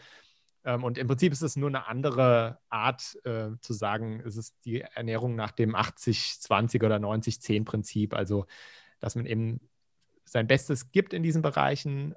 Ähm, 0.65 0.85
und 0.85 0.97
im 0.97 1.09
Prinzip 1.09 1.33
ist 1.33 1.43
es 1.43 1.57
nur 1.57 1.71
eine 1.71 1.89
andere 1.89 2.61
Art 2.69 3.19
äh, 3.25 3.51
zu 3.61 3.73
sagen, 3.73 4.23
es 4.25 4.37
ist 4.37 4.55
die 4.65 4.83
Ernährung 4.83 5.35
nach 5.35 5.51
dem 5.51 5.75
80-20 5.75 6.85
oder 6.85 6.97
90-10-Prinzip. 6.97 8.15
Also, 8.15 8.47
dass 9.01 9.17
man 9.17 9.27
eben 9.27 9.61
sein 10.33 10.47
Bestes 10.47 10.91
gibt 10.93 11.13
in 11.13 11.23
diesen 11.23 11.43
Bereichen, 11.43 12.15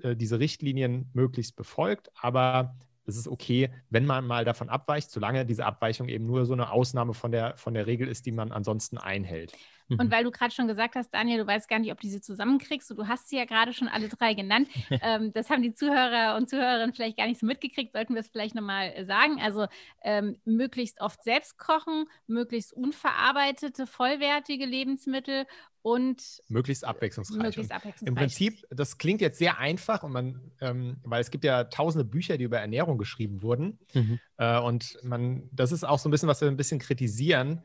äh, 0.00 0.16
diese 0.16 0.40
Richtlinien 0.40 1.10
möglichst 1.12 1.54
befolgt, 1.54 2.10
aber 2.18 2.74
es 3.04 3.16
ist 3.16 3.28
okay, 3.28 3.68
wenn 3.90 4.06
man 4.06 4.26
mal 4.26 4.46
davon 4.46 4.70
abweicht, 4.70 5.10
solange 5.10 5.44
diese 5.44 5.66
Abweichung 5.66 6.08
eben 6.08 6.24
nur 6.24 6.46
so 6.46 6.54
eine 6.54 6.70
Ausnahme 6.70 7.12
von 7.12 7.30
der, 7.30 7.56
von 7.58 7.74
der 7.74 7.86
Regel 7.86 8.08
ist, 8.08 8.24
die 8.24 8.32
man 8.32 8.52
ansonsten 8.52 8.96
einhält. 8.96 9.52
Und 9.88 10.06
mhm. 10.06 10.10
weil 10.10 10.24
du 10.24 10.30
gerade 10.30 10.52
schon 10.52 10.68
gesagt 10.68 10.94
hast, 10.94 11.12
Daniel, 11.12 11.38
du 11.38 11.46
weißt 11.46 11.68
gar 11.68 11.78
nicht, 11.78 11.92
ob 11.92 12.00
du 12.00 12.08
sie 12.08 12.20
zusammenkriegst. 12.20 12.90
du 12.90 13.06
hast 13.06 13.28
sie 13.28 13.36
ja 13.36 13.44
gerade 13.44 13.72
schon 13.72 13.88
alle 13.88 14.08
drei 14.08 14.34
genannt. 14.34 14.68
ähm, 15.02 15.32
das 15.32 15.50
haben 15.50 15.62
die 15.62 15.74
Zuhörer 15.74 16.36
und 16.36 16.48
Zuhörerinnen 16.48 16.94
vielleicht 16.94 17.16
gar 17.16 17.26
nicht 17.26 17.40
so 17.40 17.46
mitgekriegt. 17.46 17.92
Sollten 17.92 18.14
wir 18.14 18.20
es 18.20 18.28
vielleicht 18.28 18.54
nochmal 18.54 18.92
äh, 18.94 19.04
sagen. 19.04 19.40
Also 19.40 19.66
ähm, 20.02 20.36
möglichst 20.44 21.00
oft 21.00 21.22
selbst 21.22 21.58
kochen, 21.58 22.06
möglichst 22.26 22.72
unverarbeitete, 22.72 23.86
vollwertige 23.86 24.66
Lebensmittel 24.66 25.46
und 25.82 26.42
möglichst 26.48 26.84
abwechslungsreich. 26.84 27.42
Möglichst 27.42 27.72
abwechslungsreich. 27.72 28.08
Im 28.08 28.14
Prinzip, 28.14 28.64
das 28.70 28.98
klingt 28.98 29.20
jetzt 29.20 29.38
sehr 29.38 29.58
einfach 29.58 30.04
und 30.04 30.12
man, 30.12 30.52
ähm, 30.60 30.98
weil 31.02 31.20
es 31.20 31.30
gibt 31.30 31.44
ja 31.44 31.64
tausende 31.64 32.04
Bücher, 32.04 32.38
die 32.38 32.44
über 32.44 32.60
Ernährung 32.60 32.98
geschrieben 32.98 33.42
wurden. 33.42 33.78
Mhm. 33.92 34.20
Äh, 34.36 34.60
und 34.60 34.98
man, 35.02 35.48
das 35.52 35.72
ist 35.72 35.84
auch 35.84 35.98
so 35.98 36.08
ein 36.08 36.12
bisschen, 36.12 36.28
was 36.28 36.40
wir 36.40 36.48
ein 36.48 36.56
bisschen 36.56 36.78
kritisieren 36.78 37.62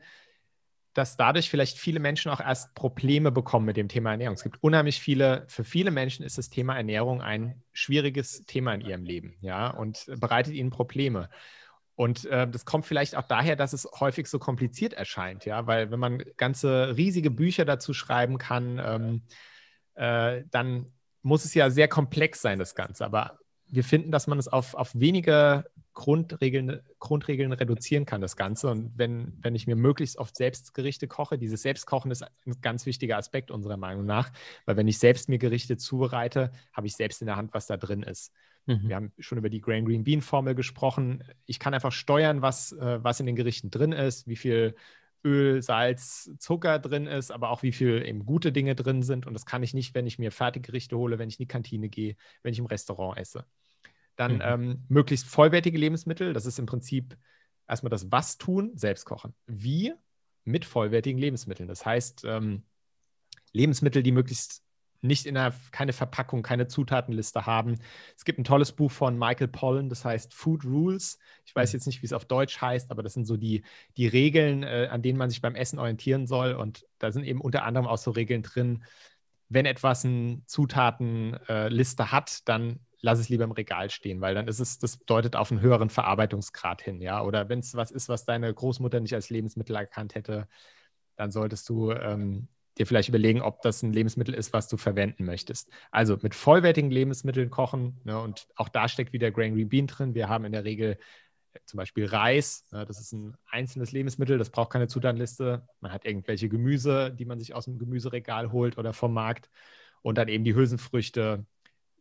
dass 0.94 1.16
dadurch 1.16 1.50
vielleicht 1.50 1.78
viele 1.78 2.00
Menschen 2.00 2.30
auch 2.30 2.40
erst 2.40 2.74
Probleme 2.74 3.30
bekommen 3.30 3.66
mit 3.66 3.76
dem 3.76 3.88
Thema 3.88 4.10
Ernährung. 4.12 4.34
Es 4.34 4.42
gibt 4.42 4.62
unheimlich 4.62 5.00
viele, 5.00 5.44
für 5.48 5.64
viele 5.64 5.90
Menschen 5.90 6.24
ist 6.24 6.38
das 6.38 6.50
Thema 6.50 6.76
Ernährung 6.76 7.22
ein 7.22 7.62
schwieriges 7.72 8.44
Thema 8.46 8.74
in 8.74 8.80
ihrem 8.80 9.04
Leben, 9.04 9.36
ja, 9.40 9.68
und 9.68 10.06
bereitet 10.16 10.54
ihnen 10.54 10.70
Probleme. 10.70 11.28
Und 11.94 12.26
äh, 12.26 12.48
das 12.48 12.64
kommt 12.64 12.86
vielleicht 12.86 13.16
auch 13.16 13.26
daher, 13.26 13.56
dass 13.56 13.72
es 13.72 13.88
häufig 13.98 14.28
so 14.28 14.38
kompliziert 14.38 14.92
erscheint, 14.92 15.44
ja, 15.44 15.66
weil 15.66 15.90
wenn 15.90 15.98
man 15.98 16.22
ganze 16.36 16.96
riesige 16.96 17.30
Bücher 17.30 17.64
dazu 17.64 17.92
schreiben 17.92 18.38
kann, 18.38 18.80
ähm, 18.82 19.22
äh, 19.94 20.44
dann 20.50 20.92
muss 21.22 21.44
es 21.44 21.54
ja 21.54 21.70
sehr 21.70 21.88
komplex 21.88 22.40
sein, 22.40 22.58
das 22.58 22.74
Ganze. 22.74 23.04
Aber 23.04 23.38
wir 23.66 23.84
finden, 23.84 24.10
dass 24.12 24.26
man 24.26 24.38
es 24.38 24.48
auf, 24.48 24.74
auf 24.74 24.92
wenige 24.94 25.64
Grundregeln, 25.98 26.80
Grundregeln 27.00 27.52
reduzieren 27.52 28.06
kann, 28.06 28.20
das 28.20 28.36
Ganze. 28.36 28.68
Und 28.70 28.92
wenn, 28.96 29.32
wenn 29.42 29.56
ich 29.56 29.66
mir 29.66 29.74
möglichst 29.74 30.16
oft 30.16 30.36
selbst 30.36 30.72
Gerichte 30.72 31.08
koche, 31.08 31.38
dieses 31.38 31.62
Selbstkochen 31.62 32.12
ist 32.12 32.22
ein 32.22 32.60
ganz 32.62 32.86
wichtiger 32.86 33.16
Aspekt 33.16 33.50
unserer 33.50 33.76
Meinung 33.76 34.06
nach, 34.06 34.30
weil 34.64 34.76
wenn 34.76 34.86
ich 34.86 35.00
selbst 35.00 35.28
mir 35.28 35.38
Gerichte 35.38 35.76
zubereite, 35.76 36.52
habe 36.72 36.86
ich 36.86 36.94
selbst 36.94 37.20
in 37.20 37.26
der 37.26 37.34
Hand, 37.34 37.52
was 37.52 37.66
da 37.66 37.76
drin 37.76 38.04
ist. 38.04 38.32
Mhm. 38.66 38.88
Wir 38.88 38.94
haben 38.94 39.12
schon 39.18 39.38
über 39.38 39.50
die 39.50 39.60
Grain 39.60 39.84
Green 39.84 40.04
Bean 40.04 40.20
Formel 40.20 40.54
gesprochen. 40.54 41.24
Ich 41.46 41.58
kann 41.58 41.74
einfach 41.74 41.90
steuern, 41.90 42.42
was, 42.42 42.70
äh, 42.70 43.02
was 43.02 43.18
in 43.18 43.26
den 43.26 43.34
Gerichten 43.34 43.72
drin 43.72 43.90
ist, 43.90 44.28
wie 44.28 44.36
viel 44.36 44.76
Öl, 45.24 45.62
Salz, 45.62 46.30
Zucker 46.38 46.78
drin 46.78 47.08
ist, 47.08 47.32
aber 47.32 47.50
auch 47.50 47.64
wie 47.64 47.72
viel 47.72 48.06
eben 48.06 48.24
gute 48.24 48.52
Dinge 48.52 48.76
drin 48.76 49.02
sind. 49.02 49.26
Und 49.26 49.34
das 49.34 49.46
kann 49.46 49.64
ich 49.64 49.74
nicht, 49.74 49.96
wenn 49.96 50.06
ich 50.06 50.20
mir 50.20 50.30
Fertiggerichte 50.30 50.96
hole, 50.96 51.18
wenn 51.18 51.28
ich 51.28 51.40
in 51.40 51.42
die 51.42 51.48
Kantine 51.48 51.88
gehe, 51.88 52.14
wenn 52.44 52.52
ich 52.52 52.60
im 52.60 52.66
Restaurant 52.66 53.18
esse. 53.18 53.44
Dann 54.18 54.34
mhm. 54.34 54.42
ähm, 54.42 54.84
möglichst 54.88 55.28
vollwertige 55.28 55.78
Lebensmittel. 55.78 56.32
Das 56.32 56.44
ist 56.44 56.58
im 56.58 56.66
Prinzip 56.66 57.16
erstmal 57.68 57.90
das 57.90 58.10
Was 58.10 58.36
tun, 58.36 58.72
selbst 58.74 59.04
kochen. 59.04 59.32
Wie? 59.46 59.94
Mit 60.44 60.64
vollwertigen 60.64 61.20
Lebensmitteln. 61.20 61.68
Das 61.68 61.86
heißt, 61.86 62.24
ähm, 62.24 62.64
Lebensmittel, 63.52 64.02
die 64.02 64.10
möglichst 64.10 64.64
nicht 65.02 65.24
in 65.24 65.36
einer, 65.36 65.54
keine 65.70 65.92
Verpackung, 65.92 66.42
keine 66.42 66.66
Zutatenliste 66.66 67.46
haben. 67.46 67.78
Es 68.16 68.24
gibt 68.24 68.40
ein 68.40 68.44
tolles 68.44 68.72
Buch 68.72 68.90
von 68.90 69.16
Michael 69.16 69.46
Pollan, 69.46 69.88
das 69.88 70.04
heißt 70.04 70.34
Food 70.34 70.64
Rules. 70.64 71.20
Ich 71.44 71.54
weiß 71.54 71.72
mhm. 71.72 71.76
jetzt 71.76 71.86
nicht, 71.86 72.02
wie 72.02 72.06
es 72.06 72.12
auf 72.12 72.24
Deutsch 72.24 72.60
heißt, 72.60 72.90
aber 72.90 73.04
das 73.04 73.14
sind 73.14 73.24
so 73.24 73.36
die, 73.36 73.62
die 73.96 74.08
Regeln, 74.08 74.64
äh, 74.64 74.88
an 74.90 75.02
denen 75.02 75.16
man 75.16 75.30
sich 75.30 75.40
beim 75.40 75.54
Essen 75.54 75.78
orientieren 75.78 76.26
soll. 76.26 76.54
Und 76.54 76.84
da 76.98 77.12
sind 77.12 77.22
eben 77.22 77.40
unter 77.40 77.64
anderem 77.64 77.86
auch 77.86 77.98
so 77.98 78.10
Regeln 78.10 78.42
drin, 78.42 78.82
wenn 79.48 79.64
etwas 79.64 80.04
eine 80.04 80.42
Zutatenliste 80.46 82.02
äh, 82.02 82.06
hat, 82.06 82.48
dann 82.48 82.80
lass 83.00 83.18
es 83.18 83.28
lieber 83.28 83.44
im 83.44 83.52
Regal 83.52 83.90
stehen, 83.90 84.20
weil 84.20 84.34
dann 84.34 84.48
ist 84.48 84.60
es, 84.60 84.78
das 84.78 84.98
deutet 85.00 85.36
auf 85.36 85.50
einen 85.50 85.60
höheren 85.60 85.90
Verarbeitungsgrad 85.90 86.82
hin, 86.82 87.00
ja. 87.00 87.22
Oder 87.22 87.48
wenn 87.48 87.60
es 87.60 87.74
was 87.74 87.90
ist, 87.90 88.08
was 88.08 88.24
deine 88.24 88.52
Großmutter 88.52 89.00
nicht 89.00 89.14
als 89.14 89.30
Lebensmittel 89.30 89.76
erkannt 89.76 90.14
hätte, 90.14 90.48
dann 91.16 91.30
solltest 91.30 91.68
du 91.68 91.92
ähm, 91.92 92.48
dir 92.78 92.86
vielleicht 92.86 93.08
überlegen, 93.08 93.42
ob 93.42 93.62
das 93.62 93.82
ein 93.82 93.92
Lebensmittel 93.92 94.34
ist, 94.34 94.52
was 94.52 94.68
du 94.68 94.76
verwenden 94.76 95.24
möchtest. 95.24 95.68
Also 95.90 96.16
mit 96.22 96.34
vollwertigen 96.34 96.90
Lebensmitteln 96.90 97.50
kochen, 97.50 98.00
ne, 98.04 98.20
und 98.20 98.48
auch 98.56 98.68
da 98.68 98.88
steckt 98.88 99.12
wieder 99.12 99.30
Grain 99.30 99.68
Bean 99.68 99.86
drin. 99.86 100.14
Wir 100.14 100.28
haben 100.28 100.44
in 100.44 100.52
der 100.52 100.64
Regel 100.64 100.98
äh, 101.52 101.58
zum 101.66 101.78
Beispiel 101.78 102.06
Reis, 102.06 102.66
ne, 102.70 102.84
das 102.86 103.00
ist 103.00 103.12
ein 103.12 103.36
einzelnes 103.50 103.92
Lebensmittel, 103.92 104.38
das 104.38 104.50
braucht 104.50 104.72
keine 104.72 104.88
Zutatenliste. 104.88 105.66
Man 105.80 105.92
hat 105.92 106.04
irgendwelche 106.04 106.48
Gemüse, 106.48 107.12
die 107.12 107.24
man 107.24 107.38
sich 107.38 107.54
aus 107.54 107.66
dem 107.66 107.78
Gemüseregal 107.78 108.52
holt 108.52 108.78
oder 108.78 108.92
vom 108.92 109.12
Markt. 109.12 109.50
Und 110.00 110.16
dann 110.16 110.28
eben 110.28 110.44
die 110.44 110.54
Hülsenfrüchte, 110.54 111.44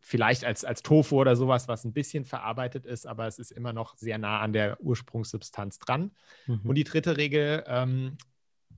vielleicht 0.08 0.46
als, 0.46 0.64
als 0.64 0.84
Tofu 0.84 1.20
oder 1.20 1.36
sowas, 1.36 1.68
was 1.68 1.84
ein 1.84 1.92
bisschen 1.92 2.24
verarbeitet 2.24 2.86
ist, 2.86 3.06
aber 3.06 3.28
es 3.28 3.40
ist 3.40 3.52
immer 3.52 3.74
noch 3.74 3.98
sehr 3.98 4.18
nah 4.18 4.40
an 4.40 4.54
der 4.54 4.80
Ursprungssubstanz 4.80 5.80
dran. 5.80 6.12
Mhm. 6.46 6.62
Und 6.64 6.76
die 6.76 6.86
dritte 6.86 7.18
Regel 7.18 7.66
ähm, 7.68 8.18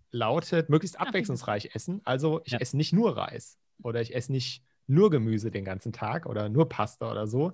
lautet, 0.10 0.70
möglichst 0.70 1.00
abwechslungsreich 1.00 1.76
essen. 1.76 2.02
Also 2.04 2.42
ich 2.46 2.54
ja. 2.54 2.58
esse 2.58 2.76
nicht 2.76 2.94
nur 2.94 3.16
Reis 3.16 3.60
oder 3.84 4.02
ich 4.02 4.16
esse 4.16 4.32
nicht 4.32 4.64
nur 4.88 5.12
Gemüse 5.12 5.52
den 5.52 5.66
ganzen 5.66 5.94
Tag 5.94 6.26
oder 6.26 6.50
nur 6.50 6.68
Pasta 6.68 7.12
oder 7.12 7.28
so, 7.28 7.54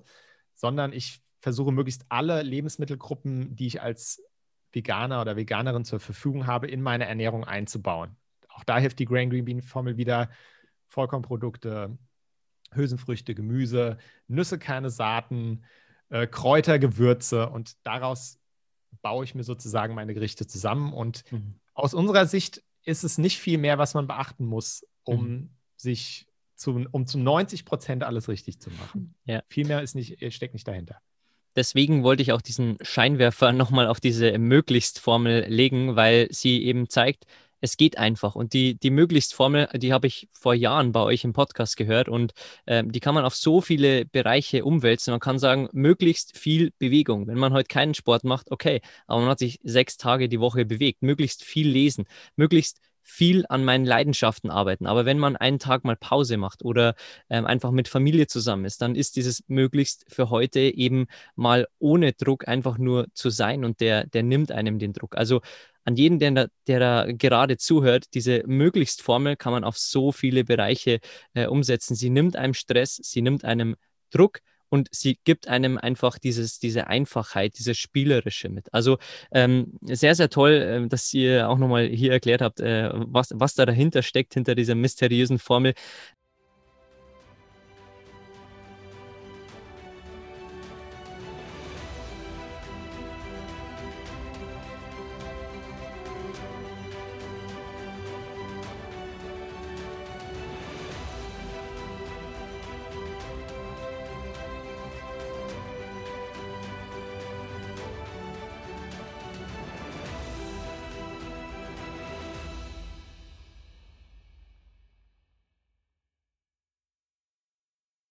sondern 0.54 0.94
ich 0.94 1.20
versuche 1.40 1.70
möglichst 1.70 2.06
alle 2.08 2.40
Lebensmittelgruppen, 2.40 3.56
die 3.56 3.66
ich 3.66 3.82
als 3.82 4.22
Veganer 4.72 5.20
oder 5.20 5.36
Veganerin 5.36 5.84
zur 5.84 6.00
Verfügung 6.00 6.46
habe, 6.46 6.66
in 6.66 6.80
meine 6.80 7.04
Ernährung 7.04 7.44
einzubauen. 7.44 8.16
Auch 8.48 8.64
da 8.64 8.78
hilft 8.78 8.98
die 9.00 9.04
Grain 9.04 9.28
Green 9.28 9.44
Bean 9.44 9.60
Formel 9.60 9.98
wieder. 9.98 10.30
Vollkornprodukte, 10.86 11.98
Hülsenfrüchte, 12.72 13.34
Gemüse, 13.34 13.98
Nüsse, 14.28 14.58
Kerne, 14.58 14.90
Saaten, 14.90 15.62
äh, 16.08 16.26
Kräuter, 16.26 16.78
Gewürze 16.78 17.48
und 17.48 17.76
daraus 17.84 18.38
baue 19.02 19.24
ich 19.24 19.34
mir 19.34 19.44
sozusagen 19.44 19.94
meine 19.94 20.14
Gerichte 20.14 20.46
zusammen. 20.46 20.92
Und 20.92 21.30
mhm. 21.30 21.54
aus 21.74 21.94
unserer 21.94 22.26
Sicht 22.26 22.62
ist 22.84 23.04
es 23.04 23.18
nicht 23.18 23.38
viel 23.38 23.58
mehr, 23.58 23.78
was 23.78 23.94
man 23.94 24.06
beachten 24.06 24.44
muss, 24.44 24.86
um 25.04 25.28
mhm. 25.28 25.50
sich 25.76 26.26
zu, 26.54 26.86
um 26.90 27.06
zu 27.06 27.18
90 27.18 27.64
Prozent 27.64 28.02
alles 28.02 28.28
richtig 28.28 28.60
zu 28.60 28.70
machen. 28.70 29.14
Ja. 29.24 29.42
Viel 29.48 29.66
mehr 29.66 29.82
ist 29.82 29.94
nicht, 29.94 30.18
steckt 30.32 30.54
nicht 30.54 30.66
dahinter. 30.66 31.00
Deswegen 31.54 32.02
wollte 32.02 32.22
ich 32.22 32.32
auch 32.32 32.42
diesen 32.42 32.76
Scheinwerfer 32.82 33.52
nochmal 33.52 33.86
auf 33.86 33.98
diese 33.98 34.38
Möglichst-Formel 34.38 35.46
legen, 35.48 35.96
weil 35.96 36.28
sie 36.30 36.62
eben 36.62 36.88
zeigt, 36.88 37.24
es 37.60 37.76
geht 37.76 37.98
einfach. 37.98 38.34
Und 38.34 38.52
die, 38.52 38.78
die 38.78 38.90
Möglichst-Formel, 38.90 39.68
die 39.74 39.92
habe 39.92 40.06
ich 40.06 40.28
vor 40.32 40.54
Jahren 40.54 40.92
bei 40.92 41.00
euch 41.00 41.24
im 41.24 41.32
Podcast 41.32 41.76
gehört 41.76 42.08
und 42.08 42.32
äh, 42.66 42.84
die 42.86 43.00
kann 43.00 43.14
man 43.14 43.24
auf 43.24 43.34
so 43.34 43.60
viele 43.60 44.04
Bereiche 44.04 44.64
umwälzen. 44.64 45.12
Man 45.12 45.20
kann 45.20 45.38
sagen, 45.38 45.68
möglichst 45.72 46.36
viel 46.36 46.72
Bewegung. 46.78 47.26
Wenn 47.26 47.38
man 47.38 47.52
heute 47.52 47.68
keinen 47.68 47.94
Sport 47.94 48.24
macht, 48.24 48.50
okay, 48.50 48.80
aber 49.06 49.20
man 49.20 49.30
hat 49.30 49.38
sich 49.38 49.60
sechs 49.62 49.96
Tage 49.96 50.28
die 50.28 50.40
Woche 50.40 50.64
bewegt, 50.64 51.02
möglichst 51.02 51.44
viel 51.44 51.68
lesen, 51.68 52.04
möglichst 52.36 52.80
viel 53.08 53.46
an 53.48 53.64
meinen 53.64 53.84
Leidenschaften 53.84 54.50
arbeiten. 54.50 54.86
Aber 54.86 55.06
wenn 55.06 55.18
man 55.18 55.36
einen 55.36 55.60
Tag 55.60 55.84
mal 55.84 55.96
Pause 55.96 56.36
macht 56.36 56.64
oder 56.64 56.96
ähm, 57.30 57.46
einfach 57.46 57.70
mit 57.70 57.86
Familie 57.86 58.26
zusammen 58.26 58.64
ist, 58.64 58.82
dann 58.82 58.96
ist 58.96 59.14
dieses 59.14 59.44
möglichst 59.46 60.04
für 60.08 60.28
heute 60.28 60.60
eben 60.60 61.06
mal 61.36 61.68
ohne 61.78 62.12
Druck 62.12 62.48
einfach 62.48 62.78
nur 62.78 63.06
zu 63.14 63.30
sein 63.30 63.64
und 63.64 63.80
der, 63.80 64.06
der 64.06 64.24
nimmt 64.24 64.50
einem 64.50 64.80
den 64.80 64.92
Druck. 64.92 65.16
Also 65.16 65.40
an 65.84 65.94
jeden, 65.94 66.18
der 66.18 66.50
der 66.66 66.80
da 66.80 67.06
gerade 67.06 67.56
zuhört, 67.58 68.06
diese 68.14 68.42
Möglichst-Formel 68.44 69.36
kann 69.36 69.52
man 69.52 69.62
auf 69.62 69.78
so 69.78 70.10
viele 70.10 70.42
Bereiche 70.42 70.98
äh, 71.34 71.46
umsetzen. 71.46 71.94
Sie 71.94 72.10
nimmt 72.10 72.34
einem 72.34 72.54
Stress, 72.54 72.96
sie 72.96 73.22
nimmt 73.22 73.44
einem 73.44 73.76
Druck 74.10 74.40
und 74.68 74.88
sie 74.90 75.18
gibt 75.24 75.48
einem 75.48 75.78
einfach 75.78 76.18
dieses, 76.18 76.58
diese 76.58 76.86
Einfachheit, 76.86 77.58
dieses 77.58 77.78
Spielerische 77.78 78.48
mit. 78.48 78.72
Also 78.72 78.98
ähm, 79.32 79.78
sehr, 79.82 80.14
sehr 80.14 80.30
toll, 80.30 80.52
äh, 80.52 80.88
dass 80.88 81.12
ihr 81.14 81.48
auch 81.48 81.58
nochmal 81.58 81.86
hier 81.88 82.12
erklärt 82.12 82.42
habt, 82.42 82.60
äh, 82.60 82.90
was, 82.92 83.28
was 83.34 83.54
da 83.54 83.66
dahinter 83.66 84.02
steckt, 84.02 84.34
hinter 84.34 84.54
dieser 84.54 84.74
mysteriösen 84.74 85.38
Formel. 85.38 85.74